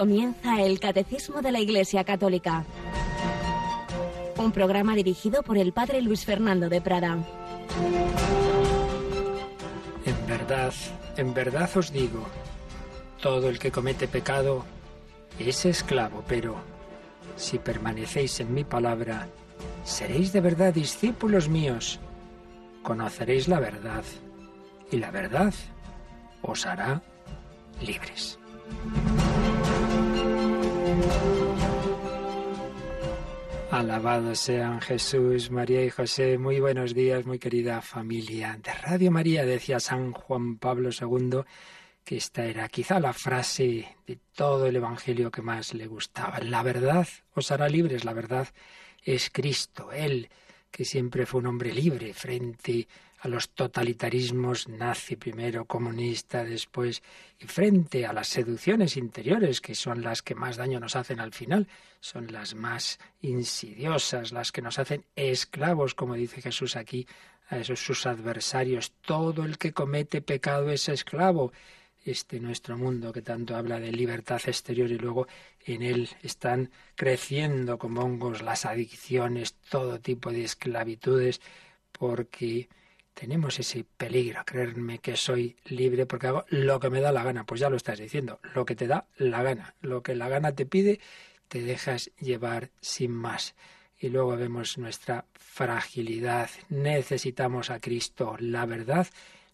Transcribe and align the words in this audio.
Comienza 0.00 0.62
el 0.62 0.80
Catecismo 0.80 1.42
de 1.42 1.52
la 1.52 1.60
Iglesia 1.60 2.04
Católica. 2.04 2.64
Un 4.38 4.50
programa 4.50 4.94
dirigido 4.94 5.42
por 5.42 5.58
el 5.58 5.74
Padre 5.74 6.00
Luis 6.00 6.24
Fernando 6.24 6.70
de 6.70 6.80
Prada. 6.80 7.18
En 10.06 10.26
verdad, 10.26 10.72
en 11.18 11.34
verdad 11.34 11.68
os 11.76 11.92
digo, 11.92 12.24
todo 13.20 13.50
el 13.50 13.58
que 13.58 13.70
comete 13.70 14.08
pecado 14.08 14.64
es 15.38 15.66
esclavo, 15.66 16.24
pero 16.26 16.56
si 17.36 17.58
permanecéis 17.58 18.40
en 18.40 18.54
mi 18.54 18.64
palabra, 18.64 19.28
seréis 19.84 20.32
de 20.32 20.40
verdad 20.40 20.72
discípulos 20.72 21.50
míos. 21.50 22.00
Conoceréis 22.82 23.48
la 23.48 23.60
verdad 23.60 24.04
y 24.90 24.96
la 24.96 25.10
verdad 25.10 25.52
os 26.40 26.64
hará 26.64 27.02
libres. 27.82 28.38
Alabados 33.70 34.38
sean 34.38 34.80
Jesús, 34.80 35.50
María 35.50 35.84
y 35.84 35.90
José. 35.90 36.38
Muy 36.38 36.60
buenos 36.60 36.94
días, 36.94 37.24
muy 37.24 37.38
querida 37.38 37.80
familia 37.80 38.58
de 38.62 38.72
Radio 38.72 39.10
María. 39.10 39.44
Decía 39.44 39.80
San 39.80 40.12
Juan 40.12 40.58
Pablo 40.58 40.90
II 40.90 41.40
que 42.04 42.16
esta 42.16 42.44
era 42.44 42.68
quizá 42.68 43.00
la 43.00 43.12
frase 43.12 43.96
de 44.06 44.18
todo 44.34 44.66
el 44.66 44.76
Evangelio 44.76 45.30
que 45.30 45.42
más 45.42 45.74
le 45.74 45.86
gustaba. 45.86 46.40
La 46.40 46.62
verdad 46.62 47.06
os 47.34 47.50
hará 47.50 47.68
libres, 47.68 48.04
la 48.04 48.12
verdad 48.12 48.48
es 49.02 49.30
Cristo, 49.30 49.92
Él 49.92 50.28
que 50.70 50.84
siempre 50.84 51.26
fue 51.26 51.40
un 51.40 51.46
hombre 51.46 51.72
libre 51.72 52.14
frente 52.14 52.86
a 52.86 53.09
los 53.28 53.50
totalitarismos 53.50 54.68
nazi 54.68 55.16
primero, 55.16 55.66
comunista 55.66 56.44
después, 56.44 57.02
y 57.38 57.46
frente 57.46 58.06
a 58.06 58.12
las 58.12 58.28
seducciones 58.28 58.96
interiores, 58.96 59.60
que 59.60 59.74
son 59.74 60.02
las 60.02 60.22
que 60.22 60.34
más 60.34 60.56
daño 60.56 60.80
nos 60.80 60.96
hacen 60.96 61.20
al 61.20 61.32
final, 61.32 61.68
son 62.00 62.32
las 62.32 62.54
más 62.54 62.98
insidiosas, 63.20 64.32
las 64.32 64.52
que 64.52 64.62
nos 64.62 64.78
hacen 64.78 65.04
esclavos, 65.16 65.94
como 65.94 66.14
dice 66.14 66.40
Jesús 66.40 66.76
aquí, 66.76 67.06
a 67.48 67.58
esos 67.58 67.80
sus 67.80 68.06
adversarios. 68.06 68.92
Todo 69.02 69.44
el 69.44 69.58
que 69.58 69.72
comete 69.72 70.22
pecado 70.22 70.70
es 70.70 70.88
esclavo 70.88 71.52
este 72.04 72.40
nuestro 72.40 72.78
mundo 72.78 73.12
que 73.12 73.22
tanto 73.22 73.56
habla 73.56 73.78
de 73.78 73.92
libertad 73.92 74.40
exterior 74.46 74.90
y 74.90 74.98
luego 74.98 75.26
en 75.66 75.82
él 75.82 76.08
están 76.22 76.70
creciendo 76.94 77.78
como 77.78 78.00
hongos 78.00 78.40
las 78.40 78.64
adicciones, 78.64 79.54
todo 79.68 80.00
tipo 80.00 80.30
de 80.30 80.44
esclavitudes, 80.44 81.40
porque 81.92 82.68
tenemos 83.14 83.58
ese 83.58 83.84
peligro, 83.96 84.42
creerme 84.44 84.98
que 84.98 85.16
soy 85.16 85.56
libre 85.64 86.06
porque 86.06 86.28
hago 86.28 86.44
lo 86.48 86.80
que 86.80 86.90
me 86.90 87.00
da 87.00 87.12
la 87.12 87.24
gana. 87.24 87.44
Pues 87.44 87.60
ya 87.60 87.70
lo 87.70 87.76
estás 87.76 87.98
diciendo, 87.98 88.40
lo 88.54 88.64
que 88.64 88.76
te 88.76 88.86
da 88.86 89.06
la 89.16 89.42
gana, 89.42 89.74
lo 89.80 90.02
que 90.02 90.14
la 90.14 90.28
gana 90.28 90.54
te 90.54 90.66
pide, 90.66 91.00
te 91.48 91.62
dejas 91.62 92.10
llevar 92.18 92.70
sin 92.80 93.12
más. 93.12 93.54
Y 93.98 94.08
luego 94.08 94.36
vemos 94.36 94.78
nuestra 94.78 95.26
fragilidad. 95.34 96.48
Necesitamos 96.68 97.70
a 97.70 97.80
Cristo. 97.80 98.36
La 98.38 98.64
verdad 98.64 99.06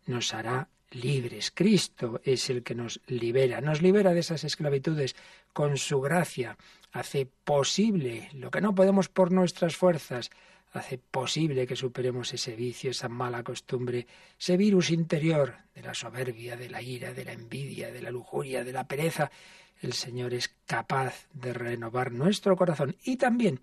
nos 0.07 0.35
hará 0.35 0.69
libres. 0.91 1.51
Cristo 1.51 2.21
es 2.25 2.49
el 2.51 2.63
que 2.63 2.75
nos 2.75 3.01
libera, 3.07 3.61
nos 3.61 3.83
libera 3.83 4.15
de 4.15 4.21
esas 4.21 4.45
esclavitudes 4.45 5.17
con 5.53 5.77
su 5.77 6.01
gracia, 6.01 6.57
hace 6.93 7.29
posible 7.45 8.29
lo 8.35 8.51
que 8.51 8.61
no 8.61 8.75
podemos 8.75 9.09
por 9.09 9.33
nuestras 9.33 9.77
fuerzas, 9.77 10.31
hace 10.73 10.99
posible 10.99 11.67
que 11.67 11.77
superemos 11.77 12.33
ese 12.35 12.55
vicio, 12.55 12.91
esa 12.91 13.09
mala 13.09 13.43
costumbre, 13.43 14.07
ese 14.39 14.57
virus 14.57 14.91
interior 14.91 15.55
de 15.75 15.83
la 15.83 15.95
soberbia, 15.95 16.57
de 16.57 16.69
la 16.69 16.83
ira, 16.83 17.13
de 17.13 17.25
la 17.25 17.33
envidia, 17.33 17.93
de 17.93 18.03
la 18.03 18.11
lujuria, 18.11 18.65
de 18.65 18.73
la 18.73 18.87
pereza. 18.87 19.31
El 19.81 19.93
Señor 19.93 20.35
es 20.35 20.55
capaz 20.67 21.27
de 21.33 21.53
renovar 21.53 22.13
nuestro 22.13 22.57
corazón 22.57 22.97
y 23.05 23.17
también 23.17 23.61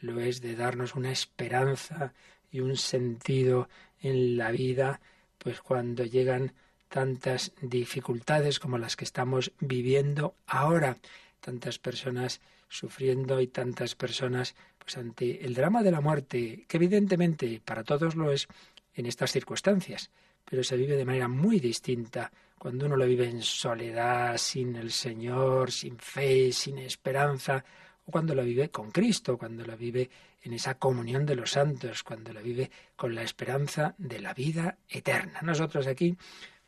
lo 0.00 0.20
es 0.20 0.40
de 0.40 0.56
darnos 0.56 0.94
una 0.94 1.10
esperanza 1.10 2.12
y 2.50 2.60
un 2.60 2.76
sentido 2.76 3.68
en 4.00 4.36
la 4.36 4.50
vida 4.50 5.00
pues 5.38 5.60
cuando 5.60 6.04
llegan 6.04 6.52
tantas 6.88 7.52
dificultades 7.60 8.58
como 8.58 8.78
las 8.78 8.96
que 8.96 9.04
estamos 9.04 9.52
viviendo 9.60 10.34
ahora, 10.46 10.98
tantas 11.40 11.78
personas 11.78 12.40
sufriendo 12.68 13.40
y 13.40 13.48
tantas 13.48 13.94
personas 13.94 14.54
pues 14.78 14.96
ante 14.98 15.44
el 15.44 15.54
drama 15.54 15.82
de 15.82 15.90
la 15.90 16.00
muerte, 16.00 16.64
que 16.68 16.76
evidentemente 16.76 17.60
para 17.64 17.84
todos 17.84 18.14
lo 18.14 18.30
es 18.30 18.46
en 18.94 19.06
estas 19.06 19.32
circunstancias, 19.32 20.10
pero 20.44 20.62
se 20.62 20.76
vive 20.76 20.96
de 20.96 21.04
manera 21.04 21.28
muy 21.28 21.58
distinta 21.60 22.30
cuando 22.58 22.86
uno 22.86 22.96
lo 22.96 23.06
vive 23.06 23.28
en 23.28 23.42
soledad, 23.42 24.36
sin 24.38 24.76
el 24.76 24.90
Señor, 24.90 25.70
sin 25.70 25.98
fe, 25.98 26.52
sin 26.52 26.78
esperanza, 26.78 27.64
o 28.04 28.10
cuando 28.10 28.34
lo 28.34 28.44
vive 28.44 28.70
con 28.70 28.90
Cristo, 28.90 29.36
cuando 29.36 29.64
lo 29.64 29.76
vive 29.76 30.08
en 30.42 30.52
esa 30.52 30.78
comunión 30.78 31.26
de 31.26 31.34
los 31.34 31.50
santos, 31.50 32.02
cuando 32.02 32.32
lo 32.32 32.40
vive 32.40 32.70
con 32.94 33.14
la 33.14 33.22
esperanza 33.22 33.94
de 33.98 34.20
la 34.20 34.32
vida 34.32 34.78
eterna. 34.88 35.40
Nosotros 35.42 35.86
aquí, 35.86 36.16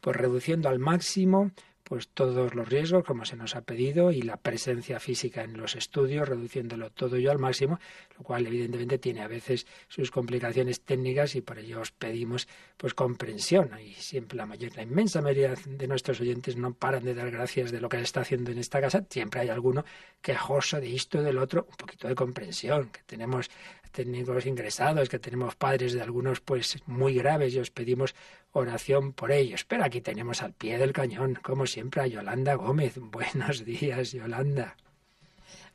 pues 0.00 0.16
reduciendo 0.16 0.68
al 0.68 0.78
máximo 0.78 1.52
pues 1.88 2.08
todos 2.08 2.54
los 2.54 2.68
riesgos 2.68 3.02
como 3.02 3.24
se 3.24 3.34
nos 3.34 3.56
ha 3.56 3.62
pedido 3.62 4.12
y 4.12 4.20
la 4.20 4.36
presencia 4.36 5.00
física 5.00 5.42
en 5.42 5.56
los 5.56 5.74
estudios, 5.74 6.28
reduciéndolo 6.28 6.90
todo 6.90 7.16
yo 7.16 7.30
al 7.30 7.38
máximo, 7.38 7.80
lo 8.18 8.24
cual 8.24 8.46
evidentemente 8.46 8.98
tiene 8.98 9.22
a 9.22 9.28
veces 9.28 9.66
sus 9.88 10.10
complicaciones 10.10 10.82
técnicas 10.82 11.34
y 11.34 11.40
por 11.40 11.58
ello 11.58 11.80
os 11.80 11.90
pedimos 11.90 12.46
pues 12.76 12.92
comprensión 12.92 13.70
y 13.80 13.94
siempre 13.94 14.36
la 14.36 14.44
mayor, 14.44 14.76
la 14.76 14.82
inmensa 14.82 15.22
mayoría 15.22 15.54
de 15.66 15.88
nuestros 15.88 16.20
oyentes 16.20 16.56
no 16.56 16.74
paran 16.74 17.04
de 17.04 17.14
dar 17.14 17.30
gracias 17.30 17.72
de 17.72 17.80
lo 17.80 17.88
que 17.88 17.96
se 17.96 18.02
está 18.02 18.20
haciendo 18.20 18.50
en 18.50 18.58
esta 18.58 18.82
casa, 18.82 19.06
siempre 19.08 19.40
hay 19.40 19.48
alguno 19.48 19.82
quejoso 20.20 20.80
de 20.80 20.94
esto, 20.94 21.22
del 21.22 21.38
otro, 21.38 21.66
un 21.70 21.76
poquito 21.76 22.06
de 22.06 22.14
comprensión, 22.14 22.90
que 22.90 23.00
tenemos 23.06 23.48
técnicos 23.90 24.46
ingresados, 24.46 25.08
que 25.08 25.18
tenemos 25.18 25.56
padres 25.56 25.92
de 25.92 26.02
algunos 26.02 26.40
pues 26.40 26.78
muy 26.86 27.14
graves 27.14 27.54
y 27.54 27.58
os 27.58 27.70
pedimos 27.70 28.14
oración 28.52 29.12
por 29.12 29.32
ellos. 29.32 29.64
Pero 29.64 29.84
aquí 29.84 30.00
tenemos 30.00 30.42
al 30.42 30.52
pie 30.52 30.78
del 30.78 30.92
cañón, 30.92 31.38
como 31.42 31.66
siempre, 31.66 32.02
a 32.02 32.06
Yolanda 32.06 32.54
Gómez. 32.54 32.94
Buenos 33.00 33.64
días, 33.64 34.12
Yolanda. 34.12 34.76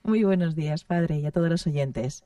Muy 0.03 0.23
buenos 0.23 0.53
días, 0.53 0.83
padre, 0.83 1.19
y 1.19 1.25
a 1.25 1.31
todos 1.31 1.49
los 1.49 1.65
oyentes. 1.65 2.25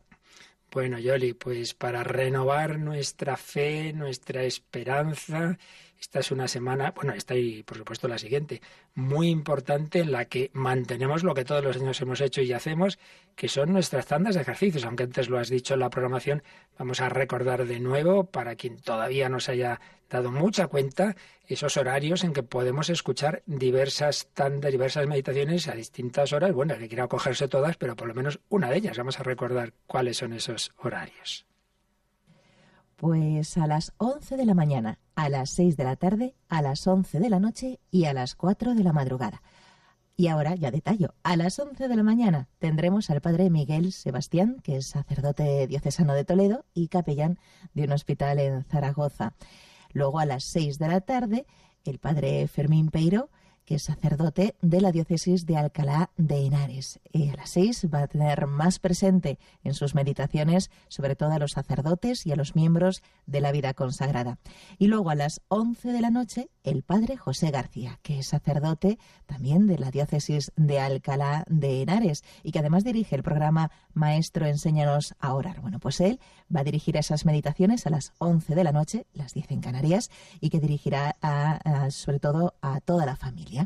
Bueno, 0.71 0.99
Yoli, 0.99 1.33
pues 1.33 1.73
para 1.73 2.03
renovar 2.03 2.79
nuestra 2.79 3.37
fe, 3.37 3.93
nuestra 3.93 4.43
esperanza, 4.43 5.57
esta 5.99 6.19
es 6.19 6.31
una 6.31 6.47
semana, 6.47 6.91
bueno, 6.95 7.13
esta 7.13 7.35
y 7.35 7.63
por 7.63 7.77
supuesto 7.77 8.07
la 8.07 8.17
siguiente, 8.17 8.61
muy 8.95 9.29
importante 9.29 9.99
en 9.99 10.11
la 10.11 10.25
que 10.25 10.51
mantenemos 10.53 11.23
lo 11.23 11.33
que 11.33 11.45
todos 11.45 11.63
los 11.63 11.77
años 11.77 11.99
hemos 12.01 12.21
hecho 12.21 12.41
y 12.41 12.53
hacemos, 12.53 12.99
que 13.35 13.47
son 13.47 13.73
nuestras 13.73 14.05
tandas 14.05 14.35
de 14.35 14.41
ejercicios. 14.41 14.85
Aunque 14.85 15.03
antes 15.03 15.29
lo 15.29 15.39
has 15.39 15.49
dicho 15.49 15.73
en 15.73 15.81
la 15.81 15.89
programación, 15.89 16.43
vamos 16.77 17.01
a 17.01 17.09
recordar 17.09 17.65
de 17.65 17.79
nuevo, 17.79 18.25
para 18.25 18.55
quien 18.55 18.77
todavía 18.77 19.29
no 19.29 19.39
se 19.39 19.53
haya 19.53 19.79
dado 20.09 20.31
mucha 20.31 20.67
cuenta, 20.67 21.15
esos 21.47 21.77
horarios 21.77 22.23
en 22.23 22.33
que 22.33 22.43
podemos 22.43 22.89
escuchar 22.89 23.43
diversas 23.45 24.27
tandas, 24.33 24.71
diversas 24.71 25.07
meditaciones 25.07 25.67
a 25.67 25.75
distintas 25.75 26.33
horas. 26.33 26.53
Bueno, 26.53 26.77
que 26.77 26.87
quiera 26.87 27.07
cogerse 27.07 27.47
todas, 27.47 27.77
pero 27.77 27.95
por 27.95 28.07
lo 28.07 28.13
menos 28.13 28.39
una 28.49 28.69
de 28.69 28.77
ellas. 28.77 28.97
Vamos 28.97 29.19
a 29.19 29.23
recordar 29.23 29.73
cuáles 29.85 30.17
son 30.17 30.33
esos 30.33 30.71
horarios. 30.77 31.45
Pues 32.97 33.59
a 33.59 33.67
las 33.67 33.93
11 33.97 34.37
de 34.37 34.45
la 34.47 34.55
mañana, 34.55 34.97
a 35.13 35.29
las 35.29 35.51
6 35.51 35.77
de 35.77 35.83
la 35.83 35.97
tarde, 35.97 36.33
a 36.49 36.63
las 36.63 36.87
11 36.87 37.19
de 37.19 37.29
la 37.29 37.39
noche 37.39 37.79
y 37.91 38.05
a 38.05 38.13
las 38.13 38.33
4 38.33 38.73
de 38.73 38.83
la 38.83 38.91
madrugada. 38.91 39.43
Y 40.15 40.29
ahora 40.29 40.55
ya 40.55 40.71
detallo. 40.71 41.13
A 41.21 41.35
las 41.35 41.59
11 41.59 41.89
de 41.89 41.95
la 41.95 42.01
mañana 42.01 42.49
tendremos 42.57 43.11
al 43.11 43.21
padre 43.21 43.51
Miguel 43.51 43.93
Sebastián, 43.93 44.61
que 44.63 44.77
es 44.77 44.87
sacerdote 44.87 45.67
diocesano 45.67 46.15
de 46.15 46.25
Toledo 46.25 46.65
y 46.73 46.87
capellán 46.87 47.37
de 47.75 47.83
un 47.83 47.91
hospital 47.91 48.39
en 48.39 48.63
Zaragoza. 48.63 49.35
Luego 49.93 50.17
a 50.17 50.25
las 50.25 50.43
6 50.45 50.79
de 50.79 50.87
la 50.87 51.01
tarde, 51.01 51.45
el 51.85 51.99
padre 51.99 52.47
Fermín 52.47 52.89
Peiro, 52.89 53.29
que 53.67 53.75
es 53.75 53.83
sacerdote 53.83 54.55
de 54.61 54.79
la 54.79 54.93
diócesis 54.93 55.45
de 55.45 55.57
Alcalá 55.57 56.09
de 56.15 56.45
Henares. 56.45 57.01
Y 57.11 57.27
a 57.27 57.35
las 57.35 57.49
seis 57.49 57.85
va 57.93 58.03
a 58.03 58.07
tener 58.07 58.47
más 58.47 58.79
presente 58.79 59.39
en 59.61 59.73
sus 59.73 59.93
meditaciones, 59.93 60.71
sobre 60.87 61.17
todo 61.17 61.33
a 61.33 61.37
los 61.37 61.51
sacerdotes 61.51 62.25
y 62.25 62.31
a 62.31 62.37
los 62.37 62.55
miembros 62.55 63.03
de 63.25 63.41
la 63.41 63.51
vida 63.51 63.73
consagrada. 63.73 64.39
Y 64.77 64.87
luego 64.87 65.09
a 65.09 65.15
las 65.15 65.41
once 65.49 65.91
de 65.91 65.99
la 65.99 66.11
noche, 66.11 66.49
el 66.63 66.81
padre 66.81 67.17
José 67.17 67.51
García, 67.51 67.99
que 68.03 68.19
es 68.19 68.27
sacerdote 68.27 68.99
también 69.25 69.67
de 69.67 69.77
la 69.77 69.91
diócesis 69.91 70.53
de 70.55 70.79
Alcalá 70.79 71.43
de 71.49 71.81
Henares 71.81 72.23
y 72.43 72.53
que 72.53 72.59
además 72.59 72.85
dirige 72.85 73.17
el 73.17 73.23
programa 73.23 73.69
Maestro 73.93 74.45
Enséñanos 74.45 75.13
a 75.19 75.33
Orar. 75.33 75.59
Bueno, 75.59 75.79
pues 75.79 75.99
él 75.99 76.21
va 76.55 76.61
a 76.61 76.63
dirigir 76.63 76.95
esas 76.95 77.25
meditaciones 77.25 77.85
a 77.85 77.89
las 77.89 78.13
once 78.17 78.55
de 78.55 78.63
la 78.63 78.71
noche, 78.71 79.07
las 79.11 79.33
diez 79.33 79.51
en 79.51 79.59
Canarias, 79.59 80.09
y 80.39 80.51
que 80.51 80.61
dirigirá 80.61 81.17
sobre 81.89 82.19
todo 82.19 82.55
a 82.61 82.79
toda 82.79 83.05
la 83.05 83.17
familia 83.17 83.56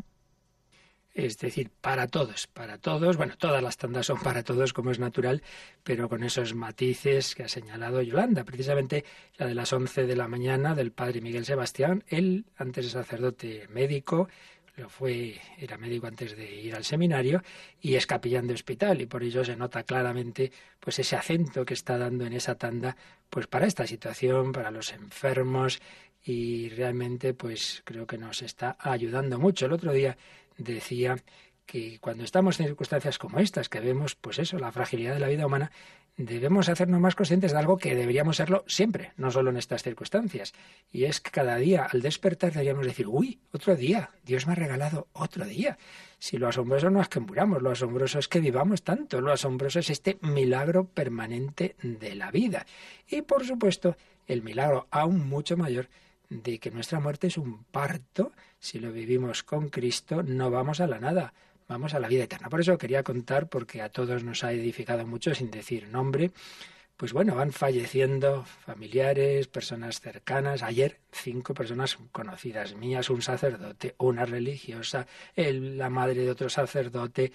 es 1.14 1.38
decir, 1.38 1.70
para 1.80 2.06
todos, 2.06 2.46
para 2.46 2.78
todos, 2.78 3.16
bueno, 3.16 3.34
todas 3.36 3.62
las 3.62 3.76
tandas 3.76 4.06
son 4.06 4.20
para 4.20 4.42
todos 4.42 4.72
como 4.72 4.90
es 4.90 4.98
natural, 4.98 5.42
pero 5.82 6.08
con 6.08 6.22
esos 6.24 6.54
matices 6.54 7.34
que 7.34 7.44
ha 7.44 7.48
señalado 7.48 8.00
Yolanda, 8.00 8.44
precisamente 8.44 9.04
la 9.36 9.46
de 9.46 9.54
las 9.54 9.72
11 9.72 10.06
de 10.06 10.16
la 10.16 10.28
mañana 10.28 10.74
del 10.74 10.92
padre 10.92 11.20
Miguel 11.20 11.44
Sebastián, 11.44 12.04
él 12.08 12.46
antes 12.56 12.90
sacerdote 12.90 13.68
médico, 13.68 14.28
lo 14.76 14.88
fue, 14.88 15.38
era 15.58 15.76
médico 15.76 16.06
antes 16.06 16.34
de 16.34 16.50
ir 16.50 16.74
al 16.74 16.84
seminario 16.84 17.42
y 17.80 17.94
es 17.94 18.06
capellán 18.06 18.46
de 18.46 18.54
hospital 18.54 19.02
y 19.02 19.06
por 19.06 19.22
ello 19.22 19.44
se 19.44 19.54
nota 19.54 19.82
claramente 19.82 20.50
pues 20.80 20.98
ese 20.98 21.14
acento 21.14 21.64
que 21.66 21.74
está 21.74 21.98
dando 21.98 22.24
en 22.24 22.32
esa 22.32 22.54
tanda 22.54 22.96
pues 23.28 23.46
para 23.46 23.66
esta 23.66 23.86
situación, 23.86 24.52
para 24.52 24.70
los 24.70 24.92
enfermos 24.92 25.80
y 26.24 26.70
realmente 26.70 27.34
pues 27.34 27.82
creo 27.84 28.06
que 28.06 28.16
nos 28.16 28.40
está 28.40 28.76
ayudando 28.78 29.38
mucho. 29.38 29.66
El 29.66 29.72
otro 29.72 29.92
día 29.92 30.16
decía 30.58 31.16
que 31.66 31.98
cuando 32.00 32.24
estamos 32.24 32.58
en 32.60 32.66
circunstancias 32.66 33.18
como 33.18 33.38
estas, 33.38 33.68
que 33.68 33.80
vemos 33.80 34.14
pues 34.14 34.38
eso, 34.38 34.58
la 34.58 34.72
fragilidad 34.72 35.14
de 35.14 35.20
la 35.20 35.28
vida 35.28 35.46
humana, 35.46 35.70
debemos 36.16 36.68
hacernos 36.68 37.00
más 37.00 37.14
conscientes 37.14 37.52
de 37.52 37.58
algo 37.58 37.78
que 37.78 37.94
deberíamos 37.94 38.36
serlo 38.36 38.64
siempre, 38.66 39.12
no 39.16 39.30
solo 39.30 39.50
en 39.50 39.56
estas 39.56 39.82
circunstancias. 39.82 40.52
Y 40.90 41.04
es 41.04 41.20
que 41.20 41.30
cada 41.30 41.56
día 41.56 41.88
al 41.90 42.02
despertar 42.02 42.52
deberíamos 42.52 42.86
decir, 42.86 43.06
uy, 43.08 43.40
otro 43.52 43.76
día, 43.76 44.10
Dios 44.24 44.46
me 44.46 44.52
ha 44.52 44.56
regalado 44.56 45.08
otro 45.12 45.46
día. 45.46 45.78
Si 46.18 46.36
lo 46.36 46.48
asombroso 46.48 46.90
no 46.90 47.00
es 47.00 47.08
que 47.08 47.20
muramos, 47.20 47.62
lo 47.62 47.70
asombroso 47.70 48.18
es 48.18 48.28
que 48.28 48.40
vivamos 48.40 48.82
tanto, 48.82 49.20
lo 49.20 49.32
asombroso 49.32 49.78
es 49.78 49.90
este 49.90 50.18
milagro 50.20 50.84
permanente 50.84 51.76
de 51.82 52.14
la 52.14 52.30
vida. 52.30 52.66
Y 53.08 53.22
por 53.22 53.46
supuesto, 53.46 53.96
el 54.26 54.42
milagro 54.42 54.88
aún 54.90 55.28
mucho 55.28 55.56
mayor 55.56 55.88
de 56.42 56.58
que 56.58 56.70
nuestra 56.70 57.00
muerte 57.00 57.26
es 57.26 57.36
un 57.36 57.64
parto, 57.64 58.32
si 58.58 58.78
lo 58.78 58.92
vivimos 58.92 59.42
con 59.42 59.68
Cristo, 59.68 60.22
no 60.22 60.50
vamos 60.50 60.80
a 60.80 60.86
la 60.86 60.98
nada, 60.98 61.34
vamos 61.68 61.94
a 61.94 62.00
la 62.00 62.08
vida 62.08 62.24
eterna. 62.24 62.48
Por 62.48 62.60
eso 62.60 62.78
quería 62.78 63.02
contar, 63.02 63.48
porque 63.48 63.82
a 63.82 63.90
todos 63.90 64.24
nos 64.24 64.44
ha 64.44 64.52
edificado 64.52 65.06
mucho 65.06 65.34
sin 65.34 65.50
decir 65.50 65.88
nombre, 65.88 66.30
pues 66.96 67.12
bueno, 67.12 67.34
van 67.34 67.52
falleciendo 67.52 68.44
familiares, 68.44 69.48
personas 69.48 70.00
cercanas. 70.00 70.62
Ayer 70.62 71.00
cinco 71.10 71.52
personas 71.52 71.98
conocidas 72.12 72.76
mías, 72.76 73.10
un 73.10 73.22
sacerdote, 73.22 73.94
una 73.98 74.24
religiosa, 74.24 75.06
la 75.34 75.90
madre 75.90 76.22
de 76.22 76.30
otro 76.30 76.48
sacerdote 76.48 77.32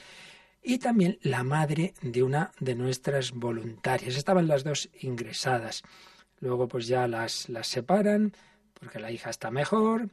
y 0.64 0.78
también 0.80 1.20
la 1.22 1.44
madre 1.44 1.94
de 2.02 2.24
una 2.24 2.52
de 2.60 2.76
nuestras 2.76 3.34
voluntarias. 3.34 4.16
Estaban 4.16 4.48
las 4.48 4.64
dos 4.64 4.90
ingresadas. 5.02 5.84
Luego 6.40 6.68
pues 6.68 6.88
ya 6.88 7.08
las, 7.08 7.50
las 7.50 7.68
separan 7.68 8.34
porque 8.80 9.00
la 9.00 9.12
hija 9.12 9.30
está 9.30 9.52
mejor 9.52 10.10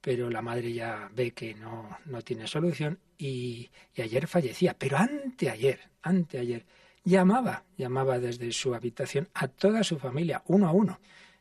pero 0.00 0.30
la 0.30 0.42
madre 0.42 0.72
ya 0.72 1.10
ve 1.14 1.32
que 1.32 1.54
no, 1.54 1.98
no 2.06 2.22
tiene 2.22 2.46
solución 2.46 2.98
y, 3.18 3.70
y, 3.94 4.02
ayer 4.02 4.26
fallecía, 4.26 4.74
pero 4.78 4.96
anteayer, 4.96 5.80
anteayer, 6.02 6.64
llamaba, 7.04 7.64
llamaba 7.76 8.18
desde 8.18 8.50
su 8.52 8.74
habitación 8.74 9.28
a 9.34 9.48
toda 9.48 9.84
su 9.84 9.98
familia, 9.98 10.42
uno 10.46 10.68
a 10.68 10.72
uno, 10.72 11.00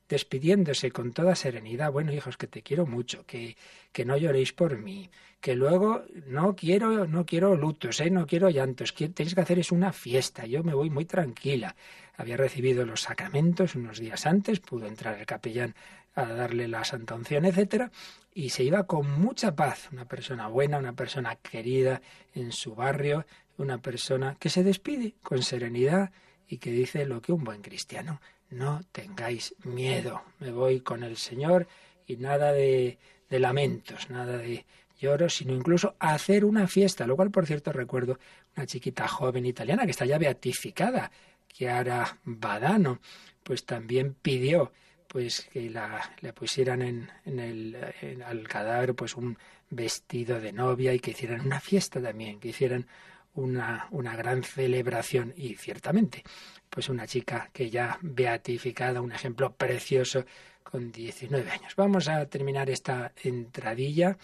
despidiéndose 0.10 0.92
con 0.92 1.13
toda 1.13 1.36
serenidad, 1.36 1.92
bueno 1.92 2.12
hijos, 2.12 2.36
que 2.36 2.48
te 2.48 2.62
quiero 2.62 2.86
mucho, 2.86 3.25
que, 3.25 3.56
que 3.92 4.06
no 4.06 4.18
lloréis 4.18 4.51
por 4.51 4.77
mí, 4.77 5.10
que 5.39 5.56
luego 5.56 6.04
no 6.27 6.56
quiero, 6.56 7.07
no 7.07 7.25
quiero 7.25 7.56
lutos, 7.56 8.01
¿eh? 8.01 8.10
no 8.10 8.27
quiero 8.27 8.50
llantos, 8.50 8.92
que 8.92 9.10
tenéis 9.10 9.36
que 9.36 9.42
hacer 9.42 9.60
es 9.60 9.71
una 9.71 9.94
fiesta, 9.94 10.45
yo 10.45 10.63
me 10.63 10.74
voy 10.74 10.89
muy 10.89 11.06
tranquila. 11.06 11.75
Había 12.18 12.36
recibido 12.36 12.86
los 12.86 13.04
sacramentos 13.04 13.75
unos 13.75 14.00
días 14.00 14.25
antes, 14.25 14.60
pudo 14.60 14.88
entrar 14.88 15.18
el 15.18 15.25
capellán 15.25 15.74
a 16.15 16.25
darle 16.25 16.67
la 16.67 16.83
santa 16.83 17.15
unción, 17.15 17.45
etcétera, 17.45 17.91
y 18.33 18.50
se 18.50 18.63
iba 18.63 18.85
con 18.85 19.19
mucha 19.19 19.56
paz, 19.56 19.89
una 19.91 20.06
persona 20.06 20.47
buena, 20.47 20.77
una 20.77 20.94
persona 20.94 21.35
querida 21.35 22.01
en 22.33 22.51
su 22.51 22.75
barrio, 22.75 23.25
una 23.57 23.81
persona 23.81 24.35
que 24.39 24.50
se 24.50 24.63
despide 24.63 25.15
con 25.21 25.44
serenidad 25.44 26.11
y 26.47 26.57
que 26.57 26.71
dice 26.71 27.06
lo 27.06 27.21
que 27.21 27.31
un 27.31 27.44
buen 27.44 27.61
cristiano, 27.61 28.21
no 28.50 28.81
tengáis 28.91 29.56
miedo, 29.63 30.23
me 30.39 30.51
voy 30.51 30.81
con 30.81 31.03
el 31.03 31.17
Señor 31.17 31.67
y 32.07 32.17
nada 32.17 32.51
de, 32.51 32.97
de 33.29 33.39
lamentos, 33.39 34.09
nada 34.09 34.38
de 34.38 34.65
lloros, 35.00 35.35
sino 35.35 35.53
incluso 35.53 35.95
hacer 36.00 36.45
una 36.45 36.67
fiesta, 36.67 37.06
lo 37.06 37.15
cual 37.15 37.31
por 37.31 37.45
cierto 37.45 37.71
recuerdo 37.71 38.19
una 38.56 38.65
chiquita 38.65 39.07
joven 39.07 39.45
italiana 39.45 39.85
que 39.85 39.91
está 39.91 40.06
ya 40.06 40.17
beatificada, 40.17 41.11
Chiara 41.47 42.19
Badano, 42.23 43.00
pues 43.44 43.65
también 43.65 44.13
pidió 44.13 44.71
pues 45.09 45.50
que 45.51 45.69
la, 45.71 46.13
le 46.21 46.33
pusieran 46.33 46.83
en, 46.83 47.09
en 47.25 47.39
el, 47.39 48.23
al 48.23 48.47
cadáver 48.47 48.94
pues 48.94 49.15
un 49.15 49.38
vestido 49.71 50.39
de 50.39 50.53
novia 50.53 50.94
y 50.94 51.00
que 51.00 51.11
hicieran 51.11 51.41
una 51.41 51.59
fiesta 51.59 52.00
también, 52.00 52.39
que 52.39 52.50
hicieran 52.50 52.85
una, 53.33 53.88
una 53.89 54.15
gran 54.15 54.44
celebración 54.44 55.33
y 55.35 55.56
ciertamente 55.56 56.23
pues 56.69 56.89
una 56.89 57.07
chica 57.07 57.50
que 57.51 57.71
ya 57.71 57.97
beatificada, 58.01 59.01
un 59.01 59.11
ejemplo 59.11 59.51
precioso 59.51 60.25
con 60.63 60.91
19 60.91 61.50
años. 61.50 61.75
Vamos 61.75 62.07
a 62.07 62.27
terminar 62.27 62.69
esta 62.69 63.11
entradilla 63.23 64.15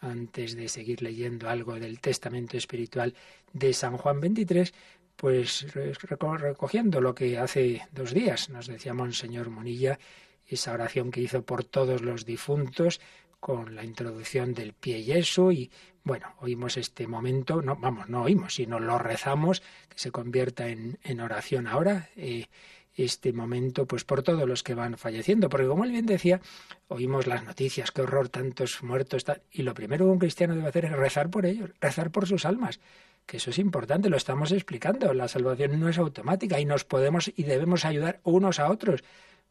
antes 0.00 0.56
de 0.56 0.68
seguir 0.68 1.02
leyendo 1.02 1.48
algo 1.48 1.78
del 1.78 2.00
testamento 2.00 2.56
espiritual 2.56 3.14
de 3.52 3.72
San 3.72 3.96
Juan 3.96 4.20
23, 4.20 4.74
pues 5.14 5.66
recogiendo 5.72 7.00
lo 7.00 7.14
que 7.14 7.38
hace 7.38 7.82
dos 7.92 8.12
días 8.12 8.48
nos 8.48 8.66
decía 8.66 8.94
Monseñor 8.94 9.50
Monilla 9.50 10.00
esa 10.46 10.72
oración 10.72 11.10
que 11.10 11.20
hizo 11.20 11.42
por 11.42 11.64
todos 11.64 12.02
los 12.02 12.24
difuntos 12.24 13.00
con 13.40 13.74
la 13.74 13.84
introducción 13.84 14.54
del 14.54 14.72
pie 14.72 15.02
yeso 15.02 15.50
y 15.50 15.70
bueno, 16.04 16.34
oímos 16.40 16.76
este 16.76 17.06
momento, 17.06 17.62
no, 17.62 17.76
vamos, 17.76 18.08
no 18.08 18.22
oímos, 18.22 18.54
sino 18.54 18.80
lo 18.80 18.98
rezamos, 18.98 19.62
que 19.88 19.98
se 19.98 20.10
convierta 20.10 20.68
en, 20.68 20.98
en 21.02 21.20
oración 21.20 21.66
ahora, 21.66 22.08
eh, 22.16 22.46
este 22.94 23.32
momento, 23.32 23.86
pues 23.86 24.04
por 24.04 24.22
todos 24.22 24.46
los 24.46 24.62
que 24.62 24.74
van 24.74 24.98
falleciendo, 24.98 25.48
porque 25.48 25.66
como 25.66 25.84
él 25.84 25.92
bien 25.92 26.06
decía, 26.06 26.40
oímos 26.88 27.26
las 27.26 27.44
noticias, 27.44 27.90
qué 27.90 28.02
horror, 28.02 28.28
tantos 28.28 28.82
muertos, 28.82 29.24
y 29.50 29.62
lo 29.62 29.74
primero 29.74 30.04
que 30.04 30.10
un 30.10 30.18
cristiano 30.18 30.54
debe 30.54 30.68
hacer 30.68 30.84
es 30.86 30.92
rezar 30.92 31.30
por 31.30 31.46
ellos, 31.46 31.70
rezar 31.80 32.10
por 32.10 32.26
sus 32.26 32.44
almas, 32.44 32.80
que 33.26 33.38
eso 33.38 33.50
es 33.50 33.58
importante, 33.58 34.10
lo 34.10 34.16
estamos 34.16 34.52
explicando, 34.52 35.14
la 35.14 35.28
salvación 35.28 35.80
no 35.80 35.88
es 35.88 35.98
automática 35.98 36.60
y 36.60 36.64
nos 36.64 36.84
podemos 36.84 37.32
y 37.34 37.44
debemos 37.44 37.84
ayudar 37.84 38.20
unos 38.24 38.58
a 38.58 38.70
otros 38.70 39.04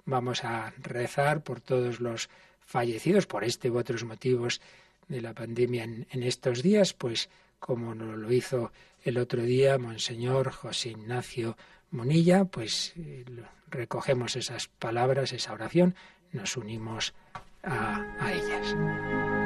Vamos 0.05 0.43
a 0.43 0.73
rezar 0.81 1.43
por 1.43 1.61
todos 1.61 1.99
los 1.99 2.29
fallecidos 2.65 3.27
por 3.27 3.43
este 3.43 3.69
u 3.69 3.77
otros 3.77 4.03
motivos 4.03 4.61
de 5.07 5.21
la 5.21 5.33
pandemia 5.33 5.83
en, 5.83 6.23
estos 6.23 6.63
días, 6.63 6.93
pues 6.93 7.29
como 7.59 7.93
lo 7.93 8.31
hizo 8.31 8.71
el 9.03 9.17
otro 9.17 9.41
día 9.41 9.77
Monseñor 9.77 10.51
José 10.51 10.89
Ignacio 10.89 11.57
Monilla, 11.91 12.45
pues 12.45 12.93
eh, 12.95 13.25
recogemos 13.69 14.35
esas 14.35 14.67
palabras, 14.67 15.33
esa 15.33 15.53
oración, 15.53 15.95
nos 16.31 16.55
unimos 16.55 17.13
a 17.63 18.31
ellas. 18.33 19.40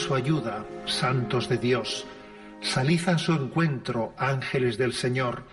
Su 0.00 0.14
ayuda, 0.14 0.64
santos 0.86 1.48
de 1.50 1.58
Dios, 1.58 2.06
salid 2.62 3.06
a 3.08 3.18
su 3.18 3.32
encuentro, 3.32 4.14
ángeles 4.16 4.78
del 4.78 4.94
Señor, 4.94 5.44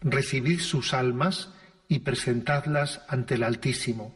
recibid 0.00 0.60
sus 0.60 0.94
almas 0.94 1.52
y 1.88 1.98
presentadlas 2.00 3.02
ante 3.08 3.34
el 3.34 3.42
Altísimo. 3.42 4.14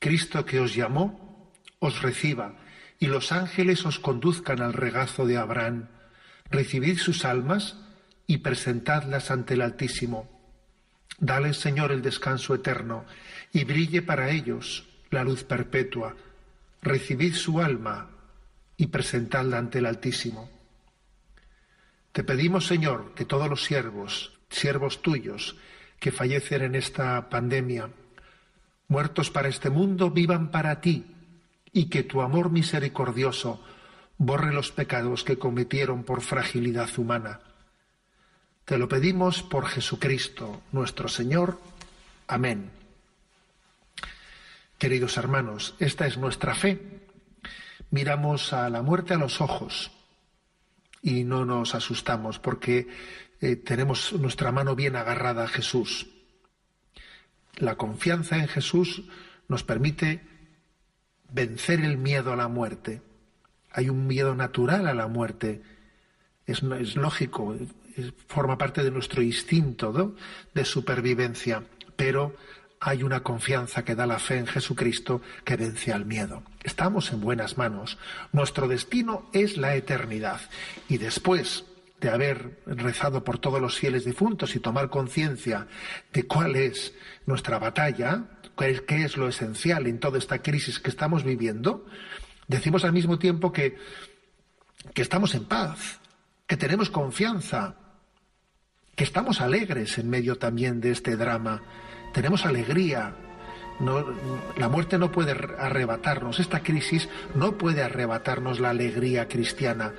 Cristo 0.00 0.44
que 0.44 0.58
os 0.58 0.74
llamó, 0.74 1.52
os 1.78 2.02
reciba, 2.02 2.56
y 2.98 3.06
los 3.06 3.30
ángeles 3.30 3.86
os 3.86 4.00
conduzcan 4.00 4.60
al 4.60 4.72
regazo 4.72 5.24
de 5.24 5.36
Abraham. 5.36 5.86
Recibid 6.50 6.98
sus 6.98 7.24
almas 7.24 7.76
y 8.26 8.38
presentadlas 8.38 9.30
ante 9.30 9.54
el 9.54 9.62
Altísimo. 9.62 10.28
Dale, 11.18 11.54
Señor, 11.54 11.92
el 11.92 12.02
descanso 12.02 12.56
eterno, 12.56 13.04
y 13.52 13.62
brille 13.62 14.02
para 14.02 14.30
ellos 14.30 14.88
la 15.10 15.22
luz 15.22 15.44
perpetua. 15.44 16.16
Recibid 16.82 17.34
su 17.34 17.60
alma 17.60 18.10
y 18.80 18.86
presentadla 18.86 19.58
ante 19.58 19.78
el 19.78 19.84
Altísimo. 19.84 20.48
Te 22.12 22.24
pedimos, 22.24 22.66
Señor, 22.66 23.12
que 23.14 23.26
todos 23.26 23.46
los 23.46 23.62
siervos, 23.62 24.32
siervos 24.48 25.02
tuyos, 25.02 25.54
que 25.98 26.10
fallecen 26.10 26.62
en 26.62 26.74
esta 26.74 27.28
pandemia, 27.28 27.90
muertos 28.88 29.30
para 29.30 29.48
este 29.48 29.68
mundo, 29.68 30.10
vivan 30.10 30.50
para 30.50 30.80
ti, 30.80 31.04
y 31.74 31.90
que 31.90 32.04
tu 32.04 32.22
amor 32.22 32.50
misericordioso 32.50 33.62
borre 34.16 34.50
los 34.50 34.72
pecados 34.72 35.24
que 35.24 35.38
cometieron 35.38 36.02
por 36.02 36.22
fragilidad 36.22 36.88
humana. 36.98 37.40
Te 38.64 38.78
lo 38.78 38.88
pedimos 38.88 39.42
por 39.42 39.66
Jesucristo, 39.66 40.62
nuestro 40.72 41.06
Señor. 41.06 41.60
Amén. 42.26 42.70
Queridos 44.78 45.18
hermanos, 45.18 45.74
esta 45.80 46.06
es 46.06 46.16
nuestra 46.16 46.54
fe. 46.54 46.99
Miramos 47.90 48.52
a 48.52 48.68
la 48.70 48.82
muerte 48.82 49.14
a 49.14 49.18
los 49.18 49.40
ojos 49.40 49.90
y 51.02 51.24
no 51.24 51.44
nos 51.44 51.74
asustamos 51.74 52.38
porque 52.38 52.88
eh, 53.40 53.56
tenemos 53.56 54.12
nuestra 54.12 54.52
mano 54.52 54.76
bien 54.76 54.96
agarrada 54.96 55.44
a 55.44 55.48
Jesús. 55.48 56.08
La 57.56 57.76
confianza 57.76 58.36
en 58.36 58.48
Jesús 58.48 59.02
nos 59.48 59.64
permite 59.64 60.20
vencer 61.32 61.80
el 61.80 61.98
miedo 61.98 62.32
a 62.32 62.36
la 62.36 62.48
muerte. 62.48 63.02
Hay 63.72 63.88
un 63.88 64.06
miedo 64.06 64.34
natural 64.34 64.86
a 64.86 64.94
la 64.94 65.08
muerte. 65.08 65.62
Es, 66.46 66.62
lógico, 66.62 67.56
forma 68.26 68.58
parte 68.58 68.82
de 68.82 68.90
nuestro 68.90 69.22
instinto 69.22 70.16
de 70.54 70.64
supervivencia, 70.64 71.64
pero 71.96 72.34
hay 72.80 73.02
una 73.02 73.22
confianza 73.22 73.84
que 73.84 73.94
da 73.94 74.06
la 74.06 74.18
fe 74.18 74.38
en 74.38 74.46
Jesucristo 74.46 75.20
que 75.44 75.56
vence 75.56 75.92
al 75.92 76.06
miedo. 76.06 76.42
Estamos 76.64 77.12
en 77.12 77.20
buenas 77.20 77.58
manos. 77.58 77.98
Nuestro 78.32 78.68
destino 78.68 79.28
es 79.34 79.58
la 79.58 79.76
eternidad. 79.76 80.40
Y 80.88 80.96
después 80.96 81.66
de 82.00 82.08
haber 82.08 82.62
rezado 82.64 83.22
por 83.22 83.38
todos 83.38 83.60
los 83.60 83.78
fieles 83.78 84.06
difuntos 84.06 84.56
y 84.56 84.60
tomar 84.60 84.88
conciencia 84.88 85.66
de 86.10 86.26
cuál 86.26 86.56
es 86.56 86.94
nuestra 87.26 87.58
batalla, 87.58 88.24
qué 88.56 89.04
es 89.04 89.18
lo 89.18 89.28
esencial 89.28 89.86
en 89.86 90.00
toda 90.00 90.16
esta 90.18 90.40
crisis 90.40 90.80
que 90.80 90.88
estamos 90.88 91.22
viviendo, 91.22 91.86
decimos 92.48 92.84
al 92.84 92.94
mismo 92.94 93.18
tiempo 93.18 93.52
que, 93.52 93.76
que 94.94 95.02
estamos 95.02 95.34
en 95.34 95.44
paz, 95.44 96.00
que 96.46 96.56
tenemos 96.56 96.88
confianza, 96.88 97.76
que 98.96 99.04
estamos 99.04 99.42
alegres 99.42 99.98
en 99.98 100.08
medio 100.08 100.36
también 100.36 100.80
de 100.80 100.92
este 100.92 101.16
drama 101.16 101.62
tenemos 102.12 102.44
alegría. 102.46 103.14
la 104.56 104.68
muerte 104.68 104.98
no 104.98 105.10
puede 105.10 105.32
arrebatarnos, 105.58 106.38
esta 106.38 106.62
crisis 106.62 107.08
no 107.34 107.56
puede 107.56 107.82
arrebatarnos 107.82 108.60
la 108.60 108.70
alegría 108.70 109.26
cristiana, 109.28 109.94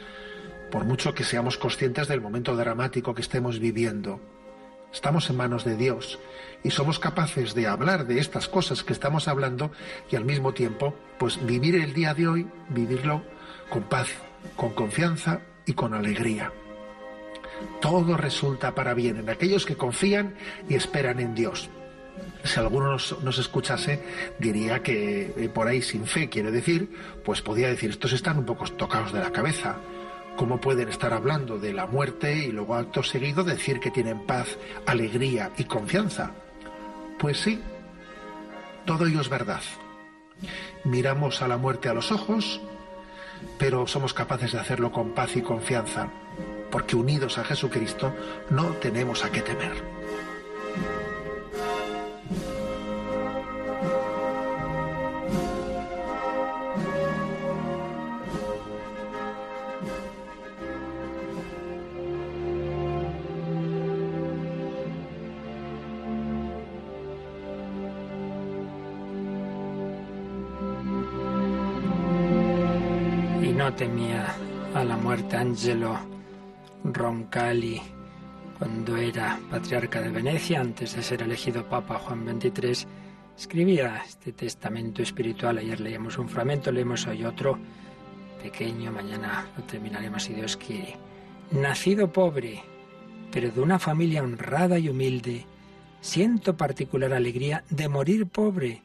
por 0.69 0.85
mucho 0.85 1.13
que 1.13 1.23
seamos 1.23 1.57
conscientes 1.57 2.07
del 2.07 2.21
momento 2.21 2.55
dramático 2.55 3.13
que 3.13 3.21
estemos 3.21 3.59
viviendo. 3.59 4.19
Estamos 4.93 5.29
en 5.29 5.37
manos 5.37 5.63
de 5.63 5.77
Dios 5.77 6.19
y 6.63 6.71
somos 6.71 6.99
capaces 6.99 7.55
de 7.55 7.65
hablar 7.65 8.05
de 8.05 8.19
estas 8.19 8.49
cosas 8.49 8.83
que 8.83 8.93
estamos 8.93 9.27
hablando 9.29 9.71
y 10.11 10.17
al 10.17 10.25
mismo 10.25 10.53
tiempo, 10.53 10.93
pues 11.17 11.43
vivir 11.45 11.75
el 11.75 11.93
día 11.93 12.13
de 12.13 12.27
hoy, 12.27 12.47
vivirlo 12.69 13.23
con 13.69 13.83
paz, 13.83 14.09
con 14.57 14.71
confianza 14.71 15.39
y 15.65 15.73
con 15.73 15.93
alegría. 15.93 16.51
Todo 17.79 18.17
resulta 18.17 18.75
para 18.75 18.93
bien 18.93 19.17
en 19.17 19.29
aquellos 19.29 19.65
que 19.65 19.77
confían 19.77 20.35
y 20.67 20.75
esperan 20.75 21.19
en 21.19 21.35
Dios 21.35 21.69
si 22.43 22.59
alguno 22.59 22.91
nos, 22.91 23.37
escuchase, 23.37 24.01
diría 24.39 24.81
que 24.81 25.33
eh, 25.37 25.49
por 25.49 25.67
ahí 25.67 25.81
sin 25.81 26.05
fe 26.05 26.29
quiere 26.29 26.51
decir, 26.51 26.89
pues 27.23 27.41
podría 27.41 27.67
decir, 27.67 27.91
estos 27.91 28.13
están 28.13 28.37
un 28.37 28.45
poco 28.45 28.65
tocados 28.65 29.13
de 29.13 29.19
la 29.19 29.31
cabeza. 29.31 29.77
¿Cómo 30.35 30.59
pueden 30.59 30.89
estar 30.89 31.13
hablando 31.13 31.59
de 31.59 31.73
la 31.73 31.85
muerte 31.85 32.45
y 32.45 32.51
luego 32.51 32.75
acto 32.75 33.03
seguido 33.03 33.43
decir 33.43 33.79
que 33.79 33.91
tienen 33.91 34.25
paz, 34.25 34.57
alegría 34.85 35.51
y 35.57 35.65
confianza? 35.65 36.31
Pues 37.19 37.37
sí, 37.37 37.61
todo 38.85 39.05
ello 39.05 39.21
es 39.21 39.29
verdad. 39.29 39.61
Miramos 40.83 41.41
a 41.41 41.47
la 41.47 41.57
muerte 41.57 41.89
a 41.89 41.93
los 41.93 42.11
ojos, 42.11 42.61
pero 43.59 43.85
somos 43.87 44.13
capaces 44.13 44.53
de 44.53 44.59
hacerlo 44.59 44.91
con 44.91 45.11
paz 45.11 45.35
y 45.35 45.41
confianza, 45.41 46.09
porque 46.71 46.95
unidos 46.95 47.37
a 47.37 47.43
Jesucristo 47.43 48.13
no 48.49 48.67
tenemos 48.75 49.23
a 49.23 49.31
qué 49.31 49.41
temer. 49.41 50.00
Temía 73.81 74.35
a 74.75 74.83
la 74.83 74.95
muerte 74.95 75.37
Angelo 75.37 75.97
Roncalli 76.83 77.81
cuando 78.59 78.95
era 78.95 79.39
patriarca 79.49 79.99
de 79.99 80.11
Venecia, 80.11 80.61
antes 80.61 80.95
de 80.95 81.01
ser 81.01 81.23
elegido 81.23 81.67
Papa 81.67 81.97
Juan 81.97 82.39
XXIII, 82.39 82.87
escribía 83.35 84.03
este 84.05 84.33
testamento 84.33 85.01
espiritual. 85.01 85.57
Ayer 85.57 85.79
leíamos 85.79 86.19
un 86.19 86.29
fragmento, 86.29 86.71
leemos 86.71 87.07
hoy 87.07 87.25
otro 87.25 87.57
pequeño, 88.43 88.91
mañana 88.91 89.47
lo 89.57 89.63
terminaremos 89.63 90.25
si 90.25 90.33
Dios 90.35 90.57
quiere. 90.57 90.97
Nacido 91.49 92.13
pobre, 92.13 92.61
pero 93.31 93.49
de 93.49 93.61
una 93.61 93.79
familia 93.79 94.21
honrada 94.21 94.77
y 94.77 94.89
humilde, 94.89 95.47
siento 96.01 96.55
particular 96.55 97.13
alegría 97.13 97.63
de 97.71 97.89
morir 97.89 98.27
pobre, 98.27 98.83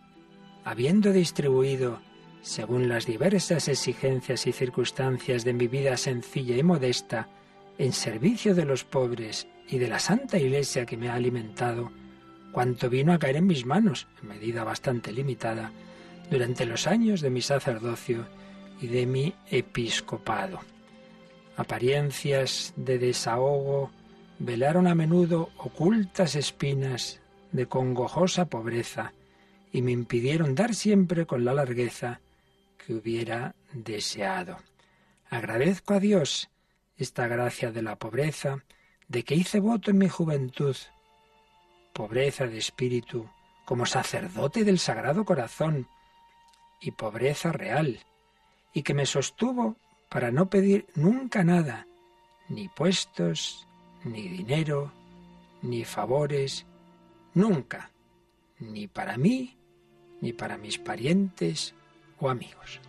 habiendo 0.65 1.13
distribuido 1.13 2.01
según 2.47 2.89
las 2.89 3.07
diversas 3.07 3.67
exigencias 3.67 4.47
y 4.47 4.53
circunstancias 4.53 5.45
de 5.45 5.53
mi 5.53 5.67
vida 5.67 5.97
sencilla 5.97 6.57
y 6.57 6.63
modesta, 6.63 7.29
en 7.77 7.93
servicio 7.93 8.55
de 8.55 8.65
los 8.65 8.85
pobres 8.85 9.49
y 9.69 9.79
de 9.79 9.89
la 9.89 9.99
Santa 9.99 10.39
Iglesia 10.39 10.87
que 10.87 10.97
me 10.97 11.09
ha 11.09 11.15
alimentado, 11.15 11.91
cuanto 12.53 12.89
vino 12.89 13.13
a 13.13 13.19
caer 13.19 13.35
en 13.35 13.49
mis 13.49 13.67
manos, 13.67 14.07
en 14.23 14.29
medida 14.29 14.63
bastante 14.63 15.11
limitada, 15.11 15.73
durante 16.31 16.67
los 16.67 16.87
años 16.87 17.21
de 17.21 17.31
mi 17.31 17.43
sacerdocio 17.43 18.29
y 18.81 18.87
de 18.87 19.07
mi 19.07 19.35
episcopado. 19.51 20.61
Apariencias 21.57 22.75
de 22.77 22.99
desahogo 22.99 23.91
velaron 24.39 24.87
a 24.87 24.95
menudo 24.95 25.51
ocultas 25.57 26.37
espinas 26.37 27.21
de 27.51 27.67
congojosa 27.67 28.45
pobreza 28.45 29.13
y 29.73 29.83
me 29.83 29.91
impidieron 29.91 30.55
dar 30.55 30.77
siempre 30.77 31.27
con 31.27 31.45
la 31.45 31.53
largueza 31.53 32.21
que 32.87 32.95
hubiera 32.95 33.57
deseado. 33.73 34.59
Agradezco 35.29 35.95
a 35.95 36.01
Dios 36.01 36.49
esta 36.97 37.27
gracia 37.27 37.73
de 37.73 37.83
la 37.83 37.97
pobreza, 37.97 38.65
de 39.09 39.25
que 39.25 39.35
hice 39.35 39.59
voto 39.59 39.91
en 39.91 39.99
mi 39.99 40.09
juventud, 40.09 40.77
pobreza 41.93 42.47
de 42.47 42.59
espíritu, 42.59 43.29
como 43.65 43.87
sacerdote 43.87 44.63
del 44.63 44.79
Sagrado 44.79 45.25
Corazón, 45.25 45.89
y 46.81 46.93
pobreza 46.93 47.51
real, 47.51 47.99
y 48.73 48.83
que 48.83 48.95
me 48.95 49.05
sostuvo 49.07 49.77
para 50.09 50.31
no 50.31 50.49
pedir 50.49 50.87
nunca 50.95 51.43
nada, 51.43 51.89
ni 52.49 52.69
puestos, 52.69 53.67
ni 54.05 54.29
dinero, 54.29 54.93
ni 55.61 55.85
favores, 55.85 56.67
nunca, 57.35 57.91
ni 58.61 58.87
para 58.87 59.17
mí, 59.17 59.57
ni 60.21 60.33
para 60.33 60.57
mis 60.57 60.79
parientes 60.79 61.75
o 62.19 62.29
amigos. 62.29 62.81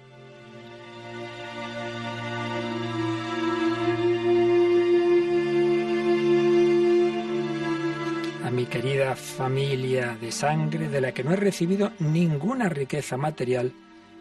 A 8.44 8.50
mi 8.50 8.66
querida 8.66 9.16
familia 9.16 10.18
de 10.22 10.32
sangre, 10.32 10.88
de 10.88 11.02
la 11.02 11.12
que 11.12 11.24
no 11.24 11.34
he 11.34 11.36
recibido 11.36 11.92
ninguna 12.00 12.70
riqueza 12.70 13.18
material, 13.18 13.74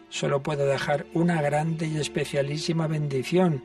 solo 0.09 0.43
puedo 0.43 0.65
dejar 0.65 1.05
una 1.13 1.41
grande 1.41 1.87
y 1.87 1.97
especialísima 1.97 2.87
bendición, 2.87 3.63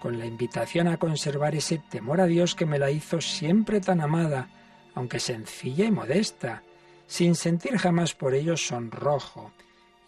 con 0.00 0.18
la 0.18 0.26
invitación 0.26 0.88
a 0.88 0.96
conservar 0.96 1.54
ese 1.54 1.78
temor 1.78 2.20
a 2.20 2.26
Dios 2.26 2.54
que 2.54 2.66
me 2.66 2.78
la 2.78 2.90
hizo 2.90 3.20
siempre 3.20 3.80
tan 3.80 4.00
amada, 4.00 4.48
aunque 4.94 5.20
sencilla 5.20 5.84
y 5.84 5.90
modesta, 5.90 6.62
sin 7.06 7.34
sentir 7.34 7.78
jamás 7.78 8.14
por 8.14 8.34
ello 8.34 8.56
sonrojo. 8.56 9.52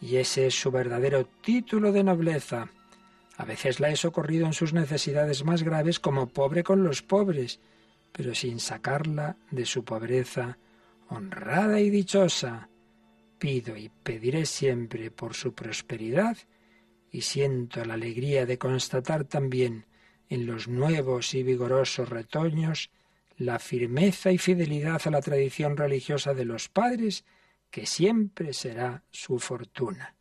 Y 0.00 0.16
ese 0.16 0.46
es 0.46 0.54
su 0.54 0.70
verdadero 0.70 1.26
título 1.42 1.92
de 1.92 2.04
nobleza. 2.04 2.68
A 3.36 3.44
veces 3.44 3.80
la 3.80 3.90
he 3.90 3.96
socorrido 3.96 4.46
en 4.46 4.52
sus 4.52 4.72
necesidades 4.72 5.44
más 5.44 5.62
graves 5.62 6.00
como 6.00 6.28
pobre 6.28 6.62
con 6.62 6.84
los 6.84 7.02
pobres, 7.02 7.60
pero 8.12 8.34
sin 8.34 8.60
sacarla 8.60 9.36
de 9.50 9.66
su 9.66 9.84
pobreza, 9.84 10.58
honrada 11.08 11.80
y 11.80 11.90
dichosa. 11.90 12.68
Pido 13.38 13.76
y 13.76 13.90
pediré 13.90 14.46
siempre 14.46 15.10
por 15.10 15.34
su 15.34 15.52
prosperidad 15.52 16.36
y 17.10 17.22
siento 17.22 17.84
la 17.84 17.94
alegría 17.94 18.46
de 18.46 18.58
constatar 18.58 19.24
también 19.24 19.84
en 20.28 20.46
los 20.46 20.68
nuevos 20.68 21.34
y 21.34 21.42
vigorosos 21.42 22.08
retoños 22.08 22.90
la 23.38 23.58
firmeza 23.58 24.32
y 24.32 24.38
fidelidad 24.38 25.00
a 25.04 25.10
la 25.10 25.20
tradición 25.20 25.76
religiosa 25.76 26.34
de 26.34 26.44
los 26.44 26.68
padres, 26.68 27.24
que 27.76 27.84
siempre 27.84 28.54
será 28.54 29.02
su 29.10 29.38
fortuna. 29.38 30.14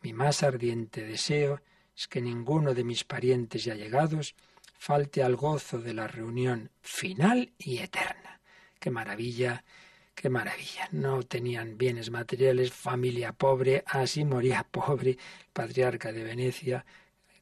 Mi 0.00 0.14
más 0.14 0.42
ardiente 0.42 1.02
deseo 1.04 1.60
es 1.94 2.08
que 2.08 2.22
ninguno 2.22 2.72
de 2.72 2.84
mis 2.84 3.04
parientes 3.04 3.66
y 3.66 3.70
allegados 3.70 4.34
falte 4.78 5.22
al 5.22 5.36
gozo 5.36 5.78
de 5.78 5.92
la 5.92 6.08
reunión 6.08 6.70
final 6.80 7.52
y 7.58 7.80
eterna. 7.80 8.40
Qué 8.80 8.90
maravilla, 8.90 9.62
qué 10.14 10.30
maravilla. 10.30 10.88
No 10.90 11.22
tenían 11.22 11.76
bienes 11.76 12.10
materiales, 12.10 12.72
familia 12.72 13.34
pobre, 13.34 13.84
así 13.86 14.24
moría 14.24 14.62
pobre, 14.70 15.18
patriarca 15.52 16.12
de 16.12 16.24
Venecia, 16.24 16.86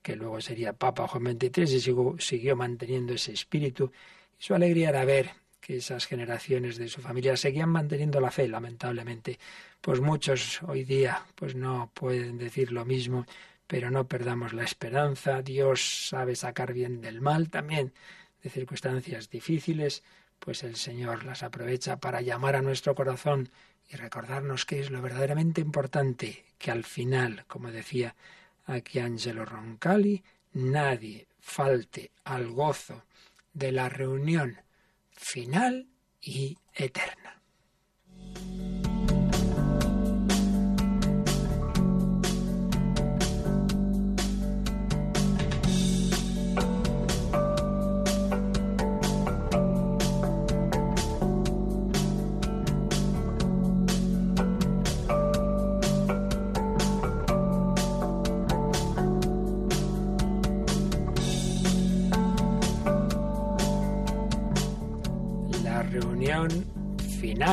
que 0.03 0.17
luego 0.17 0.41
sería 0.41 0.73
Papa 0.73 1.07
Juan 1.07 1.39
XXIII 1.41 1.77
y 1.77 1.81
siguió, 1.81 2.17
siguió 2.19 2.57
manteniendo 2.57 3.13
ese 3.13 3.33
espíritu. 3.33 3.93
Y 4.37 4.43
su 4.43 4.53
alegría 4.57 4.89
era 4.89 5.05
ver 5.05 5.31
que 5.65 5.79
esas 5.79 6.07
generaciones 6.07 6.77
de 6.77 6.89
su 6.89 7.01
familia 7.01 7.37
seguían 7.37 7.71
manteniendo 7.71 8.21
la 8.21 8.31
fe, 8.31 8.47
lamentablemente. 8.49 9.39
Pues 9.81 10.01
muchos 10.01 10.63
hoy 10.65 10.85
día 10.85 11.25
pues 11.35 11.55
no 11.55 11.91
pueden 11.95 12.37
decir 12.37 12.71
lo 12.71 12.85
mismo 12.85 13.25
pero 13.67 13.91
no 13.91 14.07
perdamos 14.07 14.53
la 14.53 14.65
esperanza. 14.65 15.43
Dios 15.43 16.09
sabe 16.09 16.37
sacar 16.37 16.73
bien 16.73 17.01
del 17.01 17.21
mal 17.21 17.51
también 17.51 17.93
de 18.43 18.51
circunstancias 18.51 19.31
difíciles, 19.31 20.03
pues 20.39 20.63
el 20.65 20.77
Señor 20.77 21.25
las 21.25 21.43
aprovecha 21.43 21.97
para 21.97 22.21
llamar 22.21 22.57
a 22.57 22.63
nuestro 22.63 22.95
corazón 22.95 23.49
y 23.89 23.97
recordarnos 23.97 24.67
que 24.67 24.81
es 24.81 24.91
lo 24.91 25.01
verdaderamente 25.01 25.61
importante, 25.61 26.45
que 26.59 26.71
al 26.71 26.85
final, 26.85 27.45
como 27.47 27.71
decía 27.71 28.15
aquí 28.67 28.99
Angelo 28.99 29.45
Roncalli, 29.45 30.23
nadie 30.53 31.27
falte 31.41 32.11
al 32.25 32.49
gozo 32.49 33.05
de 33.55 33.73
la 33.73 33.89
reunión 33.89 34.59
final 35.15 35.89
y 36.21 36.57
eterna. 36.75 37.24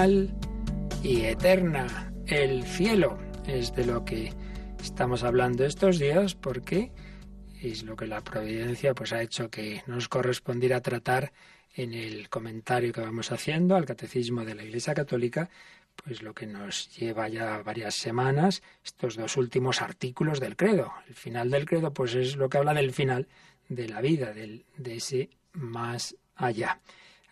Y 0.01 1.25
eterna. 1.25 2.11
El 2.25 2.63
cielo 2.63 3.19
es 3.45 3.75
de 3.75 3.85
lo 3.85 4.03
que 4.03 4.33
estamos 4.81 5.23
hablando 5.23 5.63
estos 5.63 5.99
días 5.99 6.33
porque 6.33 6.91
es 7.61 7.83
lo 7.83 7.95
que 7.95 8.07
la 8.07 8.21
providencia 8.21 8.95
pues 8.95 9.13
ha 9.13 9.21
hecho 9.21 9.51
que 9.51 9.83
nos 9.85 10.09
correspondiera 10.09 10.81
tratar 10.81 11.33
en 11.75 11.93
el 11.93 12.29
comentario 12.29 12.91
que 12.91 13.01
vamos 13.01 13.31
haciendo 13.31 13.75
al 13.75 13.85
catecismo 13.85 14.43
de 14.43 14.55
la 14.55 14.63
Iglesia 14.63 14.95
Católica, 14.95 15.51
pues 15.95 16.23
lo 16.23 16.33
que 16.33 16.47
nos 16.47 16.97
lleva 16.97 17.29
ya 17.29 17.61
varias 17.61 17.93
semanas 17.93 18.63
estos 18.83 19.15
dos 19.17 19.37
últimos 19.37 19.83
artículos 19.83 20.39
del 20.39 20.55
credo. 20.55 20.91
El 21.07 21.13
final 21.13 21.51
del 21.51 21.65
credo 21.65 21.93
pues 21.93 22.15
es 22.15 22.37
lo 22.37 22.49
que 22.49 22.57
habla 22.57 22.73
del 22.73 22.91
final 22.91 23.27
de 23.69 23.87
la 23.87 24.01
vida, 24.01 24.33
del, 24.33 24.65
de 24.77 24.95
ese 24.95 25.29
más 25.53 26.15
allá. 26.35 26.81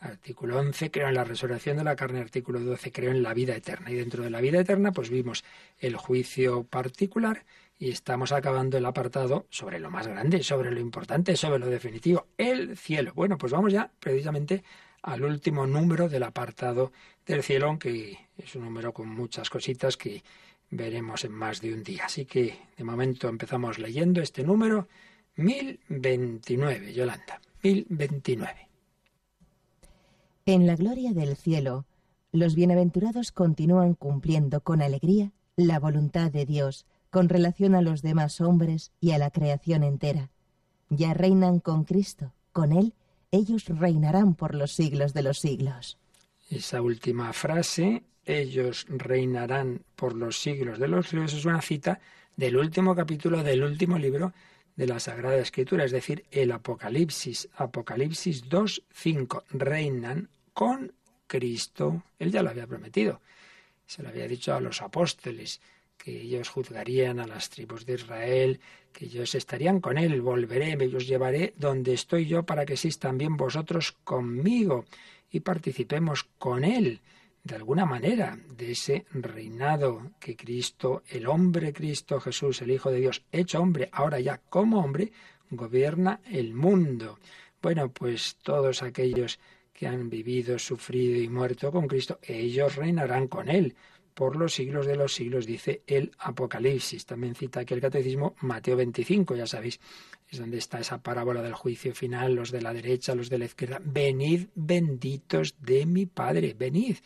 Artículo 0.02 0.58
11, 0.60 0.92
creo 0.92 1.10
en 1.10 1.16
la 1.16 1.26
resurrección 1.26 1.78
de 1.78 1.84
la 1.84 1.96
carne. 1.96 2.20
Artículo 2.20 2.60
12, 2.62 2.92
creo 2.92 3.12
en 3.12 3.22
la 3.22 3.34
vida 3.34 3.56
eterna. 3.56 3.92
Y 3.92 3.96
dentro 3.96 4.24
de 4.24 4.30
la 4.30 4.40
vida 4.40 4.60
eterna, 4.60 4.92
pues 4.92 5.10
vimos 5.10 5.44
el 5.80 5.98
juicio 5.98 6.64
particular 6.64 7.44
y 7.78 7.92
estamos 7.92 8.32
acabando 8.32 8.78
el 8.78 8.86
apartado 8.86 9.46
sobre 9.50 9.80
lo 9.80 9.90
más 9.90 10.08
grande, 10.08 10.44
sobre 10.44 10.72
lo 10.72 10.80
importante, 10.80 11.36
sobre 11.36 11.60
lo 11.60 11.68
definitivo, 11.68 12.28
el 12.38 12.78
cielo. 12.78 13.14
Bueno, 13.14 13.38
pues 13.38 13.52
vamos 13.52 13.74
ya 13.74 13.92
precisamente 14.00 14.64
al 15.02 15.24
último 15.24 15.66
número 15.66 16.10
del 16.10 16.24
apartado 16.24 16.92
del 17.26 17.44
cielo, 17.44 17.68
aunque 17.68 18.18
es 18.38 18.56
un 18.56 18.66
número 18.66 18.94
con 18.94 19.08
muchas 19.10 19.50
cositas 19.50 19.98
que 19.98 20.24
veremos 20.70 21.24
en 21.26 21.32
más 21.32 21.62
de 21.62 21.74
un 21.74 21.84
día. 21.84 22.06
Así 22.06 22.26
que 22.26 22.58
de 22.78 22.84
momento 22.84 23.28
empezamos 23.28 23.80
leyendo 23.80 24.22
este 24.22 24.44
número 24.44 24.88
1029, 25.36 26.94
Yolanda, 26.94 27.42
1029. 27.64 28.69
En 30.46 30.66
la 30.66 30.76
gloria 30.76 31.14
del 31.14 31.36
cielo, 31.36 31.86
los 32.32 32.56
bienaventurados 32.56 33.32
continúan 33.32 33.94
cumpliendo 33.94 34.62
con 34.62 34.82
alegría 34.82 35.32
la 35.56 35.80
voluntad 35.80 36.32
de 36.32 36.46
Dios 36.46 36.86
con 37.10 37.30
relación 37.30 37.76
a 37.76 37.82
los 37.82 38.02
demás 38.02 38.40
hombres 38.42 38.92
y 39.00 39.12
a 39.12 39.18
la 39.18 39.32
creación 39.32 39.84
entera. 39.84 40.30
Ya 40.90 41.14
reinan 41.14 41.60
con 41.60 41.84
Cristo, 41.84 42.34
con 42.52 42.72
Él 42.72 42.94
ellos 43.32 43.66
reinarán 43.68 44.34
por 44.34 44.56
los 44.56 44.72
siglos 44.72 45.14
de 45.14 45.24
los 45.24 45.40
siglos. 45.40 45.98
Esa 46.50 46.82
última 46.82 47.32
frase, 47.34 48.04
ellos 48.26 48.86
reinarán 48.90 49.84
por 49.96 50.16
los 50.16 50.40
siglos 50.40 50.80
de 50.80 50.88
los 50.88 51.10
siglos, 51.10 51.34
es 51.34 51.46
una 51.46 51.62
cita 51.62 52.00
del 52.36 52.58
último 52.58 52.96
capítulo 52.96 53.44
del 53.44 53.64
último 53.64 53.98
libro 53.98 54.34
de 54.80 54.88
la 54.88 55.02
Sagrada 55.02 55.36
Escritura, 55.36 55.84
es 55.84 55.92
decir, 55.92 56.24
el 56.32 56.54
Apocalipsis. 56.54 57.50
Apocalipsis 57.58 58.46
2.5. 58.46 59.44
Reinan 59.50 60.30
con 60.54 60.94
Cristo. 61.28 62.04
Él 62.18 62.32
ya 62.32 62.42
lo 62.42 62.50
había 62.50 62.66
prometido. 62.66 63.20
Se 63.86 64.02
lo 64.02 64.08
había 64.08 64.26
dicho 64.26 64.54
a 64.54 64.62
los 64.62 64.82
apóstoles, 64.82 65.60
que 65.98 66.22
ellos 66.22 66.48
juzgarían 66.48 67.20
a 67.20 67.28
las 67.28 67.50
tribus 67.50 67.86
de 67.86 67.96
Israel, 67.96 68.62
que 68.94 69.08
ellos 69.08 69.36
estarían 69.36 69.82
con 69.82 69.98
Él, 69.98 70.22
volveré, 70.22 70.78
me 70.78 70.88
los 70.88 71.06
llevaré 71.08 71.54
donde 71.58 71.94
estoy 71.94 72.26
yo 72.26 72.44
para 72.44 72.66
que 72.66 72.78
seáis 72.78 73.00
también 73.00 73.36
vosotros 73.36 73.98
conmigo 74.06 74.86
y 75.30 75.42
participemos 75.42 76.24
con 76.38 76.64
Él 76.64 77.02
de 77.50 77.56
alguna 77.56 77.86
manera 77.86 78.38
de 78.56 78.72
ese 78.72 79.06
reinado 79.12 80.12
que 80.20 80.36
Cristo, 80.36 81.02
el 81.10 81.26
hombre 81.26 81.74
Cristo 81.74 82.20
Jesús, 82.20 82.62
el 82.62 82.70
Hijo 82.70 82.92
de 82.92 83.00
Dios, 83.00 83.24
hecho 83.32 83.60
hombre, 83.60 83.90
ahora 83.92 84.20
ya 84.20 84.38
como 84.38 84.80
hombre, 84.80 85.12
gobierna 85.50 86.22
el 86.26 86.54
mundo. 86.54 87.18
Bueno, 87.60 87.92
pues 87.92 88.38
todos 88.44 88.84
aquellos 88.84 89.40
que 89.74 89.88
han 89.88 90.10
vivido, 90.10 90.60
sufrido 90.60 91.20
y 91.20 91.28
muerto 91.28 91.72
con 91.72 91.88
Cristo, 91.88 92.20
ellos 92.22 92.76
reinarán 92.76 93.28
con 93.28 93.50
Él 93.50 93.76
por 94.14 94.36
los 94.36 94.54
siglos 94.54 94.86
de 94.86 94.96
los 94.96 95.16
siglos, 95.16 95.46
dice 95.46 95.82
el 95.88 96.12
Apocalipsis. 96.20 97.06
También 97.06 97.34
cita 97.34 97.62
aquí 97.62 97.74
el 97.74 97.82
Catecismo 97.82 98.36
Mateo 98.42 98.76
25, 98.76 99.36
ya 99.36 99.48
sabéis, 99.48 99.80
es 100.30 100.38
donde 100.38 100.58
está 100.58 100.80
esa 100.80 101.02
parábola 101.02 101.42
del 101.42 101.54
juicio 101.54 101.96
final, 101.96 102.36
los 102.36 102.52
de 102.52 102.62
la 102.62 102.74
derecha, 102.74 103.16
los 103.16 103.30
de 103.30 103.40
la 103.40 103.46
izquierda. 103.46 103.82
Venid 103.84 104.50
benditos 104.54 105.56
de 105.60 105.86
mi 105.86 106.06
Padre, 106.06 106.54
venid, 106.54 106.98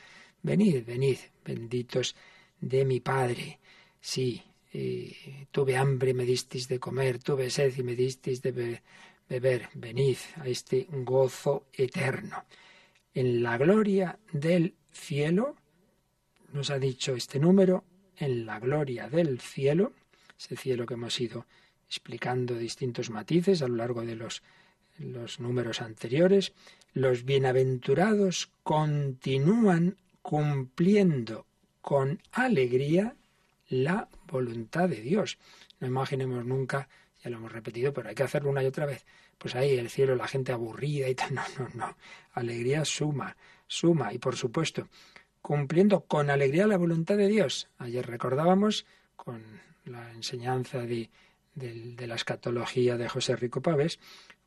venid, 0.43 0.85
venid, 0.85 1.17
benditos 1.43 2.15
de 2.61 2.85
mi 2.85 2.99
Padre. 2.99 3.59
Sí, 3.99 4.41
eh, 4.73 5.47
tuve 5.51 5.75
hambre, 5.75 6.13
me 6.13 6.25
disteis 6.25 6.67
de 6.67 6.79
comer, 6.79 7.19
tuve 7.19 7.49
sed 7.49 7.73
y 7.77 7.83
me 7.83 7.95
disteis 7.95 8.41
de 8.41 8.81
beber, 9.29 9.69
venid 9.73 10.17
a 10.37 10.47
este 10.47 10.87
gozo 10.89 11.67
eterno 11.73 12.45
en 13.13 13.43
la 13.43 13.57
gloria 13.57 14.17
del 14.31 14.75
cielo, 14.91 15.55
nos 16.51 16.69
ha 16.69 16.79
dicho 16.79 17.15
este 17.15 17.39
número, 17.39 17.83
en 18.17 18.45
la 18.45 18.59
gloria 18.59 19.07
del 19.09 19.39
cielo, 19.39 19.93
ese 20.37 20.55
cielo 20.55 20.85
que 20.85 20.95
hemos 20.95 21.19
ido 21.19 21.45
explicando 21.87 22.55
distintos 22.55 23.09
matices 23.09 23.61
a 23.61 23.67
lo 23.67 23.75
largo 23.75 24.03
de 24.03 24.15
los, 24.15 24.43
los 24.97 25.39
números 25.39 25.81
anteriores, 25.81 26.53
los 26.93 27.23
bienaventurados 27.23 28.51
continúan 28.63 29.97
cumpliendo 30.23 31.45
con 31.81 32.19
alegría 32.31 33.15
la 33.67 34.07
voluntad 34.25 34.89
de 34.89 35.01
Dios. 35.01 35.37
No 35.79 35.85
imaginemos 35.85 36.43
nunca, 36.45 36.87
ya 37.21 37.29
lo 37.29 37.37
hemos 37.37 37.51
repetido, 37.51 37.93
pero 37.93 38.09
hay 38.09 38.15
que 38.15 38.23
hacerlo 38.23 38.49
una 38.49 38.63
y 38.63 38.65
otra 38.65 38.87
vez. 38.87 39.05
Pues 39.37 39.53
ahí 39.53 39.77
el 39.77 39.89
cielo, 39.89 40.15
la 40.15 40.27
gente 40.27 40.51
aburrida 40.51 41.07
y 41.09 41.13
tal. 41.13 41.33
No, 41.35 41.43
no, 41.59 41.69
no. 41.75 41.97
Alegría 42.31 42.85
suma, 42.85 43.35
suma. 43.67 44.13
Y 44.13 44.17
por 44.17 44.35
supuesto, 44.35 44.87
cumpliendo 45.41 46.01
con 46.05 46.29
alegría 46.29 46.65
la 46.67 46.77
voluntad 46.77 47.17
de 47.17 47.27
Dios. 47.27 47.67
Ayer 47.77 48.07
recordábamos 48.07 48.85
con 49.17 49.43
la 49.85 50.11
enseñanza 50.13 50.79
de, 50.79 51.09
de 51.55 52.07
la 52.07 52.15
escatología 52.15 52.97
de 52.97 53.09
José 53.09 53.35
Rico 53.35 53.61
Pávez, 53.61 53.99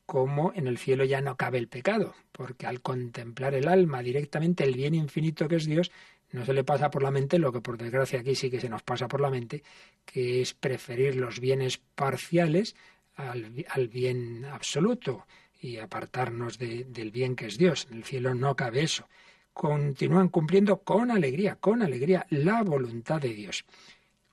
cómo 0.07 0.53
en 0.55 0.67
el 0.67 0.79
cielo 0.79 1.05
ya 1.05 1.21
no 1.21 1.37
cabe 1.37 1.59
el 1.59 1.69
pecado, 1.69 2.15
porque 2.33 2.67
al 2.67 2.81
contemplar 2.81 3.55
el 3.55 3.69
alma 3.69 4.03
directamente 4.03 4.65
el 4.65 4.75
bien 4.75 4.95
infinito 4.95 5.49
que 5.49 5.57
es 5.57 5.67
Dios, 5.67 5.91
no 6.33 6.45
se 6.45 6.53
le 6.53 6.65
pasa 6.65 6.91
por 6.91 7.03
la 7.03 7.11
mente 7.11 7.39
lo 7.39 7.53
que 7.53 7.61
por 7.61 7.77
desgracia 7.77 8.21
aquí 8.21 8.35
sí 8.35 8.51
que 8.51 8.61
se 8.61 8.69
nos 8.69 8.83
pasa 8.83 9.09
por 9.09 9.21
la 9.21 9.31
mente, 9.31 9.63
que 10.05 10.41
es 10.41 10.55
preferir 10.55 11.17
los 11.17 11.41
bienes 11.41 11.79
parciales 11.79 12.75
al, 13.17 13.65
al 13.69 13.89
bien 13.89 14.45
absoluto 14.45 15.27
y 15.61 15.79
apartarnos 15.79 16.59
del 16.59 17.11
bien 17.11 17.35
que 17.37 17.47
es 17.47 17.59
Dios. 17.59 17.87
En 17.91 17.99
el 17.99 18.05
cielo 18.05 18.35
no 18.35 18.55
cabe 18.55 18.83
eso. 18.83 19.09
Continúan 19.53 20.29
cumpliendo 20.29 20.79
con 20.79 21.11
alegría, 21.11 21.57
con 21.57 21.83
alegría, 21.83 22.27
la 22.31 22.63
voluntad 22.63 23.21
de 23.21 23.33
Dios 23.33 23.65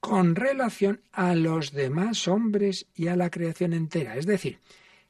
con 0.04 0.36
relación 0.36 1.00
a 1.14 1.34
los 1.34 1.72
demás 1.72 2.28
hombres 2.28 2.88
y 2.94 3.08
a 3.08 3.16
la 3.16 3.30
creación 3.30 3.72
entera. 3.72 4.18
Es 4.18 4.26
decir, 4.26 4.60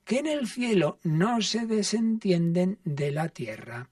que 0.06 0.20
en 0.20 0.28
el 0.28 0.48
cielo 0.48 1.00
no 1.04 1.42
se 1.42 1.66
desentienden 1.66 2.80
de 2.84 3.12
la 3.12 3.30
tierra, 3.30 3.90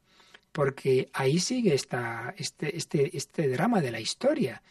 porque 0.52 1.10
ahí 1.13 1.39
sigue 1.39 1.74
esta, 1.74 2.34
este, 2.38 2.76
este, 2.76 3.15
este 3.15 3.47
drama 3.47 3.82
de 3.82 3.91
la 3.91 4.00
historia. 4.00 4.62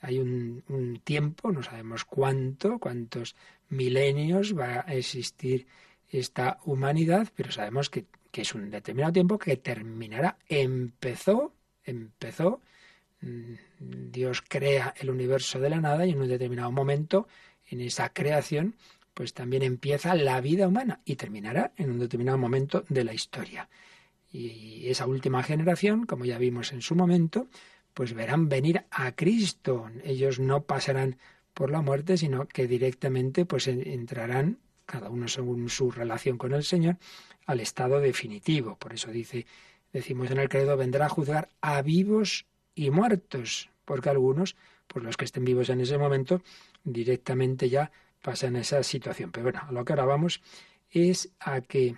Hay 0.00 0.18
un, 0.18 1.00
tiempo, 1.04 1.52
no 1.52 1.62
sabemos 1.62 2.04
cuánto, 2.04 2.78
cuántos 2.78 3.34
milenios 3.68 4.56
va 4.56 4.84
a 4.86 4.94
existir 4.94 5.66
esta 6.08 6.58
humanidad, 6.64 7.28
pero 7.34 7.50
sabemos 7.50 7.90
que, 7.90 8.06
que 8.30 8.42
es 8.42 8.54
un 8.54 8.70
determinado 8.70 9.12
tiempo 9.12 9.38
que 9.38 9.56
terminará. 9.56 10.38
Empezó, 10.48 11.52
empezó, 11.84 12.60
mm, 13.20 13.54
Dios 14.10 14.42
crea 14.46 14.94
el 14.98 15.10
universo 15.10 15.58
de 15.60 15.70
la 15.70 15.80
nada 15.80 16.06
y 16.06 16.12
en 16.12 16.20
un 16.20 16.28
determinado 16.28 16.70
momento, 16.70 17.26
en 17.68 17.80
esa 17.80 18.10
creación, 18.10 18.76
pues 19.16 19.32
también 19.32 19.62
empieza 19.62 20.14
la 20.14 20.42
vida 20.42 20.68
humana 20.68 21.00
y 21.06 21.16
terminará 21.16 21.72
en 21.78 21.90
un 21.90 21.98
determinado 21.98 22.36
momento 22.36 22.84
de 22.90 23.02
la 23.02 23.14
historia. 23.14 23.70
Y 24.30 24.90
esa 24.90 25.06
última 25.06 25.42
generación, 25.42 26.04
como 26.04 26.26
ya 26.26 26.36
vimos 26.36 26.74
en 26.74 26.82
su 26.82 26.94
momento, 26.94 27.48
pues 27.94 28.12
verán 28.12 28.50
venir 28.50 28.84
a 28.90 29.12
Cristo. 29.12 29.90
Ellos 30.04 30.38
no 30.38 30.64
pasarán 30.64 31.16
por 31.54 31.70
la 31.70 31.80
muerte, 31.80 32.18
sino 32.18 32.46
que 32.46 32.66
directamente 32.66 33.46
pues 33.46 33.68
entrarán, 33.68 34.58
cada 34.84 35.08
uno 35.08 35.28
según 35.28 35.70
su 35.70 35.90
relación 35.90 36.36
con 36.36 36.52
el 36.52 36.62
Señor, 36.62 36.98
al 37.46 37.60
estado 37.60 38.00
definitivo. 38.00 38.76
Por 38.76 38.92
eso 38.92 39.10
dice, 39.10 39.46
decimos 39.94 40.30
en 40.30 40.40
el 40.40 40.50
credo, 40.50 40.76
vendrá 40.76 41.06
a 41.06 41.08
juzgar 41.08 41.48
a 41.62 41.80
vivos 41.80 42.44
y 42.74 42.90
muertos, 42.90 43.70
porque 43.86 44.10
algunos, 44.10 44.56
pues 44.86 45.02
los 45.02 45.16
que 45.16 45.24
estén 45.24 45.46
vivos 45.46 45.70
en 45.70 45.80
ese 45.80 45.96
momento, 45.96 46.42
directamente 46.84 47.70
ya 47.70 47.90
pasa 48.26 48.48
en 48.48 48.56
esa 48.56 48.82
situación. 48.82 49.30
Pero 49.30 49.44
bueno, 49.44 49.60
a 49.68 49.70
lo 49.70 49.84
que 49.84 49.92
ahora 49.92 50.04
vamos 50.04 50.42
es 50.90 51.30
a 51.38 51.60
que 51.60 51.94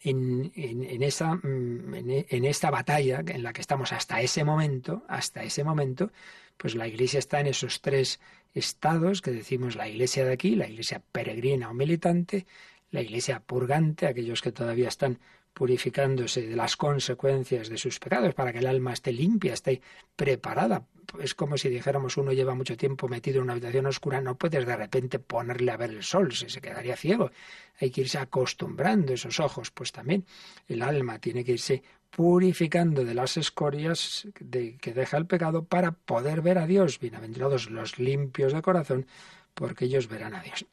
en, 0.00 0.50
en, 0.56 1.02
esa, 1.04 1.36
mm, 1.36 1.94
en, 2.28 2.44
esta 2.44 2.70
batalla 2.70 3.22
en 3.24 3.42
la 3.44 3.52
que 3.52 3.60
estamos 3.60 3.92
hasta 3.92 4.20
ese 4.20 4.42
momento, 4.42 5.04
hasta 5.08 5.44
ese 5.44 5.62
momento, 5.62 6.10
pues 6.56 6.74
la 6.74 6.88
Iglesia 6.88 7.20
está 7.20 7.38
en 7.38 7.46
esos 7.46 7.80
tres 7.80 8.18
estados 8.52 9.22
que 9.22 9.30
decimos 9.30 9.76
la 9.76 9.88
Iglesia 9.88 10.24
de 10.24 10.32
aquí, 10.32 10.56
la 10.56 10.68
Iglesia 10.68 11.00
peregrina 11.12 11.70
o 11.70 11.74
militante, 11.74 12.44
la 12.90 13.00
Iglesia 13.00 13.38
purgante, 13.38 14.06
aquellos 14.06 14.42
que 14.42 14.50
todavía 14.50 14.88
están 14.88 15.20
purificándose 15.58 16.46
de 16.46 16.54
las 16.54 16.76
consecuencias 16.76 17.68
de 17.68 17.78
sus 17.78 17.98
pecados, 17.98 18.32
para 18.32 18.52
que 18.52 18.60
el 18.60 18.66
alma 18.68 18.92
esté 18.92 19.10
limpia, 19.10 19.54
esté 19.54 19.82
preparada. 20.14 20.86
Es 21.20 21.34
como 21.34 21.58
si 21.58 21.68
dijéramos 21.68 22.16
uno 22.16 22.32
lleva 22.32 22.54
mucho 22.54 22.76
tiempo 22.76 23.08
metido 23.08 23.38
en 23.38 23.42
una 23.42 23.54
habitación 23.54 23.86
oscura, 23.86 24.20
no 24.20 24.36
puedes 24.36 24.64
de 24.64 24.76
repente 24.76 25.18
ponerle 25.18 25.72
a 25.72 25.76
ver 25.76 25.90
el 25.90 26.04
sol, 26.04 26.32
se, 26.32 26.48
se 26.48 26.60
quedaría 26.60 26.94
ciego. 26.94 27.32
Hay 27.80 27.90
que 27.90 28.02
irse 28.02 28.18
acostumbrando 28.18 29.14
esos 29.14 29.40
ojos, 29.40 29.72
pues 29.72 29.90
también 29.90 30.24
el 30.68 30.80
alma 30.80 31.18
tiene 31.18 31.42
que 31.42 31.54
irse 31.54 31.82
purificando 32.08 33.04
de 33.04 33.14
las 33.14 33.36
escorias 33.36 34.28
de, 34.38 34.76
que 34.76 34.94
deja 34.94 35.16
el 35.16 35.26
pecado 35.26 35.64
para 35.64 35.90
poder 35.90 36.40
ver 36.40 36.58
a 36.58 36.68
Dios. 36.68 37.00
Bienaventurados 37.00 37.68
los 37.68 37.98
limpios 37.98 38.52
de 38.52 38.62
corazón, 38.62 39.08
porque 39.54 39.86
ellos 39.86 40.06
verán 40.06 40.36
a 40.36 40.40
Dios 40.40 40.66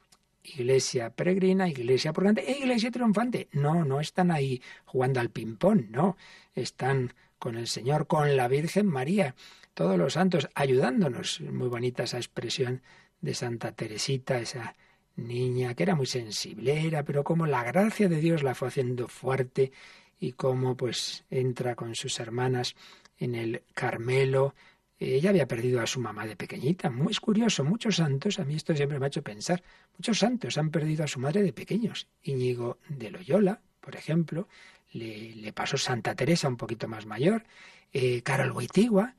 iglesia 0.46 1.10
peregrina, 1.10 1.68
iglesia 1.68 2.14
purgante 2.14 2.50
e 2.50 2.60
iglesia 2.60 2.92
triunfante. 2.92 3.48
No, 3.52 3.86
no 3.86 4.00
están 4.00 4.32
ahí 4.32 4.62
jugando 4.86 5.20
al 5.20 5.30
ping-pong, 5.30 5.90
no. 5.90 6.18
Están 6.54 7.14
con 7.40 7.58
el 7.58 7.68
Señor, 7.68 8.08
con 8.08 8.36
la 8.38 8.48
Virgen 8.48 8.88
María, 8.88 9.36
todos 9.74 9.98
los 9.98 10.14
santos 10.14 10.50
ayudándonos. 10.56 11.42
Muy 11.42 11.68
bonita 11.68 12.04
esa 12.04 12.18
expresión 12.18 12.82
de 13.22 13.34
Santa 13.34 13.72
Teresita, 13.72 14.40
esa 14.40 14.76
niña 15.16 15.74
que 15.74 15.84
era 15.84 15.96
muy 15.96 16.06
sensiblera, 16.06 17.04
pero 17.04 17.24
como 17.24 17.46
la 17.46 17.64
gracia 17.64 18.10
de 18.10 18.20
Dios 18.20 18.44
la 18.44 18.56
fue 18.56 18.68
haciendo 18.68 19.08
fuerte 19.08 19.72
y 20.20 20.34
cómo 20.34 20.76
pues 20.76 21.26
entra 21.30 21.76
con 21.76 21.96
sus 21.96 22.20
hermanas 22.20 22.76
en 23.18 23.36
el 23.36 23.64
Carmelo, 23.74 24.56
ella 25.00 25.30
había 25.30 25.48
perdido 25.48 25.82
a 25.82 25.88
su 25.88 26.00
mamá 26.00 26.26
de 26.26 26.36
pequeñita. 26.36 26.90
Muy 26.90 27.14
curioso, 27.16 27.64
muchos 27.64 27.98
santos, 27.98 28.40
a 28.40 28.46
mí 28.46 28.56
esto 28.56 28.76
siempre 28.76 29.00
me 29.00 29.06
ha 29.06 29.08
hecho 29.08 29.24
pensar, 29.24 29.62
muchos 29.98 30.20
santos 30.20 30.58
han 30.58 30.70
perdido 30.72 31.04
a 31.04 31.08
su 31.08 31.20
madre 31.20 31.44
de 31.44 31.54
pequeños. 31.54 32.08
Íñigo 32.24 32.80
de 32.88 33.12
Loyola, 33.12 33.62
por 33.82 33.96
ejemplo, 33.96 34.48
le, 34.94 35.52
pasó 35.54 35.78
Santa 35.78 36.16
Teresa 36.16 36.48
un 36.48 36.58
poquito 36.58 36.88
más 36.88 37.06
mayor, 37.06 37.44
eh, 37.92 38.22
Carol 38.22 38.52
Wojtyła, 38.52 39.16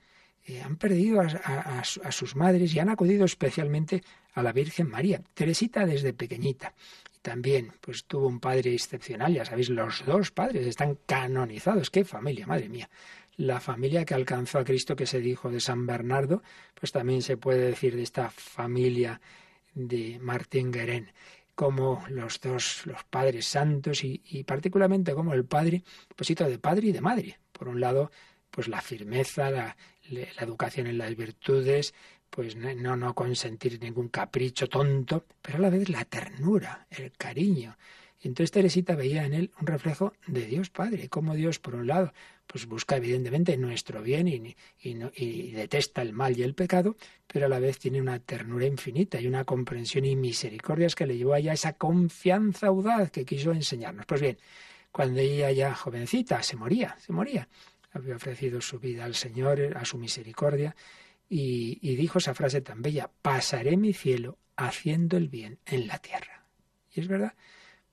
eh, 0.47 0.63
han 0.63 0.77
perdido 0.77 1.21
a, 1.21 1.85
sus 1.85 2.37
madres 2.37 2.73
y 2.75 2.79
han 2.79 2.89
acudido 2.89 3.25
especialmente 3.25 4.03
a 4.33 4.43
la 4.43 4.53
Virgen 4.53 4.89
María. 4.89 5.21
Teresita 5.35 5.85
desde 5.85 6.13
pequeñita. 6.13 6.73
También, 7.21 7.73
pues 7.81 8.05
tuvo 8.05 8.29
un 8.29 8.39
padre 8.39 8.73
excepcional, 8.73 9.35
ya 9.35 9.45
sabéis, 9.45 9.71
los 9.71 10.05
dos 10.07 10.31
padres 10.31 10.65
están 10.67 10.99
canonizados. 11.07 11.91
¡Qué 11.91 12.05
familia, 12.05 12.47
madre 12.47 12.69
mía! 12.69 12.89
La 13.37 13.61
familia 13.61 14.05
que 14.05 14.15
alcanzó 14.15 14.59
a 14.59 14.65
Cristo 14.65 14.97
que 14.97 15.07
se 15.07 15.21
dijo 15.21 15.51
de 15.51 15.61
San 15.61 15.87
Bernardo, 15.87 16.43
pues 16.75 16.93
también 16.93 17.23
se 17.23 17.37
puede 17.37 17.61
decir 17.61 17.97
de 17.97 18.03
esta 18.03 18.31
familia 18.31 19.21
de 19.75 20.19
Martín 20.21 20.73
Guerén, 20.73 21.13
como 21.55 22.05
los 22.09 22.41
dos, 22.41 22.87
los 22.87 23.05
padres 23.05 23.47
santos 23.47 24.05
y, 24.05 24.45
particularmente 24.45 25.15
como 25.15 25.35
el 25.35 25.45
padre, 25.45 25.85
pues 26.15 26.29
de 26.29 26.59
padre 26.59 26.89
y 26.89 26.93
de 26.93 27.01
madre. 27.01 27.39
Por 27.53 27.69
un 27.69 27.81
lado, 27.81 28.11
pues 28.51 28.69
la 28.69 28.81
firmeza, 28.81 29.51
la, 29.51 29.77
la 30.11 30.43
educación 30.43 30.87
en 30.87 30.99
las 30.99 31.15
virtudes, 31.15 31.95
pues 32.31 32.57
no, 32.57 32.97
no 32.97 33.15
consentir 33.15 33.81
ningún 33.81 34.09
capricho 34.09 34.69
tonto, 34.69 35.25
pero 35.43 35.59
a 35.59 35.61
la 35.61 35.71
vez 35.71 35.89
la 35.89 36.05
ternura, 36.05 36.87
el 36.91 37.13
cariño, 37.13 37.77
entonces 38.23 38.51
Teresita 38.51 38.97
veía 38.97 39.25
en 39.25 39.35
él 39.35 39.53
un 39.61 39.67
reflejo 39.67 40.15
de 40.27 40.47
Dios 40.47 40.71
Padre, 40.71 41.09
como 41.09 41.35
Dios, 41.35 41.59
por 41.59 41.75
un 41.75 41.87
lado, 41.87 42.13
pues 42.47 42.67
busca 42.67 42.97
evidentemente 42.97 43.57
nuestro 43.57 44.03
bien 44.03 44.29
y, 44.29 44.55
detesta 45.53 46.03
el 46.03 46.13
mal 46.13 46.39
y 46.39 46.43
el 46.43 46.55
pecado, 46.55 46.97
pero 47.27 47.47
a 47.47 47.49
la 47.49 47.59
vez 47.59 47.79
tiene 47.79 48.01
una 48.01 48.19
ternura 48.21 48.67
infinita 48.67 49.21
y 49.21 49.27
una 49.27 49.45
comprensión 49.45 50.05
y 50.05 50.17
misericordias 50.17 50.95
que 50.95 51.07
le 51.07 51.17
llevó 51.17 51.35
allá 51.35 51.53
esa 51.53 51.73
confianza 51.75 52.69
audaz 52.69 53.11
que 53.11 53.25
quiso 53.25 53.53
enseñarnos. 53.53 54.07
Pues 54.07 54.21
bien, 54.21 54.39
cuando 54.93 55.21
ella 55.21 55.51
ya 55.51 55.75
jovencita 55.75 56.43
se 56.43 56.57
moría, 56.57 56.97
se 56.99 57.13
moría, 57.13 57.49
había 57.93 58.17
ofrecido 58.17 58.61
su 58.61 58.79
vida 58.79 59.05
al 59.05 59.15
Señor, 59.15 59.77
a 59.77 59.85
su 59.85 59.99
misericordia, 59.99 60.77
y, 61.29 61.79
y 61.83 61.97
dijo 61.97 62.19
esa 62.19 62.35
frase 62.35 62.61
tan 62.61 62.83
bella, 62.83 63.11
pasaré 63.23 63.77
mi 63.77 63.93
cielo 63.93 64.39
haciendo 64.55 65.17
el 65.17 65.29
bien 65.29 65.59
en 65.67 65.89
la 65.89 65.99
tierra. 65.99 66.45
Y 66.95 67.01
es 67.01 67.09
verdad, 67.09 67.35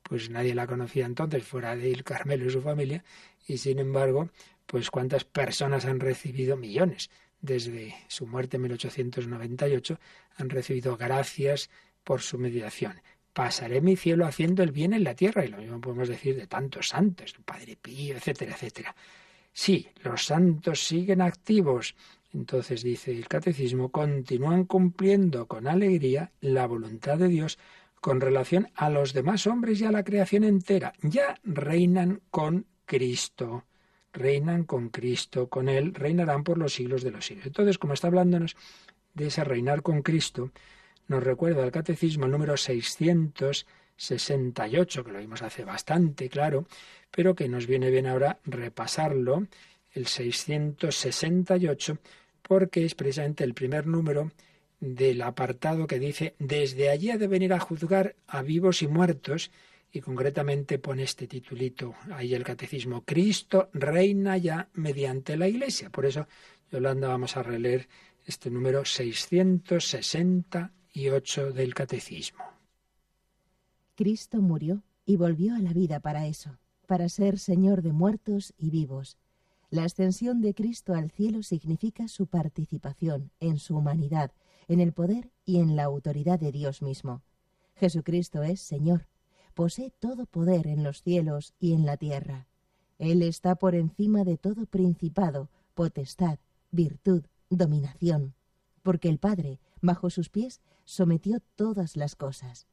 pues 0.03 0.29
nadie 0.29 0.53
la 0.53 0.67
conocía 0.67 1.05
entonces 1.05 1.43
fuera 1.43 1.75
de 1.75 1.91
el 1.91 2.03
Carmelo 2.03 2.45
y 2.45 2.51
su 2.51 2.61
familia, 2.61 3.03
y 3.47 3.57
sin 3.57 3.79
embargo, 3.79 4.29
pues 4.65 4.89
cuántas 4.89 5.23
personas 5.23 5.85
han 5.85 5.99
recibido 5.99 6.57
millones 6.57 7.09
desde 7.41 7.95
su 8.07 8.25
muerte 8.25 8.57
en 8.57 8.63
1898, 8.63 9.99
han 10.37 10.49
recibido 10.49 10.95
gracias 10.97 11.69
por 12.03 12.21
su 12.21 12.37
mediación. 12.37 13.01
Pasaré 13.33 13.81
mi 13.81 13.95
cielo 13.95 14.25
haciendo 14.25 14.63
el 14.63 14.71
bien 14.71 14.93
en 14.93 15.03
la 15.03 15.15
tierra, 15.15 15.43
y 15.43 15.49
lo 15.49 15.57
mismo 15.57 15.81
podemos 15.81 16.07
decir 16.07 16.35
de 16.35 16.47
tantos 16.47 16.89
santos, 16.89 17.35
Padre 17.43 17.75
Pío, 17.75 18.15
etcétera, 18.15 18.53
etcétera. 18.53 18.95
Sí, 19.51 19.87
los 20.03 20.25
santos 20.25 20.83
siguen 20.83 21.21
activos. 21.21 21.95
Entonces 22.33 22.81
dice 22.81 23.11
el 23.11 23.27
catecismo, 23.27 23.89
continúan 23.89 24.65
cumpliendo 24.65 25.47
con 25.47 25.67
alegría 25.67 26.31
la 26.41 26.65
voluntad 26.65 27.17
de 27.17 27.27
Dios 27.27 27.59
con 28.01 28.19
relación 28.19 28.69
a 28.75 28.89
los 28.89 29.13
demás 29.13 29.47
hombres 29.47 29.79
y 29.81 29.85
a 29.85 29.91
la 29.91 30.03
creación 30.03 30.43
entera. 30.43 30.93
Ya 31.01 31.39
reinan 31.43 32.21
con 32.31 32.65
Cristo. 32.93 33.65
Reinan 34.13 34.63
con 34.65 34.89
Cristo, 34.89 35.49
con 35.49 35.67
Él, 35.67 35.95
reinarán 35.95 36.43
por 36.43 36.59
los 36.59 36.75
siglos 36.75 37.01
de 37.01 37.09
los 37.09 37.25
siglos. 37.25 37.47
Entonces, 37.47 37.79
como 37.79 37.95
está 37.95 38.05
hablándonos 38.07 38.55
de 39.15 39.25
ese 39.27 39.43
reinar 39.43 39.81
con 39.81 40.03
Cristo, 40.03 40.51
nos 41.07 41.23
recuerda 41.23 41.63
el 41.63 41.71
Catecismo 41.71 42.25
el 42.25 42.31
número 42.31 42.55
668, 42.55 45.03
que 45.03 45.11
lo 45.11 45.17
vimos 45.17 45.41
hace 45.41 45.65
bastante, 45.65 46.29
claro, 46.29 46.67
pero 47.09 47.33
que 47.33 47.49
nos 47.49 47.65
viene 47.65 47.89
bien 47.89 48.05
ahora 48.05 48.37
repasarlo, 48.45 49.47
el 49.93 50.05
668, 50.05 51.97
porque 52.43 52.85
es 52.85 52.93
precisamente 52.93 53.43
el 53.43 53.55
primer 53.55 53.87
número 53.87 54.31
del 54.79 55.23
apartado 55.23 55.87
que 55.87 55.97
dice, 55.97 56.35
desde 56.37 56.91
allí 56.91 57.09
ha 57.09 57.17
de 57.17 57.27
venir 57.27 57.53
a 57.53 57.59
juzgar 57.59 58.15
a 58.27 58.43
vivos 58.43 58.83
y 58.83 58.87
muertos, 58.87 59.49
y 59.95 60.01
concretamente 60.01 60.79
pone 60.79 61.03
este 61.03 61.27
titulito 61.27 61.93
ahí 62.11 62.33
el 62.33 62.43
catecismo, 62.43 63.03
Cristo 63.03 63.69
reina 63.73 64.37
ya 64.37 64.67
mediante 64.73 65.37
la 65.37 65.47
Iglesia. 65.47 65.91
Por 65.91 66.07
eso, 66.07 66.27
Yolanda, 66.71 67.09
vamos 67.09 67.37
a 67.37 67.43
releer 67.43 67.87
este 68.25 68.49
número 68.49 68.85
668 68.85 71.51
del 71.51 71.75
catecismo. 71.75 72.43
Cristo 73.95 74.41
murió 74.41 74.81
y 75.05 75.17
volvió 75.17 75.53
a 75.53 75.59
la 75.59 75.73
vida 75.73 75.99
para 75.99 76.25
eso, 76.25 76.57
para 76.87 77.07
ser 77.07 77.37
Señor 77.37 77.83
de 77.83 77.93
muertos 77.93 78.55
y 78.57 78.71
vivos. 78.71 79.19
La 79.69 79.83
ascensión 79.83 80.41
de 80.41 80.55
Cristo 80.55 80.95
al 80.95 81.11
cielo 81.11 81.43
significa 81.43 82.07
su 82.07 82.25
participación 82.25 83.29
en 83.39 83.59
su 83.59 83.77
humanidad, 83.77 84.31
en 84.67 84.79
el 84.79 84.91
poder 84.91 85.29
y 85.45 85.59
en 85.59 85.75
la 85.75 85.83
autoridad 85.83 86.39
de 86.39 86.51
Dios 86.51 86.81
mismo. 86.81 87.21
Jesucristo 87.75 88.41
es 88.41 88.59
Señor, 88.59 89.05
posee 89.53 89.91
todo 89.99 90.25
poder 90.25 90.67
en 90.67 90.83
los 90.83 91.01
cielos 91.01 91.53
y 91.59 91.73
en 91.73 91.85
la 91.85 91.97
tierra. 91.97 92.47
Él 92.99 93.21
está 93.21 93.55
por 93.55 93.75
encima 93.75 94.23
de 94.23 94.37
todo 94.37 94.65
principado, 94.65 95.49
potestad, 95.73 96.39
virtud, 96.71 97.23
dominación, 97.49 98.33
porque 98.81 99.09
el 99.09 99.17
Padre, 99.17 99.59
bajo 99.81 100.09
sus 100.09 100.29
pies, 100.29 100.61
sometió 100.85 101.39
todas 101.55 101.97
las 101.97 102.15
cosas. 102.15 102.67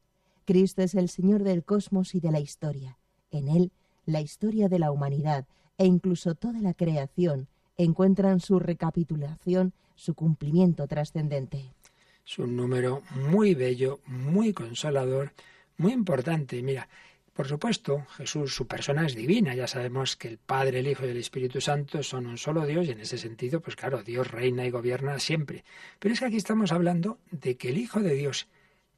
Cristo 0.45 0.81
es 0.81 0.95
el 0.95 1.09
Señor 1.09 1.43
del 1.43 1.63
cosmos 1.63 2.15
y 2.15 2.19
de 2.19 2.31
la 2.31 2.39
historia. 2.39 2.97
En 3.31 3.47
Él, 3.47 3.71
la 4.05 4.21
historia 4.21 4.69
de 4.69 4.79
la 4.79 4.91
humanidad 4.91 5.45
e 5.77 5.85
incluso 5.85 6.35
toda 6.35 6.59
la 6.59 6.73
creación 6.73 7.47
encuentran 7.77 8.39
su 8.39 8.59
recapitulación, 8.59 9.73
su 9.95 10.13
cumplimiento 10.13 10.87
trascendente. 10.87 11.73
Es 12.25 12.37
un 12.39 12.55
número 12.55 13.01
muy 13.31 13.55
bello, 13.55 13.99
muy 14.05 14.53
consolador, 14.53 15.33
muy 15.77 15.93
importante. 15.93 16.61
Mira, 16.61 16.87
por 17.33 17.47
supuesto, 17.47 18.05
Jesús, 18.17 18.53
su 18.53 18.67
persona 18.67 19.05
es 19.05 19.15
divina. 19.15 19.55
Ya 19.55 19.67
sabemos 19.67 20.15
que 20.17 20.27
el 20.27 20.37
Padre, 20.37 20.79
el 20.79 20.87
Hijo 20.87 21.05
y 21.05 21.09
el 21.09 21.17
Espíritu 21.17 21.61
Santo 21.61 22.03
son 22.03 22.27
un 22.27 22.37
solo 22.37 22.65
Dios 22.65 22.87
y 22.87 22.91
en 22.91 22.99
ese 22.99 23.17
sentido, 23.17 23.61
pues 23.61 23.75
claro, 23.75 24.03
Dios 24.03 24.29
reina 24.29 24.65
y 24.65 24.69
gobierna 24.69 25.17
siempre. 25.19 25.63
Pero 25.99 26.13
es 26.13 26.19
que 26.19 26.25
aquí 26.25 26.37
estamos 26.37 26.71
hablando 26.71 27.19
de 27.31 27.55
que 27.55 27.69
el 27.69 27.77
Hijo 27.77 28.01
de 28.01 28.15
Dios, 28.15 28.47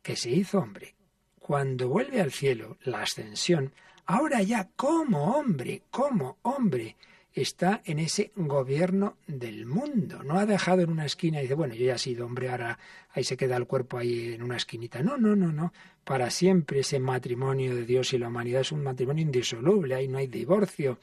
que 0.02 0.16
se 0.16 0.32
hizo 0.32 0.60
hombre, 0.60 0.96
cuando 1.40 1.90
vuelve 1.90 2.22
al 2.22 2.32
cielo, 2.32 2.78
la 2.84 3.02
ascensión, 3.02 3.74
ahora 4.06 4.42
ya 4.42 4.70
como 4.76 5.38
hombre, 5.38 5.84
como 5.92 6.38
hombre, 6.42 6.96
está 7.34 7.82
en 7.86 8.00
ese 8.00 8.32
gobierno 8.36 9.18
del 9.28 9.66
mundo. 9.66 10.24
No 10.24 10.38
ha 10.38 10.46
dejado 10.46 10.82
en 10.82 10.92
una 10.92 11.06
esquina 11.06 11.40
y 11.40 11.44
dice, 11.44 11.56
bueno, 11.56 11.74
yo 11.74 11.86
ya 11.86 11.96
he 11.96 12.00
sido 12.00 12.26
hombre, 12.26 12.50
ahora 12.50 12.78
ahí 13.12 13.24
se 13.24 13.38
queda 13.38 13.58
el 13.58 13.66
cuerpo 13.66 13.98
ahí 13.98 14.34
en 14.34 14.44
una 14.44 14.58
esquinita. 14.58 15.02
No, 15.02 15.18
no, 15.18 15.36
no, 15.36 15.52
no. 15.52 15.74
Para 16.04 16.30
siempre 16.30 16.82
ese 16.82 17.00
matrimonio 17.00 17.76
de 17.76 17.86
Dios 17.86 18.14
y 18.14 18.20
la 18.20 18.28
humanidad 18.28 18.62
es 18.62 18.72
un 18.72 18.84
matrimonio 18.84 19.24
indisoluble, 19.24 19.96
ahí 19.96 20.08
no 20.08 20.20
hay 20.20 20.28
divorcio. 20.28 21.00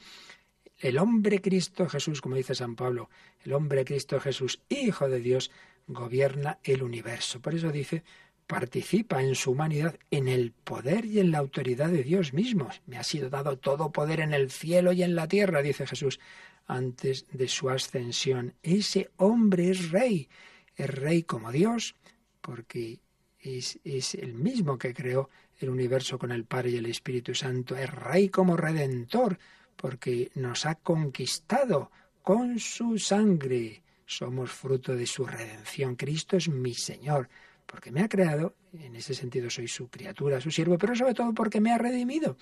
El 0.77 0.97
hombre 0.97 1.41
Cristo 1.41 1.87
Jesús, 1.89 2.21
como 2.21 2.35
dice 2.35 2.55
San 2.55 2.75
Pablo, 2.75 3.09
el 3.43 3.53
hombre 3.53 3.85
Cristo 3.85 4.19
Jesús, 4.19 4.61
Hijo 4.69 5.09
de 5.09 5.19
Dios, 5.19 5.51
gobierna 5.87 6.59
el 6.63 6.81
universo. 6.81 7.41
Por 7.41 7.53
eso 7.53 7.71
dice, 7.71 8.03
participa 8.51 9.23
en 9.23 9.33
su 9.33 9.51
humanidad 9.51 9.97
en 10.11 10.27
el 10.27 10.51
poder 10.51 11.05
y 11.05 11.21
en 11.21 11.31
la 11.31 11.37
autoridad 11.37 11.87
de 11.87 12.03
Dios 12.03 12.33
mismo. 12.33 12.67
Me 12.85 12.97
ha 12.97 13.03
sido 13.05 13.29
dado 13.29 13.57
todo 13.57 13.93
poder 13.93 14.19
en 14.19 14.33
el 14.33 14.51
cielo 14.51 14.91
y 14.91 15.03
en 15.03 15.15
la 15.15 15.29
tierra, 15.29 15.61
dice 15.61 15.87
Jesús, 15.87 16.19
antes 16.67 17.25
de 17.31 17.47
su 17.47 17.69
ascensión. 17.69 18.53
Ese 18.61 19.09
hombre 19.15 19.69
es 19.69 19.89
rey, 19.91 20.27
es 20.75 20.89
rey 20.89 21.23
como 21.23 21.49
Dios, 21.49 21.95
porque 22.41 22.99
es, 23.39 23.79
es 23.85 24.15
el 24.15 24.33
mismo 24.33 24.77
que 24.77 24.93
creó 24.93 25.29
el 25.59 25.69
universo 25.69 26.19
con 26.19 26.33
el 26.33 26.43
Padre 26.43 26.71
y 26.71 26.75
el 26.75 26.87
Espíritu 26.87 27.33
Santo, 27.33 27.77
es 27.77 27.89
rey 27.89 28.27
como 28.27 28.57
redentor, 28.57 29.39
porque 29.77 30.29
nos 30.35 30.65
ha 30.65 30.75
conquistado 30.75 31.89
con 32.21 32.59
su 32.59 32.99
sangre. 32.99 33.81
Somos 34.05 34.51
fruto 34.51 34.93
de 34.93 35.07
su 35.07 35.25
redención. 35.25 35.95
Cristo 35.95 36.35
es 36.35 36.49
mi 36.49 36.73
Señor 36.73 37.29
porque 37.71 37.89
me 37.89 38.01
ha 38.01 38.09
creado, 38.09 38.55
en 38.73 38.95
ese 38.97 39.13
sentido 39.13 39.49
soy 39.49 39.69
su 39.69 39.89
criatura, 39.89 40.41
su 40.41 40.51
siervo, 40.51 40.77
pero 40.77 40.93
sobre 40.93 41.13
todo 41.13 41.33
porque 41.33 41.61
me 41.61 41.71
ha 41.71 41.77
redimido 41.77 42.37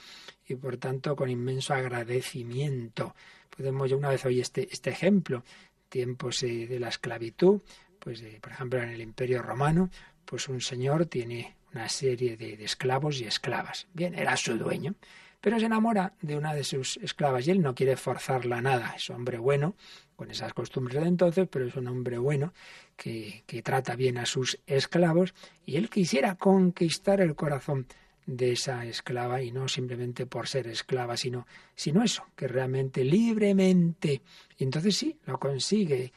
y 0.47 0.55
por 0.55 0.77
tanto 0.77 1.15
con 1.15 1.29
inmenso 1.29 1.75
agradecimiento. 1.75 3.13
Podemos 3.55 3.87
ya 3.87 3.95
una 3.95 4.09
vez 4.09 4.25
oír 4.25 4.41
este, 4.41 4.67
este 4.71 4.89
ejemplo, 4.89 5.43
tiempos 5.87 6.41
eh, 6.41 6.65
de 6.65 6.79
la 6.79 6.89
esclavitud, 6.89 7.61
pues 7.99 8.21
eh, 8.23 8.39
por 8.41 8.53
ejemplo 8.53 8.81
en 8.81 8.89
el 8.89 9.01
Imperio 9.01 9.43
Romano, 9.43 9.91
pues 10.25 10.49
un 10.49 10.61
señor 10.61 11.05
tiene 11.05 11.57
una 11.73 11.87
serie 11.89 12.35
de 12.35 12.63
esclavos 12.63 13.21
y 13.21 13.25
esclavas. 13.25 13.87
Bien, 13.93 14.15
era 14.15 14.35
su 14.35 14.57
dueño 14.57 14.95
pero 15.41 15.59
se 15.59 15.65
enamora 15.65 16.13
de 16.21 16.35
una 16.35 16.53
de 16.53 16.63
sus 16.63 16.97
esclavas 16.97 17.47
y 17.47 17.51
él 17.51 17.61
no 17.61 17.75
quiere 17.75 17.95
forzarla 17.95 18.57
a 18.57 18.61
nada. 18.61 18.93
Es 18.95 19.09
hombre 19.09 19.37
bueno, 19.37 19.75
con 20.15 20.31
esas 20.31 20.53
costumbres 20.53 21.01
de 21.01 21.07
entonces, 21.07 21.47
pero 21.49 21.65
es 21.65 21.75
un 21.75 21.87
hombre 21.87 22.17
bueno 22.17 22.53
que, 22.95 23.43
que 23.45 23.61
trata 23.61 23.95
bien 23.95 24.17
a 24.17 24.25
sus 24.25 24.59
esclavos 24.67 25.33
y 25.65 25.77
él 25.77 25.89
quisiera 25.89 26.35
conquistar 26.35 27.21
el 27.21 27.35
corazón 27.35 27.87
de 28.25 28.51
esa 28.51 28.85
esclava 28.85 29.41
y 29.41 29.51
no 29.51 29.67
simplemente 29.67 30.25
por 30.25 30.47
ser 30.47 30.67
esclava, 30.67 31.17
sino, 31.17 31.47
sino 31.75 32.03
eso, 32.03 32.25
que 32.35 32.47
realmente 32.47 33.03
libremente. 33.03 34.21
Y 34.57 34.63
entonces 34.63 34.95
sí, 34.95 35.17
lo 35.25 35.39
consigue. 35.39 36.13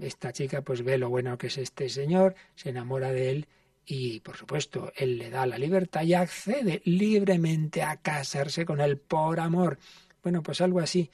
Esta 0.00 0.32
chica 0.32 0.62
pues 0.62 0.82
ve 0.82 0.98
lo 0.98 1.08
bueno 1.10 1.36
que 1.38 1.48
es 1.48 1.58
este 1.58 1.88
señor, 1.88 2.34
se 2.54 2.70
enamora 2.70 3.12
de 3.12 3.30
él 3.30 3.48
y, 3.90 4.20
por 4.20 4.36
supuesto, 4.36 4.92
él 4.96 5.18
le 5.18 5.30
da 5.30 5.46
la 5.46 5.58
libertad 5.58 6.02
y 6.02 6.14
accede 6.14 6.80
libremente 6.84 7.82
a 7.82 7.96
casarse 7.96 8.64
con 8.64 8.80
él 8.80 8.98
por 8.98 9.40
amor. 9.40 9.78
Bueno, 10.22 10.42
pues 10.42 10.60
algo 10.60 10.80
así 10.80 11.10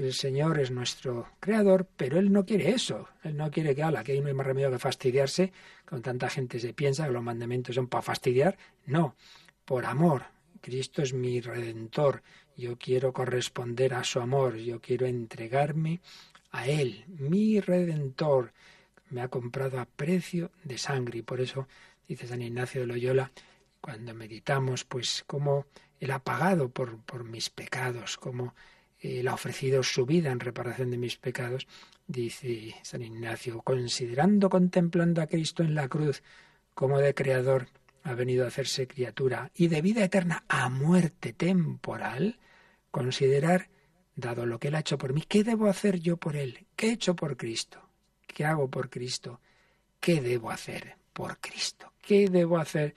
el 0.00 0.14
Señor 0.14 0.58
es 0.58 0.70
nuestro 0.70 1.28
creador, 1.40 1.86
pero 1.96 2.18
Él 2.18 2.32
no 2.32 2.46
quiere 2.46 2.70
eso. 2.70 3.08
Él 3.22 3.36
no 3.36 3.50
quiere 3.50 3.74
que, 3.74 3.82
ala, 3.82 4.02
que 4.02 4.12
ahí 4.12 4.20
no 4.20 4.28
hay 4.28 4.34
más 4.34 4.46
remedio 4.46 4.70
que 4.70 4.78
fastidiarse, 4.78 5.52
con 5.84 6.00
tanta 6.00 6.30
gente 6.30 6.58
se 6.58 6.72
piensa 6.72 7.06
que 7.06 7.12
los 7.12 7.22
mandamientos 7.22 7.74
son 7.74 7.86
para 7.86 8.00
fastidiar. 8.00 8.56
No, 8.86 9.14
por 9.64 9.84
amor. 9.84 10.22
Cristo 10.62 11.02
es 11.02 11.12
mi 11.12 11.40
redentor. 11.40 12.22
Yo 12.56 12.78
quiero 12.78 13.12
corresponder 13.12 13.92
a 13.92 14.04
su 14.04 14.20
amor. 14.20 14.56
Yo 14.56 14.80
quiero 14.80 15.06
entregarme 15.06 16.00
a 16.50 16.66
Él, 16.66 17.04
mi 17.08 17.60
redentor. 17.60 18.52
Me 19.10 19.20
ha 19.20 19.28
comprado 19.28 19.80
a 19.80 19.84
precio 19.84 20.50
de 20.64 20.78
sangre 20.78 21.18
y 21.18 21.22
por 21.22 21.40
eso, 21.40 21.68
dice 22.10 22.26
San 22.26 22.42
Ignacio 22.42 22.80
de 22.80 22.88
Loyola, 22.88 23.30
cuando 23.80 24.14
meditamos, 24.14 24.84
pues 24.84 25.22
cómo 25.28 25.66
Él 26.00 26.10
ha 26.10 26.18
pagado 26.18 26.68
por, 26.68 26.98
por 27.04 27.22
mis 27.22 27.50
pecados, 27.50 28.16
cómo 28.16 28.54
él 28.98 29.28
ha 29.28 29.34
ofrecido 29.34 29.82
su 29.82 30.04
vida 30.04 30.30
en 30.30 30.40
reparación 30.40 30.90
de 30.90 30.98
mis 30.98 31.16
pecados, 31.16 31.66
dice 32.06 32.74
San 32.82 33.00
Ignacio, 33.00 33.62
considerando, 33.62 34.50
contemplando 34.50 35.22
a 35.22 35.26
Cristo 35.26 35.62
en 35.62 35.74
la 35.74 35.88
cruz 35.88 36.22
como 36.74 36.98
de 36.98 37.14
creador, 37.14 37.68
ha 38.02 38.12
venido 38.12 38.44
a 38.44 38.48
hacerse 38.48 38.86
criatura 38.86 39.50
y 39.54 39.68
de 39.68 39.80
vida 39.80 40.04
eterna 40.04 40.44
a 40.48 40.68
muerte 40.68 41.32
temporal, 41.32 42.40
considerar, 42.90 43.70
dado 44.16 44.44
lo 44.44 44.58
que 44.58 44.68
Él 44.68 44.74
ha 44.74 44.80
hecho 44.80 44.98
por 44.98 45.14
mí, 45.14 45.22
¿qué 45.26 45.44
debo 45.44 45.68
hacer 45.68 46.00
yo 46.00 46.18
por 46.18 46.36
Él? 46.36 46.66
¿Qué 46.76 46.88
he 46.88 46.92
hecho 46.92 47.16
por 47.16 47.38
Cristo? 47.38 47.88
¿Qué 48.26 48.44
hago 48.44 48.68
por 48.68 48.90
Cristo? 48.90 49.40
¿Qué 49.98 50.20
debo 50.20 50.50
hacer 50.50 50.99
por 51.12 51.38
Cristo? 51.38 51.92
¿Qué 52.02 52.28
debo 52.28 52.58
hacer 52.58 52.94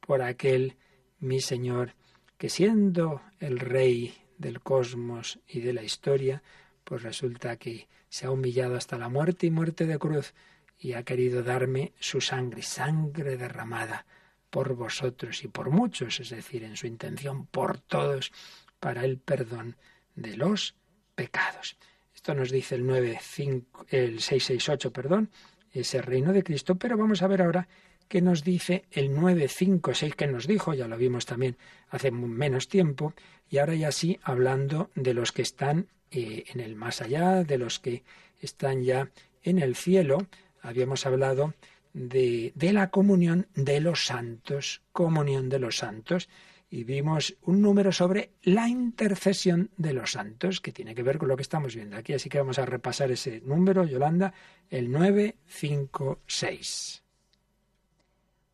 por 0.00 0.22
aquel, 0.22 0.76
mi 1.20 1.40
Señor, 1.40 1.94
que 2.38 2.48
siendo 2.48 3.22
el 3.40 3.58
Rey 3.58 4.14
del 4.38 4.60
cosmos 4.60 5.38
y 5.48 5.60
de 5.60 5.72
la 5.72 5.82
historia, 5.82 6.42
pues 6.84 7.02
resulta 7.02 7.56
que 7.56 7.88
se 8.08 8.26
ha 8.26 8.30
humillado 8.30 8.76
hasta 8.76 8.98
la 8.98 9.08
muerte 9.08 9.46
y 9.46 9.50
muerte 9.50 9.86
de 9.86 9.98
cruz 9.98 10.34
y 10.78 10.92
ha 10.92 11.02
querido 11.02 11.42
darme 11.42 11.92
su 11.98 12.20
sangre, 12.20 12.62
sangre 12.62 13.36
derramada 13.36 14.06
por 14.50 14.74
vosotros 14.74 15.42
y 15.42 15.48
por 15.48 15.70
muchos, 15.70 16.20
es 16.20 16.30
decir, 16.30 16.62
en 16.62 16.76
su 16.76 16.86
intención 16.86 17.46
por 17.46 17.78
todos, 17.78 18.32
para 18.78 19.04
el 19.04 19.18
perdón 19.18 19.76
de 20.14 20.36
los 20.36 20.74
pecados. 21.14 21.76
Esto 22.14 22.34
nos 22.34 22.50
dice 22.50 22.74
el 22.74 22.86
95, 22.86 23.86
el 23.88 24.20
668, 24.20 24.92
perdón, 24.92 25.30
ese 25.74 26.00
reino 26.00 26.32
de 26.32 26.42
Cristo, 26.42 26.76
pero 26.76 26.96
vamos 26.96 27.22
a 27.22 27.26
ver 27.26 27.42
ahora 27.42 27.68
qué 28.08 28.22
nos 28.22 28.44
dice 28.44 28.84
el 28.90 29.12
956 29.12 30.14
que 30.14 30.26
nos 30.26 30.46
dijo, 30.46 30.74
ya 30.74 30.88
lo 30.88 30.96
vimos 30.96 31.26
también 31.26 31.56
hace 31.88 32.10
menos 32.10 32.68
tiempo, 32.68 33.14
y 33.50 33.58
ahora 33.58 33.74
ya 33.74 33.92
sí 33.92 34.18
hablando 34.22 34.90
de 34.94 35.14
los 35.14 35.32
que 35.32 35.42
están 35.42 35.88
eh, 36.10 36.44
en 36.52 36.60
el 36.60 36.76
más 36.76 37.02
allá, 37.02 37.44
de 37.44 37.58
los 37.58 37.80
que 37.80 38.04
están 38.40 38.82
ya 38.82 39.10
en 39.42 39.58
el 39.58 39.74
cielo. 39.74 40.26
Habíamos 40.62 41.06
hablado 41.06 41.54
de, 41.92 42.52
de 42.54 42.72
la 42.72 42.90
comunión 42.90 43.46
de 43.54 43.80
los 43.80 44.06
santos, 44.06 44.82
comunión 44.92 45.48
de 45.48 45.58
los 45.58 45.76
santos 45.78 46.28
y 46.74 46.82
vimos 46.82 47.36
un 47.42 47.62
número 47.62 47.92
sobre 47.92 48.32
la 48.42 48.68
intercesión 48.68 49.70
de 49.76 49.92
los 49.92 50.10
santos, 50.10 50.60
que 50.60 50.72
tiene 50.72 50.96
que 50.96 51.04
ver 51.04 51.18
con 51.18 51.28
lo 51.28 51.36
que 51.36 51.42
estamos 51.42 51.76
viendo 51.76 51.96
aquí. 51.96 52.14
Así 52.14 52.28
que 52.28 52.38
vamos 52.38 52.58
a 52.58 52.66
repasar 52.66 53.12
ese 53.12 53.40
número, 53.42 53.84
Yolanda, 53.84 54.34
el 54.70 54.90
956. 54.90 57.04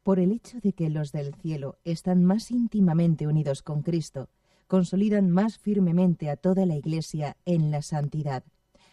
Por 0.03 0.19
el 0.19 0.33
hecho 0.33 0.61
de 0.61 0.75
que 0.75 0.91
los 0.91 1.13
del 1.13 1.35
cielo 1.37 1.79
están 1.85 2.27
más 2.27 2.51
íntimamente 2.51 3.27
unidos 3.27 3.63
con 3.63 3.81
Cristo, 3.81 4.29
consolidan 4.67 5.31
más 5.31 5.59
firmemente 5.59 6.29
a 6.29 6.37
toda 6.37 6.67
la 6.67 6.77
Iglesia 6.77 7.39
en 7.47 7.71
la 7.71 7.81
santidad. 7.81 8.45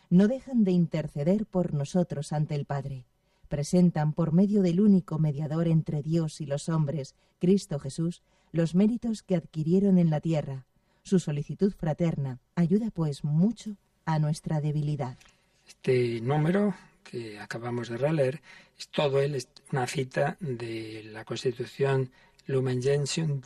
No 0.09 0.29
dejan 0.29 0.63
de 0.63 0.71
interceder 0.71 1.45
por 1.45 1.73
nosotros 1.73 2.31
ante 2.31 2.55
el 2.55 2.63
Padre. 2.63 3.03
Presentan 3.49 4.13
por 4.13 4.31
medio 4.31 4.61
del 4.61 4.79
único 4.79 5.19
mediador 5.19 5.67
entre 5.67 6.01
Dios 6.01 6.39
y 6.39 6.45
los 6.45 6.69
hombres, 6.69 7.13
Cristo 7.39 7.77
Jesús, 7.77 8.23
los 8.51 8.75
méritos 8.75 9.23
que 9.23 9.35
adquirieron 9.35 9.97
en 9.97 10.09
la 10.09 10.21
tierra. 10.21 10.65
Su 11.03 11.19
solicitud 11.19 11.73
fraterna 11.73 12.39
ayuda 12.55 12.91
pues 12.91 13.23
mucho 13.23 13.77
a 14.05 14.19
nuestra 14.19 14.61
debilidad. 14.61 15.17
Este 15.65 16.21
número 16.21 16.73
que 17.03 17.39
acabamos 17.39 17.89
de 17.89 17.97
releer 17.97 18.41
es 18.77 18.89
todo 18.89 19.21
él 19.21 19.35
es 19.35 19.47
una 19.71 19.87
cita 19.87 20.37
de 20.39 21.03
la 21.11 21.25
Constitución 21.25 22.11
Lumen 22.45 22.81
Gentium 22.81 23.41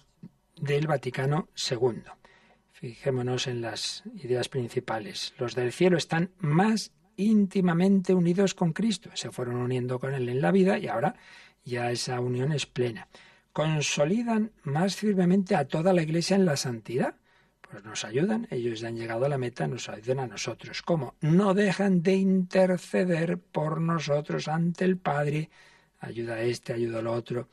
del 0.60 0.88
Vaticano 0.88 1.50
II. 1.70 2.02
Fijémonos 2.72 3.48
en 3.48 3.62
las 3.62 4.04
ideas 4.24 4.50
principales. 4.50 5.34
Los 5.38 5.56
del 5.56 5.72
cielo 5.72 5.98
están 5.98 6.32
más 6.40 6.92
íntimamente 7.16 8.14
unidos 8.14 8.56
con 8.56 8.74
Cristo. 8.74 9.12
Se 9.14 9.32
fueron 9.32 9.58
uniendo 9.58 10.00
con 10.00 10.14
Él 10.14 10.30
en 10.30 10.42
la 10.42 10.52
vida 10.52 10.80
y 10.80 10.88
ahora 10.88 11.16
ya 11.64 11.92
esa 11.92 12.20
unión 12.20 12.52
es 12.52 12.66
plena 12.66 13.08
consolidan 13.54 14.52
más 14.64 14.96
firmemente 14.96 15.56
a 15.56 15.66
toda 15.66 15.94
la 15.94 16.02
Iglesia 16.02 16.36
en 16.36 16.46
la 16.46 16.58
santidad. 16.58 17.16
Pues 17.62 17.84
nos 17.86 18.04
ayudan, 18.04 18.48
ellos 18.50 18.82
ya 18.82 18.90
han 18.90 18.98
llegado 18.98 19.26
a 19.26 19.30
la 19.30 19.38
meta, 19.38 19.68
nos 19.68 19.88
ayudan 19.88 20.20
a 20.20 20.28
nosotros. 20.28 20.82
¿Cómo? 20.82 21.16
No 21.22 21.54
dejan 21.54 22.04
de 22.04 22.16
interceder 22.16 23.38
por 23.38 23.80
nosotros 23.80 24.48
ante 24.48 24.84
el 24.84 24.98
Padre. 24.98 25.50
Ayuda 26.00 26.36
a 26.36 26.42
este, 26.42 26.74
ayuda 26.74 27.00
al 27.00 27.08
otro. 27.08 27.48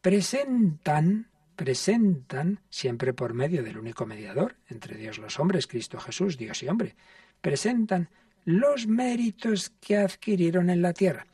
Presentan, 0.00 1.28
presentan, 1.54 2.60
siempre 2.70 3.12
por 3.12 3.34
medio 3.34 3.62
del 3.62 3.78
único 3.78 4.04
mediador 4.04 4.56
entre 4.68 4.96
Dios 4.96 5.18
los 5.18 5.38
hombres, 5.38 5.68
Cristo 5.68 6.00
Jesús, 6.00 6.36
Dios 6.36 6.62
y 6.62 6.68
hombre, 6.68 6.96
presentan 7.40 8.08
los 8.44 8.88
méritos 8.88 9.70
que 9.80 9.96
adquirieron 9.96 10.70
en 10.70 10.82
la 10.82 10.92
tierra 10.92 11.26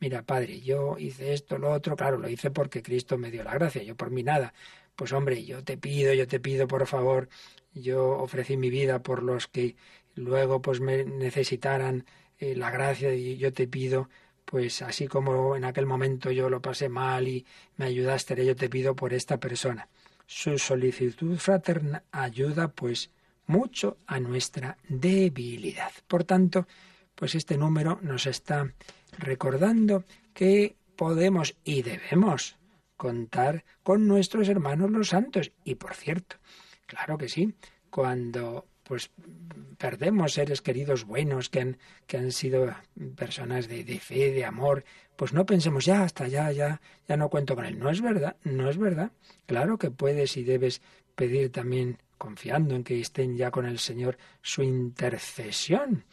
mira, 0.00 0.22
padre, 0.22 0.60
yo 0.60 0.96
hice 0.98 1.32
esto, 1.32 1.58
lo 1.58 1.70
otro, 1.72 1.96
claro, 1.96 2.18
lo 2.18 2.28
hice 2.28 2.50
porque 2.50 2.82
Cristo 2.82 3.18
me 3.18 3.30
dio 3.30 3.44
la 3.44 3.54
gracia, 3.54 3.82
yo 3.82 3.96
por 3.96 4.10
mí 4.10 4.22
nada. 4.22 4.54
Pues 4.96 5.12
hombre, 5.12 5.44
yo 5.44 5.62
te 5.64 5.76
pido, 5.78 6.12
yo 6.14 6.26
te 6.26 6.40
pido, 6.40 6.66
por 6.66 6.86
favor, 6.86 7.28
yo 7.72 8.10
ofrecí 8.18 8.56
mi 8.56 8.70
vida 8.70 9.02
por 9.02 9.22
los 9.22 9.46
que 9.46 9.76
luego 10.14 10.60
pues 10.60 10.80
me 10.80 11.04
necesitaran 11.04 12.04
eh, 12.38 12.54
la 12.56 12.70
gracia 12.70 13.14
y 13.14 13.36
yo 13.36 13.52
te 13.52 13.68
pido, 13.68 14.08
pues 14.44 14.82
así 14.82 15.06
como 15.06 15.56
en 15.56 15.64
aquel 15.64 15.86
momento 15.86 16.30
yo 16.30 16.50
lo 16.50 16.60
pasé 16.62 16.88
mal 16.88 17.28
y 17.28 17.46
me 17.76 17.86
ayudaste, 17.86 18.44
yo 18.44 18.56
te 18.56 18.68
pido 18.68 18.96
por 18.96 19.12
esta 19.12 19.38
persona. 19.38 19.88
Su 20.26 20.58
solicitud 20.58 21.36
fraterna 21.38 22.04
ayuda 22.10 22.68
pues 22.68 23.10
mucho 23.46 23.98
a 24.06 24.20
nuestra 24.20 24.76
debilidad. 24.88 25.90
Por 26.06 26.24
tanto, 26.24 26.66
pues 27.14 27.34
este 27.34 27.56
número 27.56 27.98
nos 28.02 28.26
está 28.26 28.72
recordando 29.18 30.04
que 30.32 30.76
podemos 30.96 31.56
y 31.64 31.82
debemos 31.82 32.56
contar 32.96 33.64
con 33.82 34.06
nuestros 34.06 34.48
hermanos 34.48 34.90
los 34.90 35.10
santos. 35.10 35.52
Y 35.64 35.76
por 35.76 35.94
cierto, 35.94 36.36
claro 36.86 37.18
que 37.18 37.28
sí, 37.28 37.54
cuando 37.90 38.66
pues 38.82 39.10
perdemos 39.76 40.32
seres 40.32 40.62
queridos 40.62 41.04
buenos 41.04 41.50
que 41.50 41.60
han, 41.60 41.78
que 42.06 42.16
han 42.16 42.32
sido 42.32 42.74
personas 43.16 43.68
de, 43.68 43.84
de, 43.84 44.00
fe, 44.00 44.32
de 44.32 44.46
amor, 44.46 44.84
pues 45.14 45.34
no 45.34 45.44
pensemos 45.44 45.84
ya, 45.84 46.04
hasta 46.04 46.26
ya, 46.26 46.50
ya, 46.52 46.80
ya 47.06 47.16
no 47.18 47.28
cuento 47.28 47.54
con 47.54 47.66
él. 47.66 47.78
No 47.78 47.90
es 47.90 48.00
verdad, 48.00 48.36
no 48.44 48.70
es 48.70 48.78
verdad. 48.78 49.12
Claro 49.46 49.78
que 49.78 49.90
puedes 49.90 50.38
y 50.38 50.42
debes 50.42 50.80
pedir 51.14 51.52
también, 51.52 51.98
confiando 52.16 52.74
en 52.74 52.82
que 52.82 52.98
estén 52.98 53.36
ya 53.36 53.50
con 53.50 53.66
el 53.66 53.78
Señor, 53.78 54.16
su 54.40 54.62
intercesión. 54.62 56.04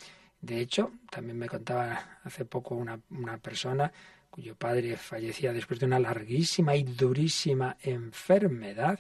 De 0.45 0.61
hecho, 0.61 0.91
también 1.09 1.39
me 1.39 1.49
contaba 1.49 2.19
hace 2.23 2.45
poco 2.45 2.75
una, 2.75 2.99
persona 3.39 3.91
cuyo 4.29 4.55
padre 4.55 4.95
fallecía 4.95 5.51
después 5.51 5.79
de 5.79 5.87
una 5.87 5.97
larguísima 5.97 6.75
y 6.75 6.83
durísima 6.83 7.77
enfermedad 7.81 8.99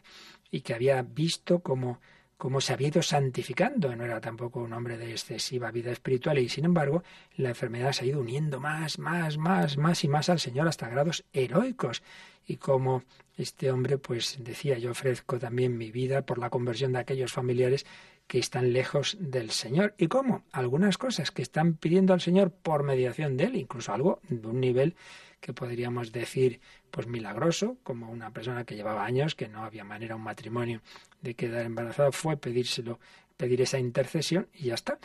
y 0.49 0.61
que 0.61 0.73
había 0.73 1.03
visto 1.03 1.59
cómo, 1.59 2.01
cómo 2.35 2.61
se 2.61 2.73
había 2.73 2.87
ido 2.87 3.03
santificando. 3.03 3.95
No 3.95 4.05
era 4.05 4.19
tampoco 4.19 4.59
un 4.59 4.73
hombre 4.73 4.97
de 4.97 5.11
excesiva 5.11 5.69
vida 5.69 5.91
espiritual 5.91 6.39
y 6.39 6.49
sin 6.49 6.65
embargo 6.65 7.03
la 7.37 7.49
enfermedad 7.49 7.91
se 7.91 8.05
ha 8.05 8.07
ido 8.07 8.21
uniendo 8.21 8.59
más, 8.59 8.97
más, 8.97 9.37
más, 9.37 9.77
más 9.77 10.03
y 10.03 10.07
más 10.07 10.29
al 10.29 10.39
Señor 10.39 10.67
hasta 10.67 10.89
grados 10.89 11.25
heroicos. 11.31 12.01
Y 12.47 12.55
como 12.55 13.03
este 13.37 13.69
hombre 13.69 13.99
pues 13.99 14.37
decía 14.39 14.79
yo 14.79 14.89
ofrezco 14.89 15.37
también 15.37 15.77
mi 15.77 15.91
vida 15.91 16.23
por 16.25 16.39
la 16.39 16.49
conversión 16.49 16.93
de 16.93 16.99
aquellos 16.99 17.33
familiares 17.33 17.85
que 18.27 18.39
están 18.39 18.73
lejos 18.73 19.17
del 19.19 19.51
Señor. 19.51 19.93
¿Y 19.97 20.07
cómo? 20.07 20.45
Algunas 20.51 20.97
cosas 20.97 21.31
que 21.31 21.41
están 21.41 21.75
pidiendo 21.75 22.13
al 22.13 22.21
Señor 22.21 22.51
por 22.51 22.83
mediación 22.83 23.37
de 23.37 23.45
Él, 23.45 23.55
incluso 23.55 23.93
algo 23.93 24.19
de 24.29 24.47
un 24.47 24.59
nivel 24.59 24.95
que 25.39 25.53
podríamos 25.53 26.11
decir 26.11 26.59
pues 26.89 27.07
milagroso, 27.07 27.77
como 27.83 28.09
una 28.09 28.31
persona 28.31 28.63
que 28.63 28.75
llevaba 28.75 29.05
años, 29.05 29.35
que 29.35 29.47
no 29.47 29.63
había 29.63 29.83
manera 29.83 30.15
un 30.15 30.23
matrimonio 30.23 30.81
de 31.21 31.35
quedar 31.35 31.65
embarazada, 31.65 32.11
fue 32.11 32.37
pedírselo, 32.37 32.99
pedir 33.37 33.61
esa 33.61 33.77
intercesión 33.77 34.47
y 34.53 34.65
ya 34.65 34.75
está. 34.75 34.97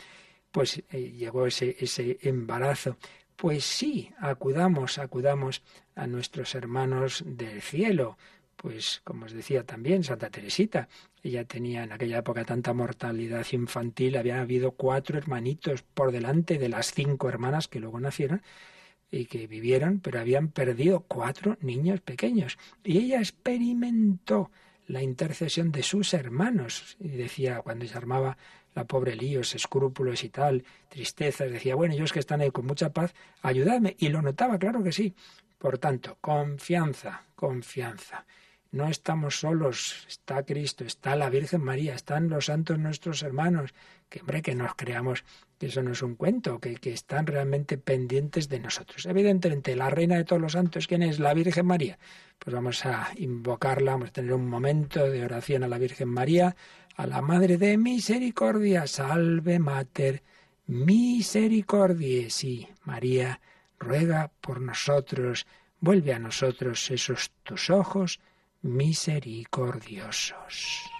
Pues 0.51 0.83
eh, 0.89 1.11
llegó 1.11 1.45
ese, 1.45 1.75
ese 1.79 2.17
embarazo. 2.21 2.97
Pues 3.35 3.63
sí, 3.63 4.11
acudamos, 4.19 4.97
acudamos 4.97 5.61
a 5.95 6.07
nuestros 6.07 6.55
hermanos 6.55 7.23
del 7.25 7.61
cielo, 7.61 8.17
pues 8.55 9.01
como 9.03 9.25
os 9.25 9.33
decía 9.33 9.65
también, 9.65 10.03
Santa 10.03 10.29
Teresita, 10.29 10.87
ella 11.23 11.45
tenía 11.45 11.83
en 11.83 11.91
aquella 11.91 12.19
época 12.19 12.45
tanta 12.45 12.73
mortalidad 12.73 13.45
infantil, 13.51 14.17
había 14.17 14.41
habido 14.41 14.71
cuatro 14.71 15.17
hermanitos 15.17 15.83
por 15.83 16.11
delante 16.11 16.57
de 16.57 16.69
las 16.69 16.93
cinco 16.93 17.29
hermanas 17.29 17.67
que 17.67 17.79
luego 17.79 17.99
nacieron 17.99 18.41
y 19.11 19.25
que 19.25 19.45
vivieron, 19.45 19.99
pero 19.99 20.19
habían 20.19 20.47
perdido 20.47 21.01
cuatro 21.01 21.57
niños 21.61 22.01
pequeños. 22.01 22.57
Y 22.83 22.97
ella 22.97 23.19
experimentó 23.19 24.51
la 24.87 25.03
intercesión 25.03 25.71
de 25.71 25.83
sus 25.83 26.13
hermanos. 26.13 26.95
Y 26.99 27.09
decía, 27.09 27.61
cuando 27.61 27.85
se 27.85 27.97
armaba 27.97 28.37
la 28.73 28.85
pobre 28.85 29.15
líos, 29.15 29.53
escrúpulos 29.53 30.23
y 30.23 30.29
tal, 30.29 30.63
tristezas, 30.87 31.51
decía, 31.51 31.75
bueno, 31.75 31.93
ellos 31.93 32.13
que 32.13 32.19
están 32.19 32.41
ahí 32.41 32.51
con 32.51 32.65
mucha 32.65 32.91
paz, 32.91 33.13
ayúdame. 33.41 33.95
Y 33.99 34.09
lo 34.09 34.21
notaba, 34.21 34.57
claro 34.57 34.81
que 34.81 34.93
sí. 34.93 35.13
Por 35.57 35.77
tanto, 35.77 36.17
confianza, 36.21 37.25
confianza. 37.35 38.25
No 38.71 38.87
estamos 38.87 39.41
solos, 39.41 40.05
está 40.07 40.43
Cristo, 40.43 40.85
está 40.85 41.17
la 41.17 41.29
Virgen 41.29 41.61
María, 41.61 41.93
están 41.93 42.29
los 42.29 42.45
santos 42.45 42.79
nuestros 42.79 43.21
hermanos, 43.21 43.73
que 44.07 44.21
hombre, 44.21 44.41
que 44.41 44.55
nos 44.55 44.75
creamos 44.75 45.25
que 45.57 45.65
eso 45.65 45.83
no 45.83 45.91
es 45.91 46.01
un 46.01 46.15
cuento, 46.15 46.57
que, 46.59 46.79
están 46.85 47.27
realmente 47.27 47.77
pendientes 47.77 48.47
de 48.47 48.61
nosotros. 48.61 49.05
Evidentemente, 49.05 49.75
la 49.75 49.89
reina 49.89 50.15
de 50.15 50.23
todos 50.23 50.41
los 50.41 50.53
santos, 50.53 50.87
¿quién 50.87 51.03
es? 51.03 51.19
La 51.19 51.33
Virgen 51.33 51.65
María. 51.65 51.99
Pues 52.39 52.53
vamos 52.53 52.85
a 52.85 53.09
invocarla, 53.17 53.91
vamos 53.91 54.09
a 54.09 54.13
tener 54.13 54.33
un 54.33 54.47
momento 54.47 55.09
de 55.09 55.25
oración 55.25 55.63
a 55.63 55.67
la 55.67 55.77
Virgen 55.77 56.07
María, 56.07 56.55
a 56.95 57.07
la 57.07 57.21
Madre 57.21 57.57
de 57.57 57.77
Misericordia, 57.77 58.87
salve 58.87 59.59
Mater, 59.59 60.23
misericordia. 60.67 62.29
Sí, 62.29 62.69
María, 62.85 63.41
ruega 63.77 64.31
por 64.39 64.61
nosotros, 64.61 65.45
vuelve 65.81 66.13
a 66.13 66.19
nosotros 66.19 66.89
esos 66.89 67.31
tus 67.43 67.69
ojos, 67.69 68.21
misericordiosos. 68.61 70.91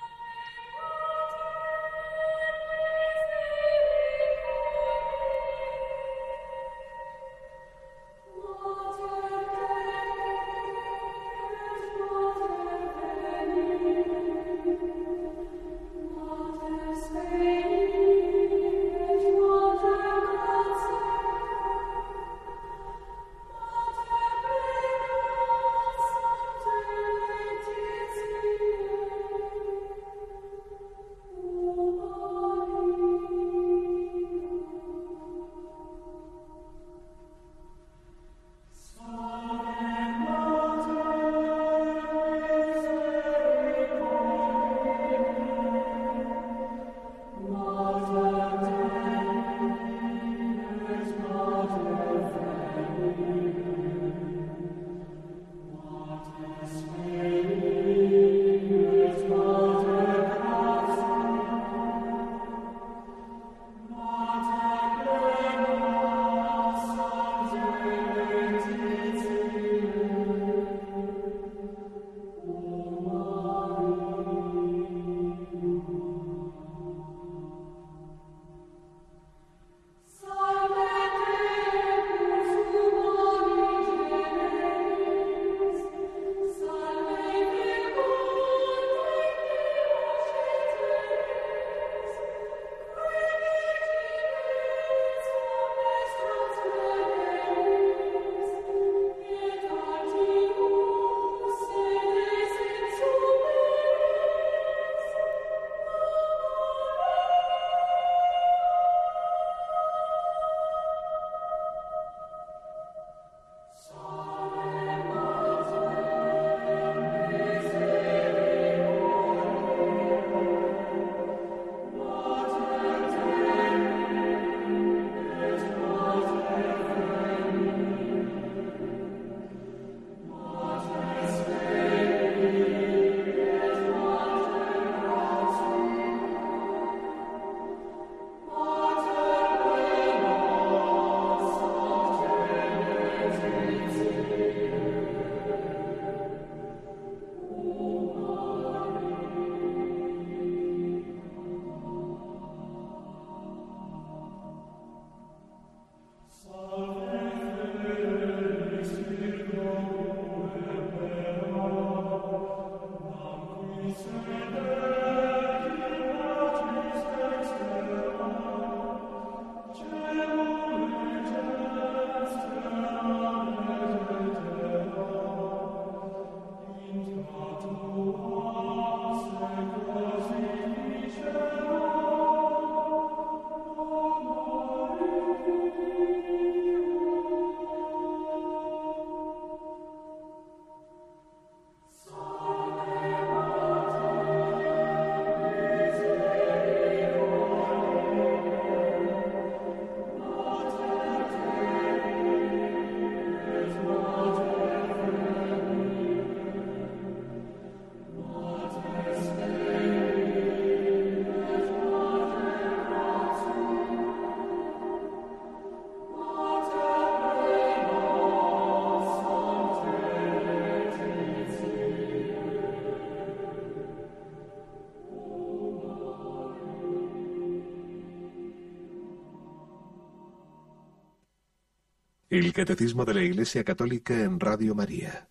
El 232.31 232.53
Catecismo 232.53 233.03
de 233.03 233.13
la 233.13 233.23
Iglesia 233.23 233.61
Católica 233.65 234.13
en 234.13 234.39
Radio 234.39 234.73
María. 234.73 235.27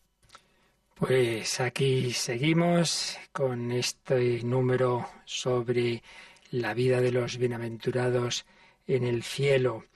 Pues 0.94 1.58
aquí 1.58 2.12
seguimos 2.12 3.16
con 3.32 3.72
este 3.72 4.42
número 4.42 5.08
sobre 5.24 6.02
la 6.50 6.74
vida 6.74 7.00
de 7.00 7.10
los 7.10 7.38
bienaventurados 7.38 8.44
en 8.86 9.04
el 9.04 9.22
cielo, 9.22 9.86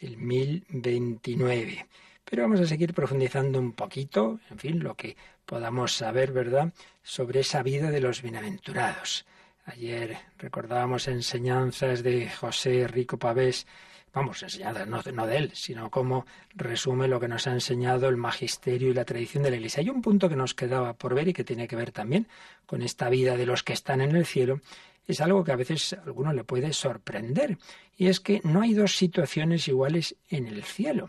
el 0.00 0.16
1029. 0.16 1.86
Pero 2.24 2.42
vamos 2.42 2.58
a 2.58 2.66
seguir 2.66 2.92
profundizando 2.92 3.60
un 3.60 3.70
poquito, 3.70 4.40
en 4.50 4.58
fin, 4.58 4.82
lo 4.82 4.96
que 4.96 5.16
podamos 5.46 5.92
saber, 5.92 6.32
¿verdad?, 6.32 6.72
sobre 7.04 7.38
esa 7.38 7.62
vida 7.62 7.92
de 7.92 8.00
los 8.00 8.20
bienaventurados. 8.20 9.26
Ayer 9.64 10.18
recordábamos 10.38 11.06
enseñanzas 11.06 12.02
de 12.02 12.28
José 12.28 12.88
Rico 12.88 13.16
Pavés 13.16 13.64
vamos, 14.12 14.42
enseñada 14.42 14.86
no, 14.86 15.02
no, 15.12 15.26
de 15.26 15.36
él, 15.36 15.50
sino 15.54 15.90
cómo 15.90 16.26
resume 16.54 17.08
lo 17.08 17.20
que 17.20 17.28
nos 17.28 17.46
ha 17.46 17.52
enseñado 17.52 18.08
el 18.08 18.16
magisterio 18.16 18.90
y 18.90 18.94
la 18.94 19.04
tradición 19.04 19.42
de 19.42 19.50
la 19.50 19.56
Iglesia. 19.56 19.80
Hay 19.80 19.90
un 19.90 20.02
punto 20.02 20.28
que 20.28 20.36
nos 20.36 20.54
quedaba 20.54 20.94
por 20.94 21.14
ver 21.14 21.28
y 21.28 21.32
que 21.32 21.44
tiene 21.44 21.68
que 21.68 21.76
ver 21.76 21.92
también 21.92 22.28
con 22.66 22.82
esta 22.82 23.08
vida 23.08 23.36
de 23.36 23.46
los 23.46 23.62
que 23.62 23.72
están 23.72 24.00
en 24.00 24.14
el 24.14 24.26
cielo. 24.26 24.60
Es 25.06 25.20
algo 25.20 25.42
que 25.42 25.52
a 25.52 25.56
veces 25.56 25.94
a 25.94 26.02
alguno 26.02 26.32
le 26.32 26.44
puede 26.44 26.72
sorprender, 26.72 27.58
y 27.96 28.08
es 28.08 28.20
que 28.20 28.40
no 28.44 28.60
hay 28.60 28.74
dos 28.74 28.96
situaciones 28.96 29.66
iguales 29.66 30.16
en 30.28 30.46
el 30.46 30.64
cielo. 30.64 31.08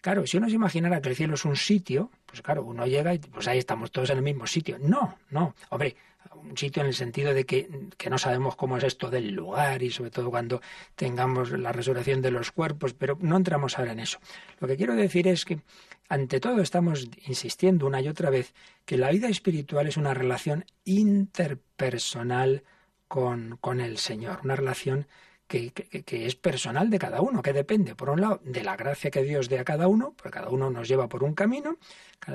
Claro, 0.00 0.26
si 0.26 0.38
uno 0.38 0.48
se 0.48 0.54
imaginara 0.54 1.02
que 1.02 1.10
el 1.10 1.16
cielo 1.16 1.34
es 1.34 1.44
un 1.44 1.56
sitio, 1.56 2.10
pues 2.24 2.40
claro, 2.40 2.64
uno 2.64 2.86
llega 2.86 3.12
y 3.12 3.18
pues 3.18 3.46
ahí 3.48 3.58
estamos 3.58 3.90
todos 3.90 4.08
en 4.10 4.18
el 4.18 4.22
mismo 4.22 4.46
sitio. 4.46 4.78
No, 4.80 5.18
no. 5.28 5.54
Hombre, 5.68 5.94
un 6.34 6.56
sitio 6.56 6.82
en 6.82 6.88
el 6.88 6.94
sentido 6.94 7.34
de 7.34 7.44
que, 7.44 7.68
que, 7.96 8.10
no 8.10 8.18
sabemos 8.18 8.56
cómo 8.56 8.76
es 8.76 8.84
esto 8.84 9.10
del 9.10 9.32
lugar 9.32 9.82
y 9.82 9.90
sobre 9.90 10.10
todo 10.10 10.30
cuando 10.30 10.60
tengamos 10.94 11.50
la 11.50 11.72
resurrección 11.72 12.22
de 12.22 12.30
los 12.30 12.52
cuerpos, 12.52 12.94
pero 12.94 13.18
no 13.20 13.36
entramos 13.36 13.78
ahora 13.78 13.92
en 13.92 14.00
eso. 14.00 14.18
Lo 14.60 14.68
que 14.68 14.76
quiero 14.76 14.94
decir 14.94 15.26
es 15.28 15.44
que 15.44 15.60
ante 16.08 16.40
todo 16.40 16.60
estamos 16.60 17.08
insistiendo 17.26 17.86
una 17.86 18.00
y 18.00 18.08
otra 18.08 18.30
vez 18.30 18.54
que 18.84 18.96
la 18.96 19.10
vida 19.10 19.28
espiritual 19.28 19.86
es 19.86 19.96
una 19.96 20.14
relación 20.14 20.64
interpersonal 20.84 22.64
con, 23.08 23.58
con 23.60 23.80
el 23.80 23.98
Señor, 23.98 24.40
una 24.44 24.56
relación 24.56 25.06
que, 25.50 26.26
es 26.26 26.36
personal 26.36 26.90
de 26.90 26.98
cada 27.00 27.20
uno, 27.20 27.42
que 27.42 27.52
depende, 27.52 27.96
por 27.96 28.08
un 28.08 28.20
lado, 28.20 28.40
de 28.44 28.62
la 28.62 28.76
gracia 28.76 29.10
que 29.10 29.24
Dios 29.24 29.48
dé 29.48 29.58
a 29.58 29.64
cada 29.64 29.88
uno, 29.88 30.14
porque 30.16 30.38
cada 30.38 30.48
uno 30.48 30.70
nos 30.70 30.86
lleva 30.86 31.08
por 31.08 31.24
un 31.24 31.34
camino, 31.34 31.76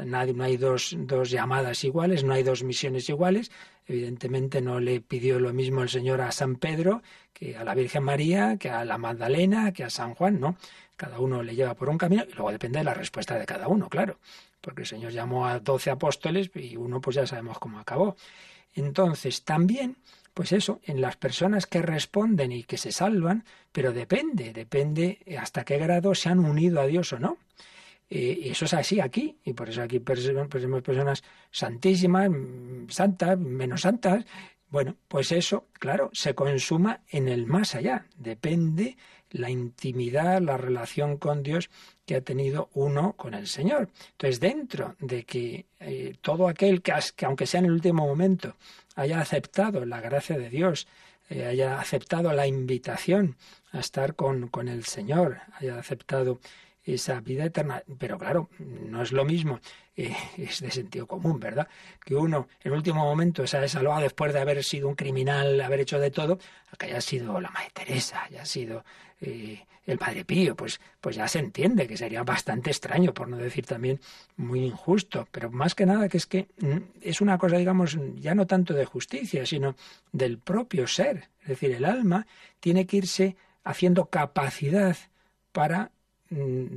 nadie, 0.03 0.33
no 0.33 0.43
hay 0.43 0.57
dos, 0.57 0.93
dos 0.99 1.29
llamadas 1.29 1.85
iguales, 1.85 2.25
no 2.25 2.33
hay 2.33 2.43
dos 2.43 2.63
misiones 2.63 3.07
iguales, 3.07 3.51
evidentemente 3.87 4.61
no 4.61 4.81
le 4.81 4.99
pidió 4.99 5.39
lo 5.39 5.53
mismo 5.53 5.81
el 5.81 5.87
Señor 5.87 6.19
a 6.19 6.31
San 6.33 6.57
Pedro 6.57 7.03
que 7.31 7.55
a 7.55 7.63
la 7.63 7.73
Virgen 7.73 8.03
María, 8.03 8.57
que 8.57 8.69
a 8.69 8.83
la 8.83 8.97
Magdalena, 8.97 9.71
que 9.71 9.85
a 9.85 9.89
San 9.89 10.13
Juan, 10.13 10.41
no, 10.41 10.57
cada 10.97 11.19
uno 11.19 11.41
le 11.41 11.55
lleva 11.55 11.73
por 11.73 11.87
un 11.87 11.97
camino 11.97 12.23
y 12.29 12.33
luego 12.33 12.51
depende 12.51 12.79
de 12.79 12.85
la 12.85 12.93
respuesta 12.93 13.39
de 13.39 13.45
cada 13.45 13.69
uno, 13.69 13.87
claro, 13.87 14.19
porque 14.59 14.81
el 14.81 14.87
Señor 14.87 15.13
llamó 15.13 15.47
a 15.47 15.59
doce 15.59 15.89
apóstoles 15.89 16.51
y 16.53 16.75
uno 16.75 16.99
pues 16.99 17.15
ya 17.15 17.25
sabemos 17.25 17.59
cómo 17.59 17.79
acabó. 17.79 18.17
Entonces, 18.73 19.43
también 19.45 19.95
pues 20.35 20.51
eso, 20.51 20.81
en 20.83 20.99
las 20.99 21.15
personas 21.15 21.65
que 21.65 21.81
responden 21.81 22.51
y 22.51 22.63
que 22.63 22.77
se 22.77 22.91
salvan, 22.91 23.45
pero 23.71 23.93
depende, 23.93 24.51
depende 24.51 25.19
hasta 25.39 25.63
qué 25.63 25.77
grado 25.77 26.13
se 26.13 26.27
han 26.27 26.39
unido 26.39 26.81
a 26.81 26.87
Dios 26.87 27.13
o 27.13 27.19
no. 27.19 27.37
Eh, 28.09 28.41
eso 28.43 28.65
es 28.65 28.73
así 28.73 28.99
aquí, 28.99 29.37
y 29.45 29.53
por 29.53 29.69
eso 29.69 29.81
aquí 29.81 30.01
tenemos 30.01 30.83
personas 30.83 31.23
santísimas, 31.51 32.29
santas, 32.89 33.39
menos 33.39 33.81
santas. 33.81 34.25
Bueno, 34.69 34.97
pues 35.07 35.31
eso, 35.31 35.69
claro, 35.71 36.09
se 36.11 36.35
consuma 36.35 36.99
en 37.07 37.29
el 37.29 37.45
más 37.45 37.73
allá. 37.73 38.05
Depende 38.17 38.97
la 39.35 39.49
intimidad, 39.49 40.41
la 40.41 40.57
relación 40.57 41.17
con 41.17 41.43
Dios 41.43 41.69
que 42.05 42.15
ha 42.15 42.21
tenido 42.21 42.69
uno 42.73 43.13
con 43.13 43.33
el 43.33 43.47
Señor. 43.47 43.89
Entonces, 44.11 44.39
dentro 44.39 44.95
de 44.99 45.23
que 45.23 45.65
eh, 45.79 46.15
todo 46.21 46.47
aquel 46.47 46.81
que, 46.81 46.93
que, 47.15 47.25
aunque 47.25 47.45
sea 47.45 47.59
en 47.59 47.65
el 47.65 47.73
último 47.73 48.05
momento, 48.05 48.55
haya 48.95 49.19
aceptado 49.19 49.85
la 49.85 49.99
gracia 49.99 50.37
de 50.37 50.49
Dios, 50.49 50.87
eh, 51.29 51.45
haya 51.45 51.79
aceptado 51.79 52.31
la 52.33 52.47
invitación 52.47 53.35
a 53.71 53.79
estar 53.79 54.15
con, 54.15 54.47
con 54.47 54.67
el 54.67 54.85
Señor, 54.85 55.39
haya 55.59 55.77
aceptado 55.77 56.39
esa 56.85 57.19
vida 57.21 57.45
eterna. 57.45 57.83
Pero 57.97 58.17
claro, 58.17 58.49
no 58.59 59.01
es 59.01 59.11
lo 59.11 59.25
mismo, 59.25 59.59
eh, 59.95 60.15
es 60.37 60.61
de 60.61 60.71
sentido 60.71 61.07
común, 61.07 61.39
¿verdad? 61.39 61.67
Que 62.03 62.15
uno 62.15 62.47
en 62.63 62.71
último 62.73 63.03
momento 63.03 63.45
se 63.47 63.57
ha 63.57 63.67
salvado 63.67 64.01
después 64.01 64.33
de 64.33 64.39
haber 64.39 64.63
sido 64.63 64.87
un 64.87 64.95
criminal, 64.95 65.59
haber 65.61 65.81
hecho 65.81 65.99
de 65.99 66.11
todo, 66.11 66.39
que 66.77 66.87
haya 66.87 67.01
sido 67.01 67.39
la 67.39 67.49
Madre 67.49 67.71
Teresa, 67.73 68.23
haya 68.23 68.45
sido 68.45 68.83
eh, 69.21 69.65
el 69.85 69.97
Padre 69.97 70.25
Pío, 70.25 70.55
pues, 70.55 70.79
pues 70.99 71.15
ya 71.15 71.27
se 71.27 71.39
entiende 71.39 71.87
que 71.87 71.97
sería 71.97 72.23
bastante 72.23 72.71
extraño, 72.71 73.13
por 73.13 73.27
no 73.27 73.37
decir 73.37 73.65
también 73.65 73.99
muy 74.35 74.63
injusto. 74.63 75.27
Pero 75.31 75.51
más 75.51 75.75
que 75.75 75.85
nada 75.85 76.09
que 76.09 76.17
es 76.17 76.25
que 76.25 76.47
mm, 76.59 76.77
es 77.01 77.21
una 77.21 77.37
cosa, 77.37 77.57
digamos, 77.57 77.97
ya 78.15 78.33
no 78.35 78.47
tanto 78.47 78.73
de 78.73 78.85
justicia, 78.85 79.45
sino 79.45 79.75
del 80.11 80.39
propio 80.39 80.87
ser. 80.87 81.29
Es 81.41 81.49
decir, 81.49 81.71
el 81.71 81.85
alma 81.85 82.25
tiene 82.59 82.85
que 82.85 82.97
irse 82.97 83.35
haciendo 83.63 84.05
capacidad 84.05 84.97
para 85.51 85.91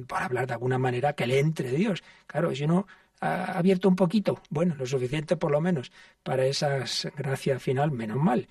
por 0.07 0.22
hablar 0.22 0.46
de 0.46 0.55
alguna 0.55 0.78
manera, 0.78 1.14
que 1.14 1.26
le 1.26 1.38
entre 1.38 1.70
Dios. 1.72 2.03
Claro, 2.26 2.55
si 2.55 2.64
uno 2.64 2.86
ha 3.20 3.59
abierto 3.59 3.88
un 3.88 3.96
poquito, 3.96 4.40
bueno, 4.51 4.74
lo 4.76 4.86
suficiente 4.86 5.36
por 5.36 5.51
lo 5.51 5.61
menos 5.61 5.90
para 6.22 6.46
esa 6.46 6.84
gracia 7.16 7.59
final, 7.59 7.90
menos 7.90 8.18
mal. 8.18 8.49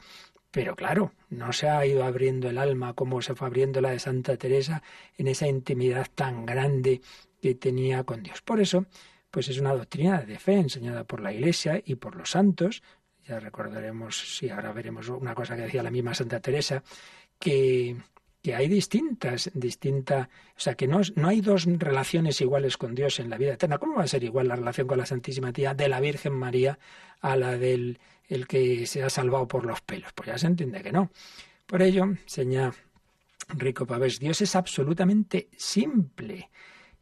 Pero 0.52 0.76
claro, 0.76 1.12
no 1.30 1.54
se 1.54 1.70
ha 1.70 1.86
ido 1.86 2.04
abriendo 2.04 2.50
el 2.50 2.58
alma 2.58 2.94
como 2.94 3.22
se 3.22 3.36
fue 3.36 3.48
abriendo 3.48 3.82
la 3.82 3.92
de 3.92 4.00
Santa 4.00 4.38
Teresa 4.38 4.82
en 5.18 5.28
esa 5.28 5.48
intimidad 5.48 6.08
tan 6.14 6.46
grande 6.46 7.02
que 7.42 7.56
tenía 7.56 8.04
con 8.04 8.24
Dios. 8.24 8.42
Por 8.42 8.60
eso, 8.60 8.86
pues 9.30 9.50
es 9.50 9.60
una 9.60 9.74
doctrina 9.74 10.22
de 10.22 10.40
fe 10.40 10.54
enseñada 10.54 11.04
por 11.04 11.22
la 11.22 11.34
Iglesia 11.34 11.82
y 11.84 11.96
por 11.96 12.16
los 12.16 12.32
santos. 12.32 12.82
Ya 13.26 13.40
recordaremos, 13.40 14.38
si 14.38 14.50
ahora 14.50 14.72
veremos 14.72 15.10
una 15.10 15.36
cosa 15.36 15.56
que 15.56 15.64
decía 15.64 15.84
la 15.84 15.92
misma 15.92 16.14
Santa 16.14 16.40
Teresa, 16.40 16.82
que 17.38 17.98
que 18.48 18.56
hay 18.56 18.70
distintas, 18.70 19.52
distinta, 19.54 20.30
o 20.56 20.60
sea, 20.62 20.76
que 20.76 20.88
no, 20.88 21.02
no 21.16 21.28
hay 21.28 21.42
dos 21.42 21.66
relaciones 21.66 22.40
iguales 22.40 22.78
con 22.78 22.96
Dios 22.96 23.20
en 23.20 23.30
la 23.30 23.38
vida 23.38 23.56
eterna. 23.56 23.78
¿Cómo 23.78 23.98
va 23.98 24.04
a 24.04 24.08
ser 24.08 24.24
igual 24.24 24.48
la 24.48 24.56
relación 24.56 24.88
con 24.88 24.98
la 24.98 25.06
Santísima 25.06 25.52
Tía 25.52 25.74
de 25.74 25.90
la 25.90 26.00
Virgen 26.00 26.32
María 26.32 26.80
a 27.20 27.36
la 27.36 27.58
del 27.58 28.00
el 28.30 28.48
que 28.48 28.86
se 28.86 29.04
ha 29.04 29.10
salvado 29.10 29.50
por 29.50 29.66
los 29.66 29.82
pelos? 29.82 30.14
Pues 30.14 30.28
ya 30.28 30.38
se 30.38 30.48
entiende 30.48 30.82
que 30.82 30.94
no. 30.94 31.12
Por 31.66 31.82
ello, 31.82 32.16
señala 32.26 32.74
Rico 33.50 33.86
Pavés, 33.86 34.18
Dios 34.18 34.40
es 34.40 34.56
absolutamente 34.56 35.50
simple 35.58 36.50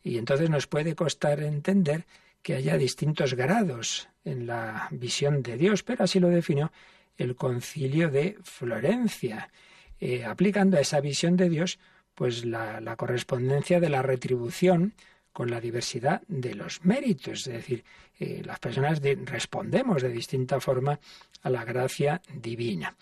y 0.01 0.17
entonces 0.17 0.49
nos 0.49 0.65
puede 0.65 0.95
costar 0.95 1.41
entender 1.41 2.07
que 2.41 2.55
haya 2.55 2.75
distintos 2.75 3.35
grados 3.35 4.09
en 4.23 4.47
la 4.47 4.87
visión 4.89 5.43
de 5.43 5.57
Dios, 5.57 5.83
pero 5.83 6.05
así 6.05 6.19
lo 6.19 6.29
definió 6.29 6.71
el 7.17 7.35
concilio 7.35 8.09
de 8.09 8.35
Florencia. 8.41 9.51
Eh, 9.99 10.25
aplicando 10.25 10.77
a 10.77 10.81
esa 10.81 10.99
visión 10.99 11.37
de 11.37 11.49
Dios, 11.49 11.79
pues 12.13 12.45
la, 12.45 12.95
correspondencia 12.97 13.79
de 13.79 13.89
la 13.89 14.01
retribución 14.01 14.93
con 15.31 15.49
la 15.49 15.59
diversidad 15.59 16.21
de 16.27 16.55
los 16.55 16.83
méritos. 16.85 17.47
Es 17.47 17.53
decir, 17.53 17.83
eh, 18.19 18.41
las 18.45 18.59
personas 18.59 19.01
respondemos 19.25 20.01
de 20.01 20.09
distinta 20.09 20.59
forma 20.59 20.99
a 21.41 21.49
la 21.49 21.65
gracia 21.65 22.21
divina. 22.33 22.95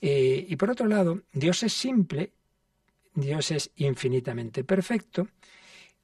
Eh, 0.00 0.46
y 0.48 0.56
por 0.56 0.70
otro 0.70 0.86
lado, 0.86 1.22
Dios 1.32 1.62
es 1.62 1.72
simple, 1.72 2.32
Dios 3.14 3.50
es 3.50 3.70
infinitamente 3.76 4.64
perfecto, 4.64 5.28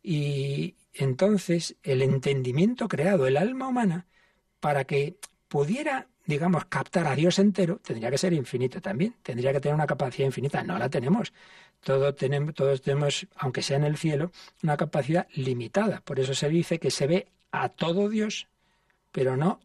y 0.02 0.74
entonces 0.92 1.76
el 1.82 2.02
entendimiento 2.02 2.88
creado, 2.88 3.26
el 3.26 3.36
alma 3.36 3.68
humana, 3.68 4.06
para 4.60 4.84
que 4.84 5.16
pudiera 5.48 6.08
digamos, 6.26 6.64
captar 6.66 7.06
a 7.06 7.14
Dios 7.14 7.38
entero, 7.38 7.80
tendría 7.84 8.10
que 8.10 8.18
ser 8.18 8.32
infinito 8.32 8.80
también, 8.80 9.14
tendría 9.22 9.52
que 9.52 9.60
tener 9.60 9.74
una 9.74 9.86
capacidad 9.86 10.26
infinita. 10.26 10.62
No 10.62 10.78
la 10.78 10.88
tenemos. 10.88 11.32
Todo 11.80 12.14
tenemos, 12.14 12.54
todos 12.54 12.80
tenemos, 12.80 13.26
aunque 13.36 13.62
sea 13.62 13.76
en 13.76 13.84
el 13.84 13.96
cielo, 13.96 14.32
una 14.62 14.76
capacidad 14.76 15.26
limitada. 15.34 16.00
Por 16.00 16.18
eso 16.20 16.34
se 16.34 16.48
dice 16.48 16.78
que 16.78 16.90
se 16.90 17.06
ve 17.06 17.28
a 17.50 17.68
todo 17.68 18.08
Dios, 18.08 18.48
pero 19.12 19.36
no 19.36 19.60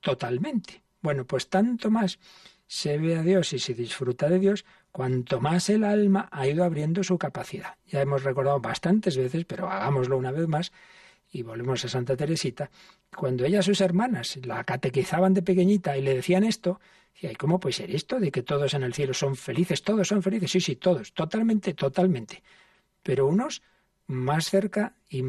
totalmente. 0.00 0.82
Bueno, 1.02 1.24
pues 1.24 1.48
tanto 1.48 1.90
más 1.90 2.18
se 2.66 2.98
ve 2.98 3.16
a 3.16 3.22
Dios 3.22 3.52
y 3.52 3.58
se 3.58 3.74
disfruta 3.74 4.28
de 4.28 4.38
Dios, 4.38 4.64
cuanto 4.92 5.40
más 5.40 5.68
el 5.68 5.84
alma 5.84 6.28
ha 6.32 6.46
ido 6.46 6.64
abriendo 6.64 7.04
su 7.04 7.18
capacidad. 7.18 7.76
Ya 7.86 8.00
hemos 8.00 8.24
recordado 8.24 8.60
bastantes 8.60 9.16
veces, 9.16 9.44
pero 9.44 9.68
hagámoslo 9.68 10.16
una 10.16 10.32
vez 10.32 10.48
más, 10.48 10.72
y 11.30 11.42
volvemos 11.42 11.84
a 11.84 11.88
Santa 11.88 12.16
Teresita, 12.16 12.70
cuando 13.14 13.44
ella 13.44 13.60
y 13.60 13.62
sus 13.62 13.80
hermanas 13.80 14.38
la 14.44 14.64
catequizaban 14.64 15.34
de 15.34 15.42
pequeñita 15.42 15.96
y 15.96 16.02
le 16.02 16.14
decían 16.14 16.44
esto, 16.44 16.80
decía, 17.14 17.32
¿y 17.32 17.36
cómo 17.36 17.60
puede 17.60 17.74
ser 17.74 17.90
esto 17.90 18.20
de 18.20 18.30
que 18.30 18.42
todos 18.42 18.74
en 18.74 18.82
el 18.82 18.94
cielo 18.94 19.14
son 19.14 19.36
felices? 19.36 19.82
Todos 19.82 20.08
son 20.08 20.22
felices, 20.22 20.50
sí, 20.50 20.60
sí, 20.60 20.76
todos, 20.76 21.12
totalmente, 21.12 21.74
totalmente. 21.74 22.42
Pero 23.02 23.26
unos 23.26 23.62
más 24.06 24.50
cerca 24.50 24.94
y, 25.08 25.22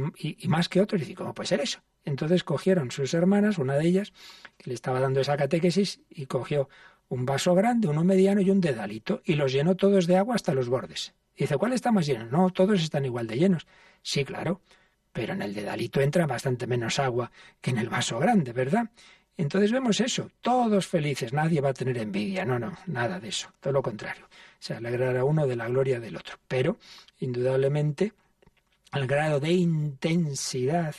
más 0.47 0.69
que 0.69 0.81
otros, 0.81 1.07
y 1.07 1.13
¿cómo 1.13 1.33
puede 1.33 1.47
ser 1.47 1.61
eso? 1.61 1.79
Entonces 2.05 2.43
cogieron 2.43 2.91
sus 2.91 3.13
hermanas, 3.13 3.57
una 3.57 3.75
de 3.75 3.87
ellas, 3.87 4.13
que 4.57 4.69
le 4.69 4.73
estaba 4.73 4.99
dando 4.99 5.19
esa 5.19 5.35
catequesis, 5.35 6.01
y 6.09 6.25
cogió 6.25 6.69
un 7.09 7.25
vaso 7.25 7.55
grande, 7.55 7.87
uno 7.87 8.03
mediano 8.03 8.41
y 8.41 8.49
un 8.49 8.61
dedalito, 8.61 9.21
y 9.25 9.33
los 9.33 9.51
llenó 9.51 9.75
todos 9.75 10.07
de 10.07 10.17
agua 10.17 10.35
hasta 10.35 10.53
los 10.53 10.69
bordes. 10.69 11.13
Y 11.35 11.43
dice, 11.43 11.57
¿cuál 11.57 11.73
está 11.73 11.91
más 11.91 12.05
lleno? 12.05 12.25
No, 12.25 12.49
todos 12.49 12.81
están 12.81 13.05
igual 13.05 13.27
de 13.27 13.37
llenos. 13.37 13.67
Sí, 14.01 14.25
claro, 14.25 14.61
pero 15.17 15.33
en 15.33 15.41
el 15.41 15.55
dedalito 15.55 15.99
entra 15.99 16.27
bastante 16.27 16.67
menos 16.67 16.99
agua 16.99 17.31
que 17.59 17.71
en 17.71 17.79
el 17.79 17.89
vaso 17.89 18.19
grande, 18.19 18.53
¿verdad? 18.53 18.87
Entonces 19.35 19.71
vemos 19.71 19.99
eso, 19.99 20.29
todos 20.41 20.85
felices, 20.85 21.33
nadie 21.33 21.59
va 21.59 21.69
a 21.69 21.73
tener 21.73 21.97
envidia, 21.97 22.45
no, 22.45 22.59
no, 22.59 22.77
nada 22.85 23.19
de 23.19 23.29
eso, 23.29 23.51
todo 23.59 23.73
lo 23.73 23.81
contrario. 23.81 24.29
Se 24.59 24.75
alegrará 24.75 25.23
uno 25.23 25.47
de 25.47 25.55
la 25.55 25.67
gloria 25.69 25.99
del 25.99 26.17
otro. 26.17 26.35
Pero, 26.47 26.77
indudablemente, 27.19 28.13
al 28.91 29.07
grado 29.07 29.39
de 29.39 29.53
intensidad 29.53 30.93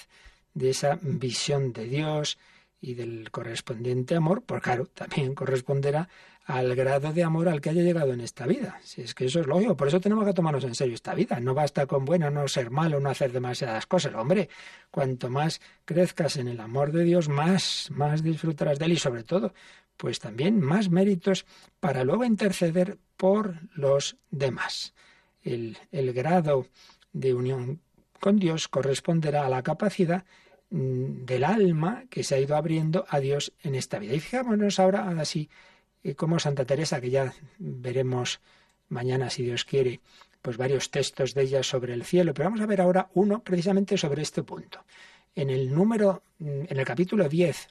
de 0.52 0.70
esa 0.70 0.98
visión 1.00 1.72
de 1.72 1.84
Dios 1.84 2.38
y 2.80 2.94
del 2.94 3.30
correspondiente 3.30 4.16
amor, 4.16 4.42
pues 4.42 4.60
claro, 4.62 4.86
también 4.86 5.36
corresponderá 5.36 6.08
al 6.48 6.74
grado 6.74 7.12
de 7.12 7.22
amor 7.22 7.46
al 7.46 7.60
que 7.60 7.68
haya 7.68 7.82
llegado 7.82 8.14
en 8.14 8.22
esta 8.22 8.46
vida. 8.46 8.80
Si 8.82 9.02
es 9.02 9.14
que 9.14 9.26
eso 9.26 9.40
es 9.40 9.46
lógico, 9.46 9.76
por 9.76 9.86
eso 9.86 10.00
tenemos 10.00 10.24
que 10.24 10.32
tomarnos 10.32 10.64
en 10.64 10.74
serio 10.74 10.94
esta 10.94 11.14
vida. 11.14 11.38
No 11.40 11.52
basta 11.52 11.84
con, 11.84 12.06
bueno, 12.06 12.30
no 12.30 12.48
ser 12.48 12.70
malo, 12.70 13.00
no 13.00 13.10
hacer 13.10 13.32
demasiadas 13.32 13.86
cosas. 13.86 14.14
Hombre, 14.14 14.48
cuanto 14.90 15.28
más 15.28 15.60
crezcas 15.84 16.38
en 16.38 16.48
el 16.48 16.58
amor 16.60 16.90
de 16.90 17.04
Dios, 17.04 17.28
más, 17.28 17.90
más 17.90 18.22
disfrutarás 18.22 18.78
de 18.78 18.86
él 18.86 18.92
y 18.92 18.96
sobre 18.96 19.24
todo, 19.24 19.52
pues 19.98 20.20
también 20.20 20.58
más 20.58 20.88
méritos 20.88 21.44
para 21.80 22.02
luego 22.02 22.24
interceder 22.24 22.96
por 23.18 23.56
los 23.74 24.16
demás. 24.30 24.94
El, 25.42 25.76
el 25.92 26.14
grado 26.14 26.66
de 27.12 27.34
unión 27.34 27.82
con 28.20 28.38
Dios 28.38 28.68
corresponderá 28.68 29.44
a 29.44 29.50
la 29.50 29.62
capacidad 29.62 30.24
mm, 30.70 31.26
del 31.26 31.44
alma 31.44 32.04
que 32.08 32.24
se 32.24 32.36
ha 32.36 32.40
ido 32.40 32.56
abriendo 32.56 33.04
a 33.10 33.20
Dios 33.20 33.52
en 33.62 33.74
esta 33.74 33.98
vida. 33.98 34.14
Y 34.14 34.20
fijámonos 34.20 34.80
ahora 34.80 35.10
así 35.20 35.50
como 36.16 36.38
Santa 36.38 36.64
Teresa, 36.64 37.00
que 37.00 37.10
ya 37.10 37.32
veremos 37.58 38.40
mañana, 38.88 39.30
si 39.30 39.44
Dios 39.44 39.64
quiere, 39.64 40.00
pues 40.42 40.56
varios 40.56 40.90
textos 40.90 41.34
de 41.34 41.42
ella 41.42 41.62
sobre 41.62 41.92
el 41.92 42.04
cielo, 42.04 42.32
pero 42.32 42.48
vamos 42.48 42.60
a 42.60 42.66
ver 42.66 42.80
ahora 42.80 43.10
uno 43.14 43.42
precisamente 43.42 43.98
sobre 43.98 44.22
este 44.22 44.42
punto. 44.42 44.84
En 45.34 45.50
el 45.50 45.72
número, 45.72 46.22
en 46.40 46.66
el 46.68 46.84
capítulo 46.84 47.28
10, 47.28 47.68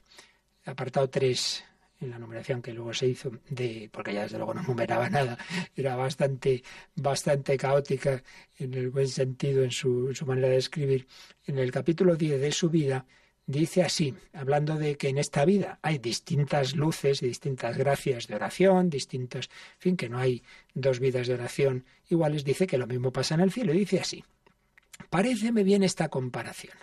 apartado 0.66 1.08
3, 1.08 1.64
en 2.00 2.10
la 2.10 2.18
numeración 2.18 2.62
que 2.62 2.72
luego 2.72 2.94
se 2.94 3.06
hizo 3.06 3.32
de 3.48 3.88
porque 3.92 4.14
ya 4.14 4.22
desde 4.22 4.38
luego 4.38 4.54
no 4.54 4.62
numeraba 4.62 5.10
nada 5.10 5.36
era 5.74 5.96
bastante 5.96 6.62
bastante 6.94 7.56
caótica 7.56 8.22
en 8.58 8.74
el 8.74 8.90
buen 8.90 9.08
sentido 9.08 9.64
en 9.64 9.72
su, 9.72 10.08
en 10.08 10.14
su 10.14 10.24
manera 10.24 10.48
de 10.48 10.58
escribir 10.58 11.06
en 11.46 11.58
el 11.58 11.72
capítulo 11.72 12.14
10 12.14 12.40
de 12.40 12.52
su 12.52 12.70
vida 12.70 13.04
dice 13.48 13.82
así, 13.82 14.14
hablando 14.34 14.76
de 14.76 14.96
que 14.96 15.08
en 15.08 15.16
esta 15.16 15.46
vida 15.46 15.78
hay 15.80 15.98
distintas 15.98 16.76
luces 16.76 17.22
y 17.22 17.28
distintas 17.28 17.78
gracias 17.78 18.26
de 18.26 18.34
oración, 18.34 18.90
distintos, 18.90 19.48
en 19.76 19.80
fin, 19.80 19.96
que 19.96 20.10
no 20.10 20.18
hay 20.18 20.42
dos 20.74 21.00
vidas 21.00 21.26
de 21.26 21.34
oración 21.34 21.86
iguales, 22.10 22.44
dice 22.44 22.66
que 22.66 22.76
lo 22.76 22.86
mismo 22.86 23.10
pasa 23.10 23.34
en 23.34 23.40
el 23.40 23.50
cielo. 23.50 23.72
Dice 23.72 24.00
así, 24.00 24.22
paréceme 25.08 25.64
bien 25.64 25.82
esta 25.82 26.10
comparación, 26.10 26.76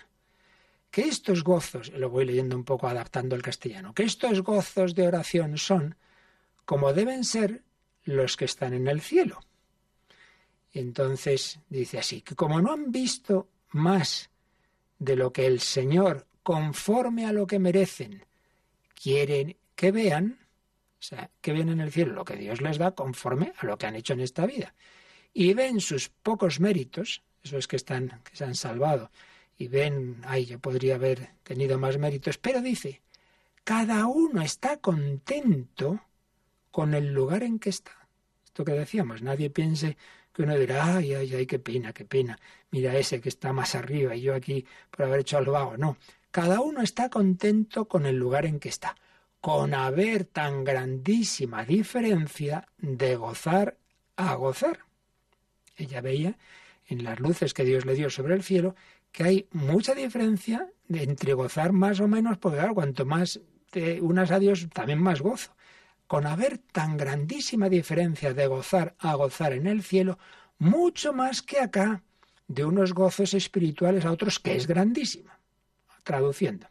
que 0.90 1.02
estos 1.02 1.44
gozos, 1.44 1.92
lo 1.92 2.10
voy 2.10 2.24
leyendo 2.24 2.56
un 2.56 2.64
poco 2.64 2.88
adaptando 2.88 3.36
al 3.36 3.42
castellano, 3.42 3.94
que 3.94 4.02
estos 4.02 4.42
gozos 4.42 4.96
de 4.96 5.06
oración 5.06 5.58
son 5.58 5.94
como 6.64 6.92
deben 6.92 7.22
ser 7.22 7.62
los 8.02 8.36
que 8.36 8.44
están 8.44 8.74
en 8.74 8.88
el 8.88 9.00
cielo. 9.00 9.38
Entonces 10.72 11.60
dice 11.68 12.00
así, 12.00 12.22
que 12.22 12.34
como 12.34 12.60
no 12.60 12.72
han 12.72 12.90
visto 12.90 13.48
más 13.70 14.30
de 14.98 15.14
lo 15.14 15.32
que 15.32 15.46
el 15.46 15.60
Señor 15.60 16.25
conforme 16.46 17.26
a 17.26 17.32
lo 17.32 17.44
que 17.44 17.58
merecen. 17.58 18.24
Quieren 18.94 19.56
que 19.74 19.90
vean, 19.90 20.38
o 20.92 21.02
sea, 21.02 21.28
que 21.40 21.52
ven 21.52 21.70
en 21.70 21.80
el 21.80 21.90
cielo 21.90 22.14
lo 22.14 22.24
que 22.24 22.36
Dios 22.36 22.60
les 22.60 22.78
da 22.78 22.92
conforme 22.92 23.52
a 23.58 23.66
lo 23.66 23.76
que 23.76 23.86
han 23.86 23.96
hecho 23.96 24.12
en 24.12 24.20
esta 24.20 24.46
vida. 24.46 24.72
Y 25.34 25.54
ven 25.54 25.80
sus 25.80 26.08
pocos 26.08 26.60
méritos, 26.60 27.24
esos 27.42 27.66
que 27.66 27.74
están, 27.74 28.20
que 28.22 28.36
se 28.36 28.44
han 28.44 28.54
salvado, 28.54 29.10
y 29.58 29.66
ven, 29.66 30.18
ay, 30.24 30.46
yo 30.46 30.60
podría 30.60 30.94
haber 30.94 31.30
tenido 31.42 31.80
más 31.80 31.98
méritos, 31.98 32.38
pero 32.38 32.62
dice, 32.62 33.02
cada 33.64 34.06
uno 34.06 34.40
está 34.40 34.76
contento 34.76 36.00
con 36.70 36.94
el 36.94 37.12
lugar 37.12 37.42
en 37.42 37.58
que 37.58 37.70
está. 37.70 38.06
Esto 38.44 38.64
que 38.64 38.70
decíamos, 38.70 39.20
nadie 39.20 39.50
piense 39.50 39.96
que 40.32 40.42
uno 40.42 40.56
dirá, 40.56 40.94
ay, 40.98 41.12
ay, 41.12 41.34
ay, 41.34 41.46
qué 41.46 41.58
pena, 41.58 41.92
qué 41.92 42.04
pena, 42.04 42.38
mira 42.70 42.96
ese 42.96 43.20
que 43.20 43.30
está 43.30 43.52
más 43.52 43.74
arriba 43.74 44.14
y 44.14 44.20
yo 44.20 44.32
aquí 44.32 44.64
por 44.92 45.06
haber 45.06 45.20
hecho 45.20 45.38
algo 45.38 45.50
vago. 45.50 45.76
No, 45.76 45.96
cada 46.36 46.60
uno 46.60 46.82
está 46.82 47.08
contento 47.08 47.88
con 47.88 48.04
el 48.04 48.18
lugar 48.18 48.44
en 48.44 48.60
que 48.60 48.68
está, 48.68 48.94
con 49.40 49.72
haber 49.72 50.26
tan 50.26 50.64
grandísima 50.64 51.64
diferencia 51.64 52.68
de 52.76 53.16
gozar 53.16 53.78
a 54.16 54.34
gozar. 54.34 54.80
Ella 55.78 56.02
veía 56.02 56.36
en 56.88 57.04
las 57.04 57.20
luces 57.20 57.54
que 57.54 57.64
Dios 57.64 57.86
le 57.86 57.94
dio 57.94 58.10
sobre 58.10 58.34
el 58.34 58.42
cielo 58.42 58.74
que 59.12 59.24
hay 59.24 59.48
mucha 59.50 59.94
diferencia 59.94 60.68
entre 60.90 61.32
gozar 61.32 61.72
más 61.72 62.00
o 62.00 62.06
menos, 62.06 62.36
porque 62.36 62.58
claro, 62.58 62.74
cuanto 62.74 63.06
más 63.06 63.40
unas 64.02 64.30
a 64.30 64.38
Dios, 64.38 64.68
también 64.74 65.00
más 65.00 65.22
gozo. 65.22 65.56
Con 66.06 66.26
haber 66.26 66.58
tan 66.58 66.98
grandísima 66.98 67.70
diferencia 67.70 68.34
de 68.34 68.46
gozar 68.46 68.94
a 68.98 69.14
gozar 69.14 69.54
en 69.54 69.66
el 69.66 69.82
cielo, 69.82 70.18
mucho 70.58 71.14
más 71.14 71.40
que 71.40 71.60
acá, 71.60 72.02
de 72.46 72.66
unos 72.66 72.92
gozos 72.92 73.32
espirituales 73.32 74.04
a 74.04 74.12
otros, 74.12 74.38
que 74.38 74.54
es 74.54 74.66
grandísima 74.66 75.35
traduciendo. 76.06 76.68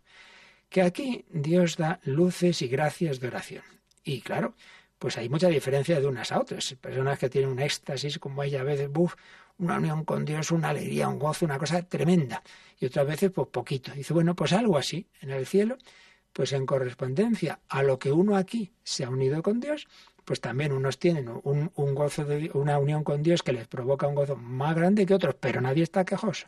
Que 0.69 0.81
aquí 0.81 1.25
Dios 1.29 1.77
da 1.77 1.99
luces 2.03 2.61
y 2.61 2.67
gracias 2.67 3.19
de 3.19 3.27
oración. 3.27 3.63
Y 4.03 4.21
claro, 4.21 4.55
pues 4.97 5.17
hay 5.17 5.29
mucha 5.29 5.49
diferencia 5.49 5.99
de 5.99 6.07
unas 6.07 6.31
a 6.31 6.39
otras. 6.39 6.73
Personas 6.81 7.19
que 7.19 7.29
tienen 7.29 7.51
un 7.51 7.59
éxtasis, 7.59 8.17
como 8.17 8.41
ella 8.41 8.61
a 8.61 8.63
veces, 8.63 8.89
buf, 8.89 9.15
una 9.59 9.77
unión 9.77 10.05
con 10.05 10.25
Dios, 10.25 10.51
una 10.51 10.69
alegría, 10.69 11.09
un 11.09 11.19
gozo, 11.19 11.45
una 11.45 11.59
cosa 11.59 11.83
tremenda. 11.83 12.41
Y 12.79 12.85
otras 12.87 13.05
veces, 13.05 13.31
pues 13.31 13.49
poquito. 13.49 13.91
Dice, 13.91 14.13
bueno, 14.13 14.35
pues 14.35 14.53
algo 14.53 14.77
así 14.77 15.07
en 15.21 15.31
el 15.31 15.45
cielo, 15.45 15.77
pues 16.33 16.53
en 16.53 16.65
correspondencia 16.65 17.59
a 17.69 17.83
lo 17.83 17.99
que 17.99 18.11
uno 18.11 18.35
aquí 18.35 18.73
se 18.83 19.03
ha 19.03 19.09
unido 19.09 19.43
con 19.43 19.59
Dios, 19.59 19.87
pues 20.23 20.41
también 20.41 20.71
unos 20.71 20.97
tienen 20.97 21.29
un, 21.43 21.71
un 21.75 21.95
gozo 21.95 22.25
de 22.25 22.49
una 22.53 22.79
unión 22.79 23.03
con 23.03 23.21
Dios 23.21 23.43
que 23.43 23.53
les 23.53 23.67
provoca 23.67 24.07
un 24.07 24.15
gozo 24.15 24.35
más 24.35 24.75
grande 24.75 25.05
que 25.05 25.13
otros, 25.13 25.35
pero 25.39 25.61
nadie 25.61 25.83
está 25.83 26.03
quejoso 26.03 26.47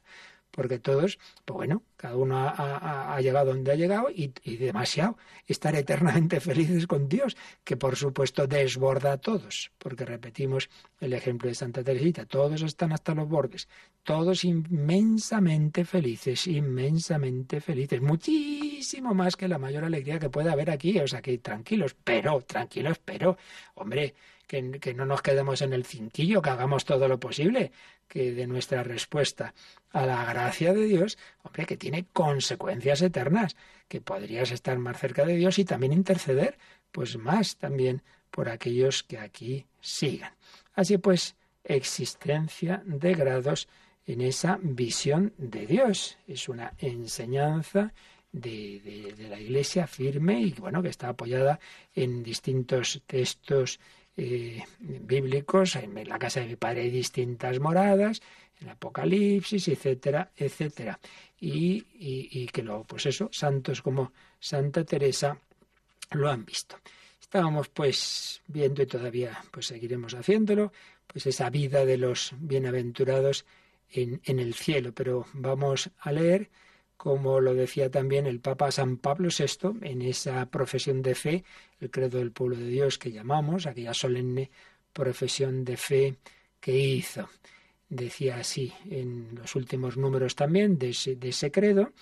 porque 0.51 0.79
todos, 0.79 1.19
pues 1.45 1.55
bueno, 1.55 1.83
cada 1.95 2.15
uno 2.15 2.35
ha, 2.37 3.19
llegado 3.21 3.53
donde 3.53 3.71
ha 3.71 3.75
llegado 3.75 4.09
y, 4.09 4.31
demasiado. 4.57 5.17
Estar 5.45 5.75
eternamente 5.75 6.39
felices 6.41 6.87
con 6.87 7.07
Dios, 7.07 7.37
que 7.63 7.77
por 7.77 7.95
supuesto 7.95 8.47
desborda 8.47 9.13
a 9.13 9.17
todos, 9.17 9.71
porque 9.77 10.05
repetimos 10.05 10.69
el 10.99 11.13
ejemplo 11.13 11.47
de 11.47 11.55
Santa 11.55 11.83
Teresita, 11.83 12.25
todos 12.25 12.61
están 12.61 12.91
hasta 12.91 13.13
los 13.13 13.29
bordes, 13.29 13.67
todos 14.03 14.43
inmensamente 14.43 15.85
felices, 15.85 16.47
inmensamente 16.47 17.61
felices, 17.61 18.01
muchísimo 18.01 19.13
más 19.13 19.35
que 19.35 19.47
la 19.47 19.57
mayor 19.57 19.83
alegría 19.83 20.19
que 20.19 20.29
puede 20.29 20.49
haber 20.49 20.71
aquí, 20.71 20.99
o 20.99 21.07
sea 21.07 21.21
que 21.21 21.37
tranquilos, 21.37 21.95
pero, 22.03 22.41
tranquilos, 22.41 22.99
pero, 23.03 23.37
hombre, 23.75 24.15
que, 24.47 24.93
no 24.95 25.05
nos 25.05 25.21
quedemos 25.21 25.61
en 25.61 25.73
el 25.73 25.85
cintillo, 25.85 26.41
que 26.41 26.49
hagamos 26.49 26.85
todo 26.85 27.07
lo 27.07 27.19
posible, 27.19 27.71
que 28.07 28.31
de 28.31 28.47
nuestra 28.47 28.81
respuesta 28.81 29.53
a 29.91 30.05
la 30.05 30.23
gracia 30.25 30.73
de 30.73 30.85
Dios, 30.85 31.17
hombre, 31.43 31.65
que 31.65 31.77
tiene 31.77 32.05
consecuencias 32.13 33.01
eternas, 33.01 33.55
que 33.87 34.01
podrías 34.01 34.51
estar 34.51 34.77
más 34.77 34.99
cerca 34.99 35.25
de 35.25 35.35
Dios 35.35 35.59
y 35.59 35.65
también 35.65 35.93
interceder, 35.93 36.57
pues 36.91 37.17
más 37.17 37.57
también 37.57 38.01
por 38.31 38.49
aquellos 38.49 39.03
que 39.03 39.19
aquí 39.19 39.65
sigan. 39.81 40.31
Así 40.73 40.97
pues, 40.97 41.35
existencia 41.63 42.81
de 42.85 43.13
grados 43.13 43.67
en 44.05 44.21
esa 44.21 44.57
visión 44.61 45.33
de 45.37 45.67
Dios. 45.67 46.17
Es 46.27 46.47
una 46.47 46.73
enseñanza 46.79 47.93
de, 48.31 49.13
de, 49.17 49.29
la 49.29 49.39
Iglesia 49.39 49.87
firme 49.87 50.41
y 50.41 50.51
bueno 50.51 50.81
que 50.81 50.89
está 50.89 51.09
apoyada 51.09 51.59
en 51.95 52.23
distintos 52.23 53.01
textos 53.05 53.79
eh, 54.17 54.63
bíblicos, 54.79 55.75
en 55.75 56.09
la 56.09 56.17
casa 56.17 56.39
de 56.39 56.47
mi 56.47 56.55
padre 56.55 56.81
hay 56.81 56.89
distintas 56.89 57.59
moradas, 57.59 58.21
el 58.59 58.69
Apocalipsis, 58.69 59.67
etcétera, 59.67 60.31
etcétera. 60.35 60.99
Y, 61.39 61.85
y, 61.93 62.47
que 62.47 62.63
luego, 62.63 62.83
pues 62.83 63.05
eso, 63.05 63.29
santos 63.31 63.83
como 63.83 64.11
Santa 64.39 64.83
Teresa 64.83 65.39
lo 66.11 66.29
han 66.29 66.45
visto. 66.45 66.77
Estábamos 67.21 67.69
pues 67.69 68.41
viendo 68.47 68.81
y 68.81 68.87
todavía 68.87 69.43
pues 69.51 69.67
seguiremos 69.67 70.15
haciéndolo, 70.15 70.71
pues 71.05 71.27
esa 71.27 71.51
vida 71.51 71.85
de 71.85 71.97
los 71.97 72.33
bienaventurados 72.39 73.45
en, 73.91 74.19
en 74.23 74.39
el 74.39 74.55
cielo. 74.55 74.93
Pero 74.93 75.27
vamos 75.33 75.91
a 75.99 76.11
leer 76.11 76.49
como 76.97 77.39
lo 77.39 77.53
decía 77.53 77.89
también 77.91 78.25
el 78.25 78.39
Papa 78.39 78.71
San 78.71 78.97
Pablo 78.97 79.29
VI 79.29 79.87
en 79.87 80.01
esa 80.01 80.45
profesión 80.47 81.01
de 81.01 81.15
fe, 81.15 81.43
el 81.79 81.91
credo 81.91 82.17
del 82.17 82.31
pueblo 82.31 82.57
de 82.57 82.67
Dios 82.67 82.97
que 82.97 83.11
llamamos, 83.11 83.65
aquella 83.65 83.93
solemne 83.93 84.49
profesión 84.93 85.63
de 85.63 85.77
fe 85.77 86.15
que 86.59 86.77
hizo. 86.77 87.29
Decía 87.87 88.37
así 88.37 88.73
en 88.89 89.35
los 89.35 89.55
últimos 89.55 89.95
números 89.95 90.35
también 90.35 90.77
de 90.77 90.89
ese, 90.89 91.51
credo, 91.51 91.93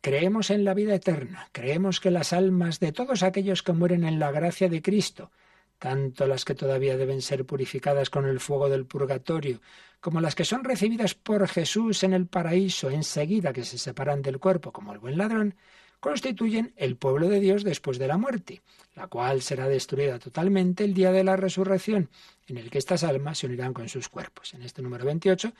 creemos 0.00 0.50
en 0.50 0.64
la 0.64 0.74
vida 0.74 0.94
eterna, 0.94 1.48
creemos 1.52 2.00
que 2.00 2.10
las 2.10 2.32
almas 2.32 2.80
de 2.80 2.92
todos 2.92 3.22
aquellos 3.22 3.62
que 3.62 3.72
mueren 3.72 4.04
en 4.04 4.18
la 4.18 4.32
gracia 4.32 4.68
de 4.68 4.82
Cristo, 4.82 5.30
tanto 5.80 6.26
las 6.26 6.44
que 6.44 6.54
todavía 6.54 6.98
deben 6.98 7.22
ser 7.22 7.46
purificadas 7.46 8.10
con 8.10 8.26
el 8.26 8.38
fuego 8.38 8.68
del 8.68 8.84
purgatorio, 8.84 9.60
como 10.00 10.20
las 10.20 10.34
que 10.34 10.44
son 10.44 10.62
recibidas 10.62 11.14
por 11.14 11.48
Jesús 11.48 12.04
en 12.04 12.12
el 12.12 12.26
paraíso 12.26 12.90
enseguida 12.90 13.54
que 13.54 13.64
se 13.64 13.78
separan 13.78 14.20
del 14.20 14.38
cuerpo, 14.38 14.72
como 14.72 14.92
el 14.92 14.98
buen 14.98 15.16
ladrón, 15.16 15.54
constituyen 15.98 16.74
el 16.76 16.96
pueblo 16.96 17.28
de 17.28 17.40
Dios 17.40 17.64
después 17.64 17.98
de 17.98 18.08
la 18.08 18.18
muerte, 18.18 18.60
la 18.94 19.06
cual 19.06 19.40
será 19.40 19.68
destruida 19.68 20.18
totalmente 20.18 20.84
el 20.84 20.92
día 20.92 21.12
de 21.12 21.24
la 21.24 21.36
resurrección, 21.36 22.10
en 22.46 22.58
el 22.58 22.70
que 22.70 22.78
estas 22.78 23.02
almas 23.02 23.38
se 23.38 23.46
unirán 23.46 23.72
con 23.72 23.88
sus 23.88 24.10
cuerpos. 24.10 24.52
En 24.52 24.62
este 24.62 24.82
número 24.82 25.06
28, 25.06 25.52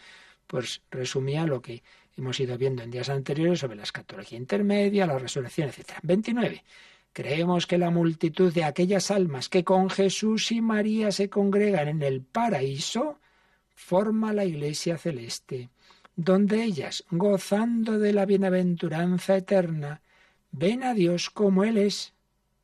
pues 0.46 0.82
resumía 0.90 1.46
lo 1.46 1.62
que 1.62 1.82
hemos 2.14 2.38
ido 2.40 2.58
viendo 2.58 2.82
en 2.82 2.90
días 2.90 3.08
anteriores 3.08 3.60
sobre 3.60 3.76
la 3.76 3.84
escatología 3.84 4.36
intermedia, 4.36 5.06
la 5.06 5.18
resurrección, 5.18 5.70
etc. 5.70 5.92
29. 6.02 6.62
Creemos 7.12 7.66
que 7.66 7.78
la 7.78 7.90
multitud 7.90 8.52
de 8.52 8.64
aquellas 8.64 9.10
almas 9.10 9.48
que 9.48 9.64
con 9.64 9.90
Jesús 9.90 10.52
y 10.52 10.60
María 10.60 11.10
se 11.10 11.28
congregan 11.28 11.88
en 11.88 12.02
el 12.02 12.22
paraíso 12.22 13.18
forma 13.74 14.32
la 14.32 14.44
iglesia 14.44 14.96
celeste, 14.96 15.70
donde 16.14 16.62
ellas, 16.62 17.04
gozando 17.10 17.98
de 17.98 18.12
la 18.12 18.26
bienaventuranza 18.26 19.36
eterna, 19.36 20.02
ven 20.52 20.84
a 20.84 20.94
Dios 20.94 21.30
como 21.30 21.64
Él 21.64 21.78
es, 21.78 22.14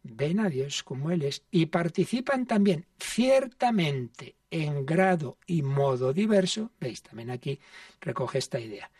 ven 0.03 0.40
a 0.40 0.49
Dios 0.49 0.82
como 0.82 1.11
Él 1.11 1.22
es, 1.22 1.42
y 1.51 1.66
participan 1.66 2.47
también 2.47 2.86
ciertamente 2.99 4.36
en 4.51 4.86
grado 4.86 5.38
y 5.47 5.62
modo 5.62 6.12
diverso, 6.12 6.70
veis, 6.78 7.03
también 7.03 7.30
aquí 7.30 7.59
recoge 8.01 8.38
esta 8.38 8.61
idea, 8.61 8.90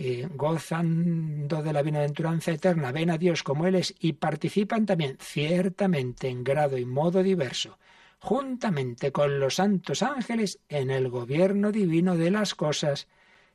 eh, 0.00 0.28
gozando 0.32 1.60
de 1.60 1.72
la 1.72 1.82
bienaventuranza 1.82 2.52
eterna, 2.52 2.92
ven 2.92 3.10
a 3.10 3.18
Dios 3.18 3.42
como 3.42 3.66
Él 3.66 3.74
es 3.74 3.92
y 3.98 4.12
participan 4.12 4.86
también 4.86 5.16
ciertamente 5.20 6.28
en 6.28 6.44
grado 6.44 6.78
y 6.78 6.84
modo 6.84 7.20
diverso, 7.20 7.80
juntamente 8.20 9.10
con 9.10 9.40
los 9.40 9.56
santos 9.56 10.04
ángeles, 10.04 10.60
en 10.68 10.92
el 10.92 11.08
gobierno 11.08 11.72
divino 11.72 12.16
de 12.16 12.30
las 12.30 12.54
cosas 12.54 13.08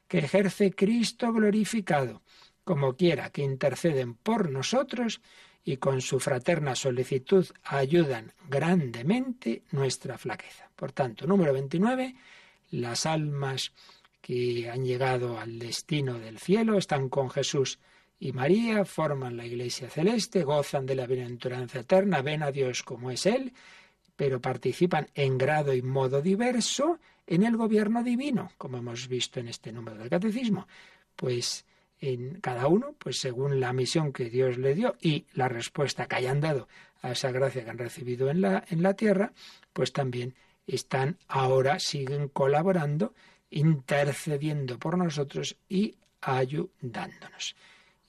que 0.09 0.17
ejerce 0.17 0.73
Cristo 0.73 1.31
glorificado, 1.31 2.23
como 2.65 2.97
quiera 2.97 3.29
que 3.29 3.41
interceden 3.41 4.13
por 4.13 4.51
nosotros 4.51 5.21
y 5.63 5.77
con 5.77 6.01
su 6.01 6.19
fraterna 6.19 6.75
solicitud 6.75 7.47
ayudan 7.63 8.33
grandemente 8.49 9.63
nuestra 9.71 10.17
flaqueza. 10.17 10.69
Por 10.75 10.91
tanto, 10.91 11.25
número 11.25 11.53
29, 11.53 12.15
las 12.71 13.05
almas 13.05 13.71
que 14.24 14.69
han 14.69 14.86
llegado 14.86 15.38
al 15.38 15.59
destino 15.59 16.17
del 16.17 16.39
cielo, 16.39 16.78
están 16.78 17.09
con 17.09 17.30
Jesús 17.30 17.78
y 18.17 18.32
María, 18.32 18.86
forman 18.86 19.36
la 19.36 19.45
iglesia 19.45 19.89
celeste, 19.89 20.43
gozan 20.43 20.86
de 20.86 20.95
la 20.95 21.05
bienaventuranza 21.05 21.82
eterna, 21.82 22.21
ven 22.21 22.41
a 22.41 22.49
Dios 22.49 22.84
como 22.84 23.11
es 23.11 23.26
Él, 23.26 23.51
pero 24.15 24.39
participan 24.39 25.07
en 25.13 25.38
grado 25.38 25.74
y 25.74 25.82
modo 25.82 26.21
diverso 26.21 26.99
en 27.28 27.43
el 27.43 27.57
gobierno 27.57 28.01
divino, 28.01 28.49
como 28.57 28.78
hemos 28.78 29.09
visto 29.09 29.41
en 29.41 29.49
este 29.49 29.74
número 29.74 29.97
del 29.97 30.09
catecismo. 30.09 30.69
Pues 31.17 31.65
en 31.99 32.39
cada 32.39 32.67
uno, 32.67 32.95
pues 32.97 33.19
según 33.19 33.59
la 33.59 33.74
misión 33.74 34.13
que 34.13 34.30
Dios 34.30 34.57
le 34.57 34.74
dio 34.74 34.95
y 35.01 35.26
la 35.34 35.49
respuesta 35.49 36.05
que 36.05 36.15
hayan 36.15 36.39
dado 36.39 36.69
a 37.01 37.11
esa 37.11 37.30
gracia 37.34 37.65
que 37.65 37.71
han 37.71 37.78
recibido 37.78 38.30
en 38.30 38.39
la, 38.39 38.63
en 38.69 38.84
la 38.84 38.93
tierra, 38.93 39.34
pues 39.74 39.91
también 39.91 40.34
están 40.65 41.17
ahora, 41.28 41.78
siguen 41.78 42.30
colaborando 42.30 43.13
intercediendo 43.53 44.79
por 44.79 44.97
nosotros 44.97 45.57
y 45.69 45.95
ayudándonos. 46.21 47.55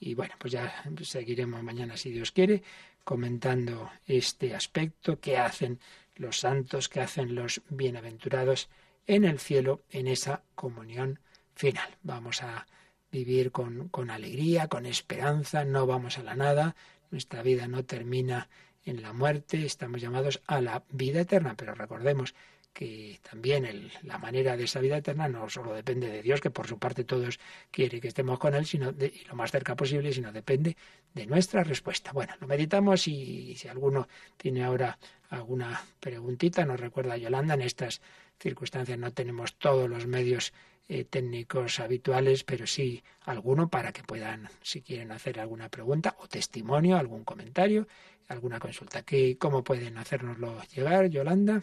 Y 0.01 0.15
bueno, 0.15 0.35
pues 0.39 0.55
ya 0.55 0.85
seguiremos 1.03 1.63
mañana, 1.63 1.97
si 1.99 2.11
Dios 2.11 2.33
quiere, 2.33 2.63
comentando 3.05 3.91
este 4.07 4.55
aspecto 4.55 5.21
que 5.21 5.37
hacen 5.37 5.81
los 6.17 6.41
santos, 6.41 6.89
que 6.89 7.01
hacen 7.01 7.35
los 7.35 7.61
bienaventurados 7.69 8.71
en 9.07 9.25
el 9.25 9.39
cielo, 9.39 9.83
en 9.91 10.09
esa 10.09 10.43
comunión 10.55 11.21
final. 11.55 11.91
Vamos 12.03 12.43
a 12.43 12.67
vivir 13.13 13.53
con, 13.53 13.89
con 13.91 14.11
alegría, 14.11 14.69
con 14.69 14.87
esperanza, 14.87 15.67
no 15.67 15.87
vamos 15.87 16.19
a 16.19 16.23
la 16.23 16.37
nada, 16.37 16.75
nuestra 17.11 17.43
vida 17.43 17.69
no 17.69 17.85
termina 17.85 18.49
en 18.87 19.03
la 19.03 19.13
muerte, 19.13 19.67
estamos 19.67 20.01
llamados 20.01 20.41
a 20.47 20.63
la 20.63 20.85
vida 20.91 21.21
eterna, 21.21 21.55
pero 21.55 21.75
recordemos 21.75 22.35
que 22.75 23.21
también 23.23 23.65
el, 23.65 23.91
la 24.03 24.19
manera 24.19 24.57
de 24.57 24.65
esa 24.65 24.81
vida 24.81 24.97
eterna 24.97 25.29
no 25.29 25.49
solo 25.49 25.73
depende 25.73 26.09
de 26.09 26.23
Dios, 26.23 26.41
que 26.41 26.51
por 26.51 26.67
su 26.67 26.79
parte 26.79 27.05
todos 27.05 27.39
quiere 27.71 28.01
que 28.01 28.09
estemos 28.09 28.39
con 28.39 28.53
Él, 28.55 28.67
sino 28.67 28.93
de, 28.93 29.07
y 29.07 29.25
lo 29.27 29.37
más 29.37 29.53
cerca 29.53 29.77
posible, 29.77 30.13
sino 30.13 30.33
depende 30.33 30.77
de 31.15 31.27
nuestra 31.27 31.63
respuesta. 31.63 32.11
Bueno, 32.13 32.35
lo 32.41 32.49
meditamos 32.49 33.07
y 33.07 33.55
si 33.57 33.69
alguno 33.69 34.09
tiene 34.37 34.65
ahora 34.65 34.99
alguna 35.31 35.81
preguntita, 36.01 36.65
nos 36.67 36.81
recuerda 36.81 37.17
Yolanda, 37.17 37.55
en 37.55 37.63
estas 37.63 38.03
circunstancias 38.41 38.99
no 38.99 39.13
tenemos 39.13 39.57
todos 39.57 39.89
los 39.89 40.07
medios 40.09 40.53
eh, 40.89 41.05
técnicos 41.05 41.79
habituales, 41.79 42.43
pero 42.43 42.67
sí 42.67 43.05
alguno 43.21 43.69
para 43.69 43.93
que 43.93 44.03
puedan, 44.03 44.49
si 44.63 44.83
quieren 44.83 45.13
hacer 45.13 45.39
alguna 45.39 45.69
pregunta 45.69 46.17
o 46.19 46.27
testimonio, 46.27 46.97
algún 46.97 47.25
comentario, 47.25 47.87
alguna 48.27 48.59
consulta. 48.59 49.03
¿Qué, 49.03 49.39
¿Cómo 49.39 49.63
pueden 49.63 49.97
hacérnoslo 49.97 50.61
llegar, 50.75 51.09
Yolanda? 51.09 51.63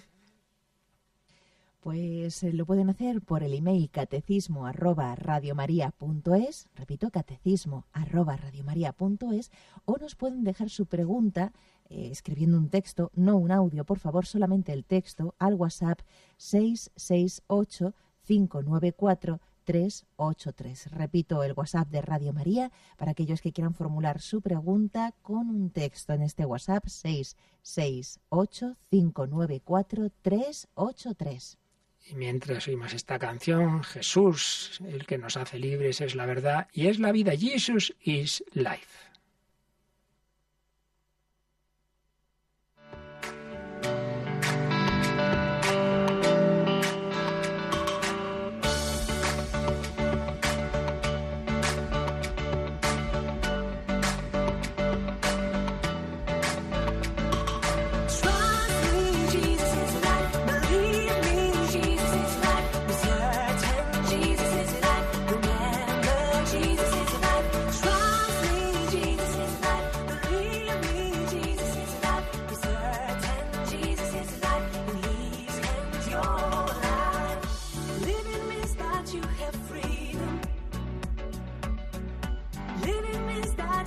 Pues 1.81 2.43
eh, 2.43 2.53
lo 2.53 2.67
pueden 2.67 2.91
hacer 2.91 3.21
por 3.21 3.41
el 3.41 3.55
email 3.55 3.89
catecismo 3.89 4.67
arroba 4.67 5.15
radiomaria.es, 5.15 6.69
repito, 6.75 7.09
catecismo 7.09 7.87
arroba 7.91 8.37
radiomaria.es, 8.37 9.49
o 9.85 9.97
nos 9.97 10.13
pueden 10.15 10.43
dejar 10.43 10.69
su 10.69 10.85
pregunta 10.85 11.53
eh, 11.89 12.09
escribiendo 12.11 12.59
un 12.59 12.69
texto, 12.69 13.09
no 13.15 13.35
un 13.35 13.51
audio, 13.51 13.83
por 13.83 13.97
favor, 13.97 14.27
solamente 14.27 14.73
el 14.73 14.85
texto, 14.85 15.33
al 15.39 15.55
WhatsApp 15.55 16.01
668 16.37 17.95
594 18.27 19.41
383. 19.63 20.91
Repito, 20.91 21.41
el 21.43 21.53
WhatsApp 21.53 21.89
de 21.89 22.03
Radio 22.03 22.31
María 22.31 22.71
para 22.95 23.11
aquellos 23.13 23.41
que 23.41 23.53
quieran 23.53 23.73
formular 23.73 24.21
su 24.21 24.43
pregunta 24.43 25.15
con 25.23 25.49
un 25.49 25.71
texto 25.71 26.13
en 26.13 26.21
este 26.21 26.45
WhatsApp 26.45 26.85
668 26.85 28.77
594 28.91 30.11
383. 30.21 31.57
Y 32.05 32.15
mientras 32.15 32.67
oímos 32.67 32.93
esta 32.93 33.19
canción, 33.19 33.83
Jesús, 33.83 34.81
el 34.87 35.05
que 35.05 35.17
nos 35.17 35.37
hace 35.37 35.59
libres, 35.59 36.01
es 36.01 36.15
la 36.15 36.25
verdad 36.25 36.67
y 36.73 36.87
es 36.87 36.99
la 36.99 37.11
vida. 37.11 37.33
Jesus 37.37 37.93
is 38.03 38.43
life. 38.53 39.10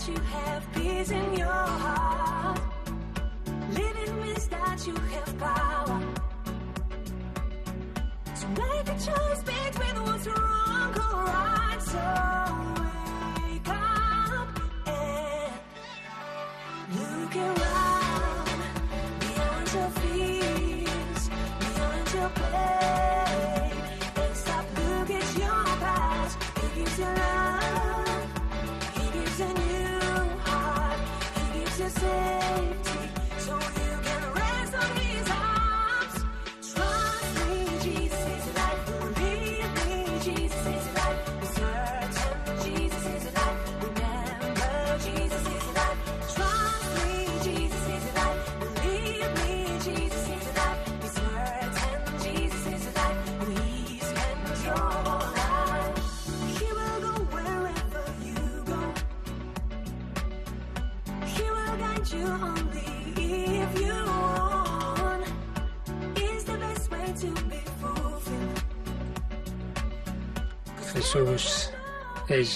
you 0.08 0.16
have 0.18 0.72
peace 0.74 1.10
in 1.10 1.34
your 1.34 1.46
heart. 1.46 2.60
Living 3.70 4.22
means 4.22 4.48
that 4.48 4.86
you 4.86 4.94
have 4.94 5.38
power. 5.38 6.00
So 8.34 8.48
make 8.48 8.88
a 8.88 8.98
choice 9.08 9.42
between 9.42 10.02
what's 10.04 10.26
wrong 10.26 10.94
or 10.94 11.24
right. 11.24 11.78
So 11.80 12.43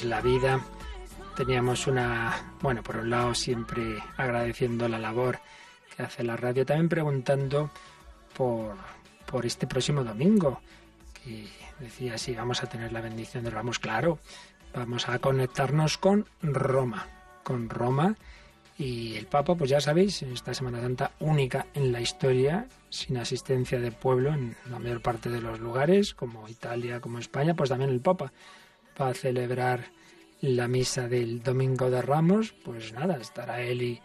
la 0.04 0.20
vida. 0.20 0.60
Teníamos 1.36 1.86
una, 1.86 2.54
bueno, 2.60 2.82
por 2.82 2.96
un 2.96 3.10
lado 3.10 3.34
siempre 3.34 4.02
agradeciendo 4.16 4.86
la 4.86 4.98
labor 4.98 5.38
que 5.96 6.02
hace 6.02 6.22
la 6.24 6.36
radio, 6.36 6.66
también 6.66 6.88
preguntando 6.88 7.70
por, 8.36 8.76
por 9.24 9.46
este 9.46 9.66
próximo 9.66 10.04
domingo, 10.04 10.60
que 11.14 11.48
decía 11.80 12.18
si 12.18 12.34
vamos 12.34 12.62
a 12.62 12.68
tener 12.68 12.92
la 12.92 13.00
bendición 13.00 13.44
de 13.44 13.50
Ramos, 13.50 13.78
claro, 13.78 14.18
vamos 14.74 15.08
a 15.08 15.18
conectarnos 15.20 15.96
con 15.96 16.26
Roma, 16.42 17.06
con 17.42 17.70
Roma. 17.70 18.14
Y 18.76 19.16
el 19.16 19.26
Papa, 19.26 19.54
pues 19.54 19.70
ya 19.70 19.80
sabéis, 19.80 20.22
en 20.22 20.32
esta 20.32 20.54
Semana 20.54 20.80
Santa 20.80 21.12
única 21.18 21.66
en 21.74 21.92
la 21.92 22.00
historia, 22.00 22.66
sin 22.90 23.16
asistencia 23.16 23.80
de 23.80 23.90
pueblo 23.90 24.32
en 24.32 24.54
la 24.70 24.78
mayor 24.78 25.00
parte 25.00 25.30
de 25.30 25.40
los 25.40 25.58
lugares, 25.58 26.14
como 26.14 26.46
Italia, 26.46 27.00
como 27.00 27.18
España, 27.18 27.54
pues 27.54 27.70
también 27.70 27.90
el 27.90 28.00
Papa 28.00 28.32
va 29.00 29.08
a 29.08 29.14
celebrar 29.14 29.90
la 30.40 30.68
misa 30.68 31.08
del 31.08 31.42
Domingo 31.42 31.90
de 31.90 32.02
Ramos, 32.02 32.54
pues 32.64 32.92
nada, 32.92 33.16
estará 33.16 33.60
él 33.60 33.82
y, 33.82 34.00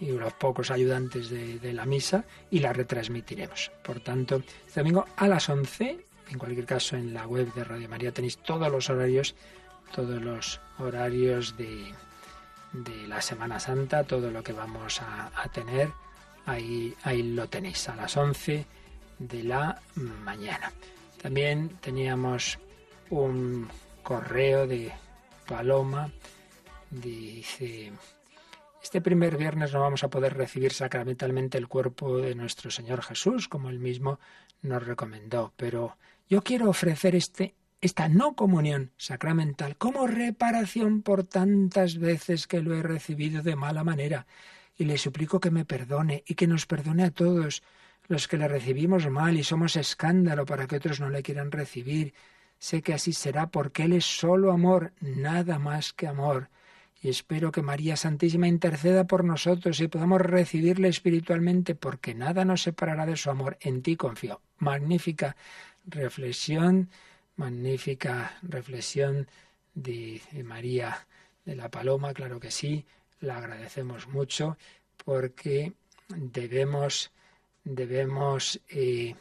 los 0.00 0.32
pocos 0.32 0.72
ayudantes 0.72 1.30
de, 1.30 1.60
de, 1.60 1.72
la 1.72 1.86
misa 1.86 2.24
y 2.50 2.58
la 2.58 2.72
retransmitiremos. 2.72 3.70
Por 3.84 4.00
tanto, 4.00 4.42
este 4.66 4.80
domingo 4.80 5.04
a 5.16 5.28
las 5.28 5.48
11, 5.48 6.04
en 6.30 6.38
cualquier 6.38 6.66
caso 6.66 6.96
en 6.96 7.14
la 7.14 7.24
web 7.24 7.52
de 7.54 7.62
Radio 7.62 7.88
María 7.88 8.10
tenéis 8.10 8.38
todos 8.38 8.70
los 8.72 8.90
horarios, 8.90 9.36
todos 9.94 10.20
los 10.20 10.60
horarios 10.78 11.56
de, 11.56 11.92
de 12.72 13.06
la 13.06 13.22
Semana 13.22 13.60
Santa, 13.60 14.02
todo 14.02 14.32
lo 14.32 14.42
que 14.42 14.52
vamos 14.52 15.00
a, 15.00 15.30
a 15.40 15.48
tener, 15.48 15.90
ahí, 16.46 16.94
ahí 17.04 17.22
lo 17.22 17.48
tenéis, 17.48 17.88
a 17.88 17.94
las 17.94 18.16
11 18.16 18.66
de 19.18 19.44
la 19.44 19.80
mañana. 20.24 20.72
También 21.22 21.70
teníamos 21.80 22.58
un 23.22 23.68
correo 24.02 24.66
de 24.66 24.92
Paloma, 25.46 26.10
dice, 26.90 27.92
este 28.82 29.00
primer 29.00 29.36
viernes 29.36 29.72
no 29.72 29.80
vamos 29.80 30.04
a 30.04 30.08
poder 30.08 30.36
recibir 30.36 30.72
sacramentalmente 30.72 31.58
el 31.58 31.68
cuerpo 31.68 32.18
de 32.18 32.34
nuestro 32.34 32.70
Señor 32.70 33.02
Jesús, 33.02 33.48
como 33.48 33.70
él 33.70 33.78
mismo 33.78 34.18
nos 34.62 34.84
recomendó, 34.84 35.52
pero 35.56 35.96
yo 36.28 36.42
quiero 36.42 36.68
ofrecer 36.68 37.14
este 37.14 37.54
esta 37.80 38.08
no 38.08 38.34
comunión 38.34 38.92
sacramental 38.96 39.76
como 39.76 40.06
reparación 40.06 41.02
por 41.02 41.24
tantas 41.24 41.98
veces 41.98 42.46
que 42.46 42.62
lo 42.62 42.74
he 42.74 42.82
recibido 42.82 43.42
de 43.42 43.56
mala 43.56 43.84
manera, 43.84 44.26
y 44.76 44.86
le 44.86 44.96
suplico 44.96 45.38
que 45.38 45.50
me 45.50 45.66
perdone 45.66 46.24
y 46.26 46.34
que 46.34 46.46
nos 46.46 46.64
perdone 46.64 47.04
a 47.04 47.10
todos 47.10 47.62
los 48.08 48.26
que 48.26 48.38
le 48.38 48.48
recibimos 48.48 49.08
mal 49.10 49.36
y 49.36 49.44
somos 49.44 49.76
escándalo 49.76 50.46
para 50.46 50.66
que 50.66 50.76
otros 50.76 50.98
no 50.98 51.10
le 51.10 51.22
quieran 51.22 51.52
recibir. 51.52 52.14
Sé 52.66 52.80
que 52.80 52.94
así 52.94 53.12
será 53.12 53.50
porque 53.50 53.82
Él 53.82 53.92
es 53.92 54.06
solo 54.06 54.50
amor, 54.50 54.94
nada 55.02 55.58
más 55.58 55.92
que 55.92 56.06
amor. 56.06 56.48
Y 57.02 57.10
espero 57.10 57.52
que 57.52 57.60
María 57.60 57.94
Santísima 57.94 58.48
interceda 58.48 59.04
por 59.04 59.22
nosotros 59.22 59.78
y 59.80 59.88
podamos 59.88 60.22
recibirle 60.22 60.88
espiritualmente, 60.88 61.74
porque 61.74 62.14
nada 62.14 62.46
nos 62.46 62.62
separará 62.62 63.04
de 63.04 63.18
su 63.18 63.28
amor. 63.28 63.58
En 63.60 63.82
ti 63.82 63.96
confío. 63.96 64.40
Magnífica 64.56 65.36
reflexión 65.84 66.88
magnífica 67.36 68.38
reflexión 68.40 69.28
de, 69.74 70.22
María 70.42 71.06
de 71.44 71.56
la 71.56 71.70
Paloma, 71.70 72.14
claro 72.14 72.40
que 72.40 72.50
sí, 72.50 72.86
la 73.20 73.36
agradecemos 73.36 74.08
mucho 74.08 74.56
porque 75.04 75.74
debemos, 76.08 77.12
debemos 77.62 78.58
eh, 78.70 79.16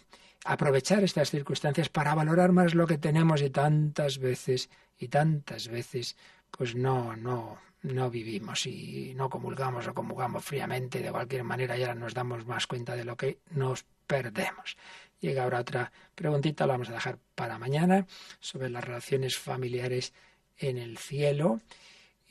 aprovechar 0.46 1.04
estas 1.04 1.30
circunstancias 1.30 1.90
para 1.90 2.16
valorar 2.16 2.52
más 2.52 2.76
lo 2.76 2.88
que 2.88 2.98
tenemos 2.98 3.42
y 3.42 3.50
tantas 3.50 4.18
veces 4.18 4.70
y 4.98 5.08
tantas 5.08 5.68
veces 5.68 6.16
pues 6.52 6.76
no, 6.76 7.16
no, 7.16 7.58
no 7.84 8.10
vivimos 8.10 8.66
y 8.66 9.14
no 9.16 9.30
comulgamos 9.30 9.88
o 9.88 9.94
comulgamos 9.94 10.44
fríamente 10.44 11.00
de 11.00 11.12
cualquier 11.12 11.44
manera 11.44 11.78
y 11.78 11.84
ahora 11.84 11.96
nos 11.96 12.14
damos 12.14 12.46
más 12.46 12.68
cuenta 12.68 12.96
de 12.96 13.06
lo 13.06 13.18
que 13.18 13.40
nos 13.52 13.86
perdemos. 14.08 14.78
Llega 15.20 15.44
ahora 15.44 15.62
otra 15.62 15.92
preguntita, 16.16 16.68
la 16.68 16.74
vamos 16.74 16.90
a 16.90 16.94
dejar 16.94 17.18
para 17.36 17.58
mañana, 17.58 18.06
sobre 18.40 18.70
las 18.70 18.84
relaciones 18.84 19.38
familiares 19.38 20.14
en 20.58 20.78
el 20.78 20.98
cielo. 20.98 21.62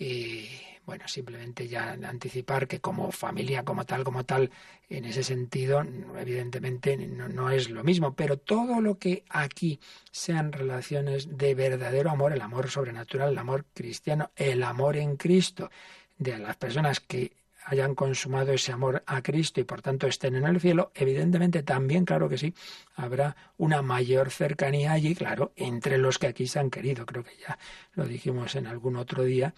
Y 0.02 0.48
bueno, 0.84 1.06
simplemente 1.06 1.68
ya 1.68 1.92
anticipar 1.92 2.66
que 2.66 2.80
como 2.80 3.12
familia, 3.12 3.64
como 3.64 3.86
tal, 3.86 4.02
como 4.02 4.24
tal, 4.24 4.50
en 4.88 5.04
ese 5.04 5.22
sentido, 5.22 5.84
evidentemente 6.18 6.96
no, 6.96 7.28
no, 7.28 7.50
es 7.50 7.70
lo 7.70 7.84
mismo, 7.84 8.12
pero 8.12 8.36
todo 8.36 8.80
lo 8.80 8.98
que 8.98 9.22
aquí 9.28 9.78
sean 10.10 10.50
relaciones 10.50 11.38
de 11.38 11.54
verdadero 11.54 12.10
amor, 12.10 12.32
el 12.32 12.40
amor 12.40 12.68
sobrenatural, 12.68 13.30
el 13.30 13.38
amor 13.38 13.64
cristiano, 13.72 14.32
el 14.34 14.64
amor 14.64 14.96
en 14.96 15.16
Cristo, 15.16 15.70
de 16.18 16.36
las 16.38 16.56
personas 16.56 16.98
que 16.98 17.36
hayan 17.64 17.94
consumado 17.94 18.52
ese 18.52 18.72
amor 18.72 19.02
a 19.06 19.22
Cristo 19.22 19.60
y 19.60 19.64
por 19.64 19.82
tanto 19.82 20.06
estén 20.06 20.34
en 20.34 20.44
el 20.44 20.60
cielo, 20.60 20.90
evidentemente 20.94 21.62
también, 21.62 22.04
claro 22.04 22.28
que 22.28 22.38
sí, 22.38 22.54
habrá 22.96 23.36
una 23.56 23.82
mayor 23.82 24.30
cercanía 24.30 24.92
allí, 24.92 25.14
claro, 25.14 25.52
entre 25.56 25.98
los 25.98 26.18
que 26.18 26.26
aquí 26.26 26.46
se 26.46 26.58
han 26.58 26.70
querido, 26.70 27.06
creo 27.06 27.22
que 27.22 27.36
ya 27.36 27.58
lo 27.94 28.04
dijimos 28.06 28.54
en 28.56 28.66
algún 28.66 28.96
otro 28.96 29.22
día, 29.22 29.54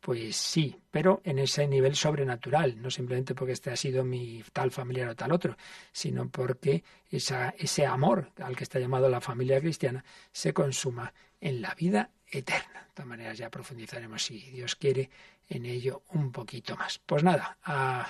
pues 0.00 0.36
sí, 0.36 0.76
pero 0.90 1.20
en 1.24 1.38
ese 1.38 1.66
nivel 1.66 1.96
sobrenatural, 1.96 2.80
no 2.80 2.90
simplemente 2.90 3.34
porque 3.34 3.52
este 3.52 3.70
ha 3.70 3.76
sido 3.76 4.04
mi 4.04 4.42
tal 4.52 4.70
familiar 4.70 5.08
o 5.08 5.16
tal 5.16 5.32
otro, 5.32 5.56
sino 5.92 6.28
porque 6.28 6.84
ese 7.10 7.86
amor 7.86 8.30
al 8.38 8.56
que 8.56 8.64
está 8.64 8.78
llamado 8.78 9.08
la 9.08 9.20
familia 9.20 9.60
cristiana 9.60 10.04
se 10.32 10.52
consuma 10.52 11.12
en 11.40 11.60
la 11.62 11.74
vida 11.74 12.10
eterna. 12.30 12.86
De 12.88 12.94
todas 12.94 13.08
maneras 13.08 13.38
ya 13.38 13.50
profundizaremos, 13.50 14.22
si 14.22 14.38
Dios 14.50 14.76
quiere, 14.76 15.10
en 15.48 15.66
ello 15.66 16.02
un 16.10 16.30
poquito 16.30 16.76
más. 16.76 17.00
Pues 17.04 17.24
nada, 17.24 17.58
a, 17.64 18.08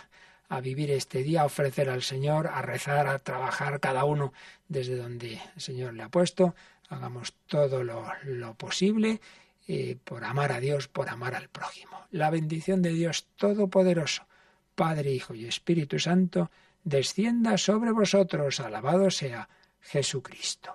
a 0.48 0.60
vivir 0.60 0.90
este 0.90 1.22
día, 1.22 1.42
a 1.42 1.46
ofrecer 1.46 1.88
al 1.88 2.02
Señor, 2.02 2.48
a 2.48 2.60
rezar, 2.60 3.06
a 3.06 3.18
trabajar 3.18 3.80
cada 3.80 4.04
uno 4.04 4.32
desde 4.68 4.96
donde 4.96 5.40
el 5.54 5.60
Señor 5.60 5.94
le 5.94 6.02
ha 6.02 6.08
puesto. 6.10 6.54
Hagamos 6.90 7.34
todo 7.46 7.82
lo 7.84 8.54
posible 8.54 9.20
eh, 9.68 9.96
por 10.02 10.24
amar 10.24 10.50
a 10.50 10.60
Dios, 10.60 10.88
por 10.88 11.10
amar 11.10 11.34
al 11.34 11.48
prójimo. 11.48 12.06
La 12.10 12.30
bendición 12.30 12.80
de 12.80 12.90
Dios 12.90 13.26
Todopoderoso, 13.36 14.26
Padre, 14.74 15.12
Hijo 15.12 15.34
y 15.34 15.44
Espíritu 15.44 15.98
Santo, 15.98 16.50
descienda 16.84 17.58
sobre 17.58 17.92
vosotros. 17.92 18.60
Alabado 18.60 19.10
sea 19.10 19.48
Jesucristo. 19.80 20.74